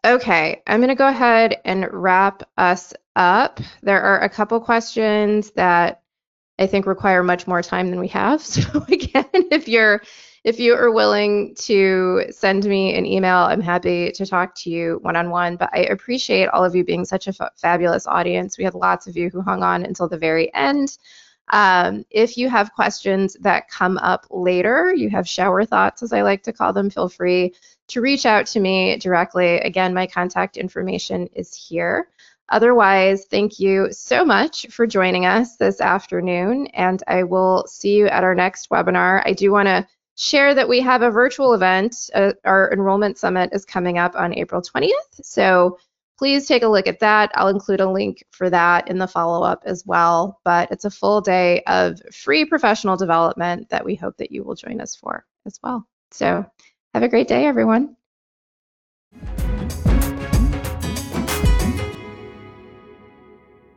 Okay, 0.05 0.63
I'm 0.67 0.81
going 0.81 0.89
to 0.89 0.97
go 0.97 1.07
ahead 1.07 1.61
and 1.65 1.87
wrap 1.93 2.43
us 2.59 2.93
up. 3.15 3.61
There 3.83 4.03
are 4.03 4.21
a 4.21 4.29
couple 4.29 4.59
questions 4.61 5.53
that 5.53 6.03
I 6.59 6.67
think 6.67 6.87
require 6.87 7.23
much 7.23 7.47
more 7.47 7.63
time 7.63 7.91
than 7.91 8.01
we 8.01 8.09
have. 8.09 8.43
So 8.47 8.85
again, 8.89 9.27
if 9.33 9.69
you're 9.69 10.03
if 10.45 10.59
you 10.59 10.75
are 10.75 10.91
willing 10.91 11.55
to 11.55 12.25
send 12.31 12.65
me 12.65 12.97
an 12.97 13.07
email, 13.07 13.37
I'm 13.37 13.61
happy 13.61 14.11
to 14.11 14.27
talk 14.27 14.57
to 14.57 14.71
you 14.71 14.99
one-on-one. 15.03 15.55
But 15.55 15.71
I 15.73 15.83
appreciate 15.85 16.49
all 16.49 16.65
of 16.65 16.75
you 16.75 16.83
being 16.85 17.05
such 17.05 17.29
a 17.29 17.33
fabulous 17.57 18.09
audience. 18.09 18.59
We 18.59 18.65
had 18.65 18.75
lots 18.75 19.07
of 19.07 19.17
you 19.17 19.31
who 19.31 19.41
hung 19.41 19.63
on 19.63 19.85
until 19.85 20.09
the 20.09 20.19
very 20.19 20.53
end. 20.53 20.99
Um, 21.51 22.05
if 22.11 22.37
you 22.37 22.49
have 22.49 22.73
questions 22.73 23.37
that 23.41 23.69
come 23.69 23.99
up 23.99 24.27
later, 24.31 24.95
you 24.95 25.11
have 25.11 25.29
shower 25.29 25.65
thoughts, 25.65 26.03
as 26.03 26.13
I 26.13 26.23
like 26.23 26.43
to 26.45 26.53
call 26.53 26.73
them, 26.73 26.91
feel 26.91 27.09
free 27.09 27.55
to 27.89 28.01
reach 28.01 28.25
out 28.25 28.47
to 28.47 28.61
me 28.61 28.97
directly. 28.97 29.57
Again, 29.57 29.93
my 29.93 30.07
contact 30.07 30.57
information 30.57 31.29
is 31.35 31.55
here. 31.55 32.09
Otherwise, 32.49 33.27
thank 33.31 33.59
you 33.59 33.89
so 33.91 34.25
much 34.25 34.67
for 34.69 34.87
joining 34.87 35.27
us 35.27 35.57
this 35.57 35.81
afternoon, 35.81 36.67
and 36.69 37.03
I 37.07 37.23
will 37.23 37.65
see 37.67 37.97
you 37.97 38.07
at 38.09 38.25
our 38.25 38.35
next 38.35 38.71
webinar. 38.71 39.23
I 39.25 39.33
do 39.33 39.51
want 39.53 39.69
to 39.69 39.87
share 40.17 40.55
that 40.55 40.69
we 40.69 40.81
have 40.81 41.03
a 41.03 41.11
virtual 41.11 41.55
event. 41.55 42.11
Uh, 42.15 42.33
our 42.45 42.71
enrollment 42.73 43.17
summit 43.17 43.51
is 43.53 43.65
coming 43.65 43.99
up 43.99 44.15
on 44.15 44.35
April 44.35 44.61
20th, 44.61 44.91
so 45.23 45.79
please 46.23 46.47
take 46.47 46.63
a 46.63 46.69
look 46.69 46.87
at 46.87 47.01
that. 47.01 47.33
I'll 47.35 47.49
include 47.49 47.81
a 47.81 47.91
link 47.91 48.23
for 48.31 48.49
that 48.49 48.87
in 48.87 48.97
the 48.97 49.09
follow 49.09 49.43
up 49.43 49.65
as 49.67 49.85
well. 49.85 50.39
But 50.45 50.71
it's 50.71 50.85
a 50.85 50.91
full 50.91 51.21
day 51.21 51.65
of 51.67 52.01
free 52.15 52.45
professional 52.45 52.97
development 52.97 53.69
that 53.71 53.85
we 53.85 53.97
hope 53.97 54.17
that 54.19 54.31
you 54.31 54.45
will 54.45 54.55
join 54.55 54.81
us 54.81 54.95
for 54.95 55.27
as 55.47 55.59
well. 55.65 55.85
So 56.13 56.47
have 56.95 57.03
a 57.03 57.09
great 57.09 57.27
day, 57.27 57.45
everyone. 57.45 57.97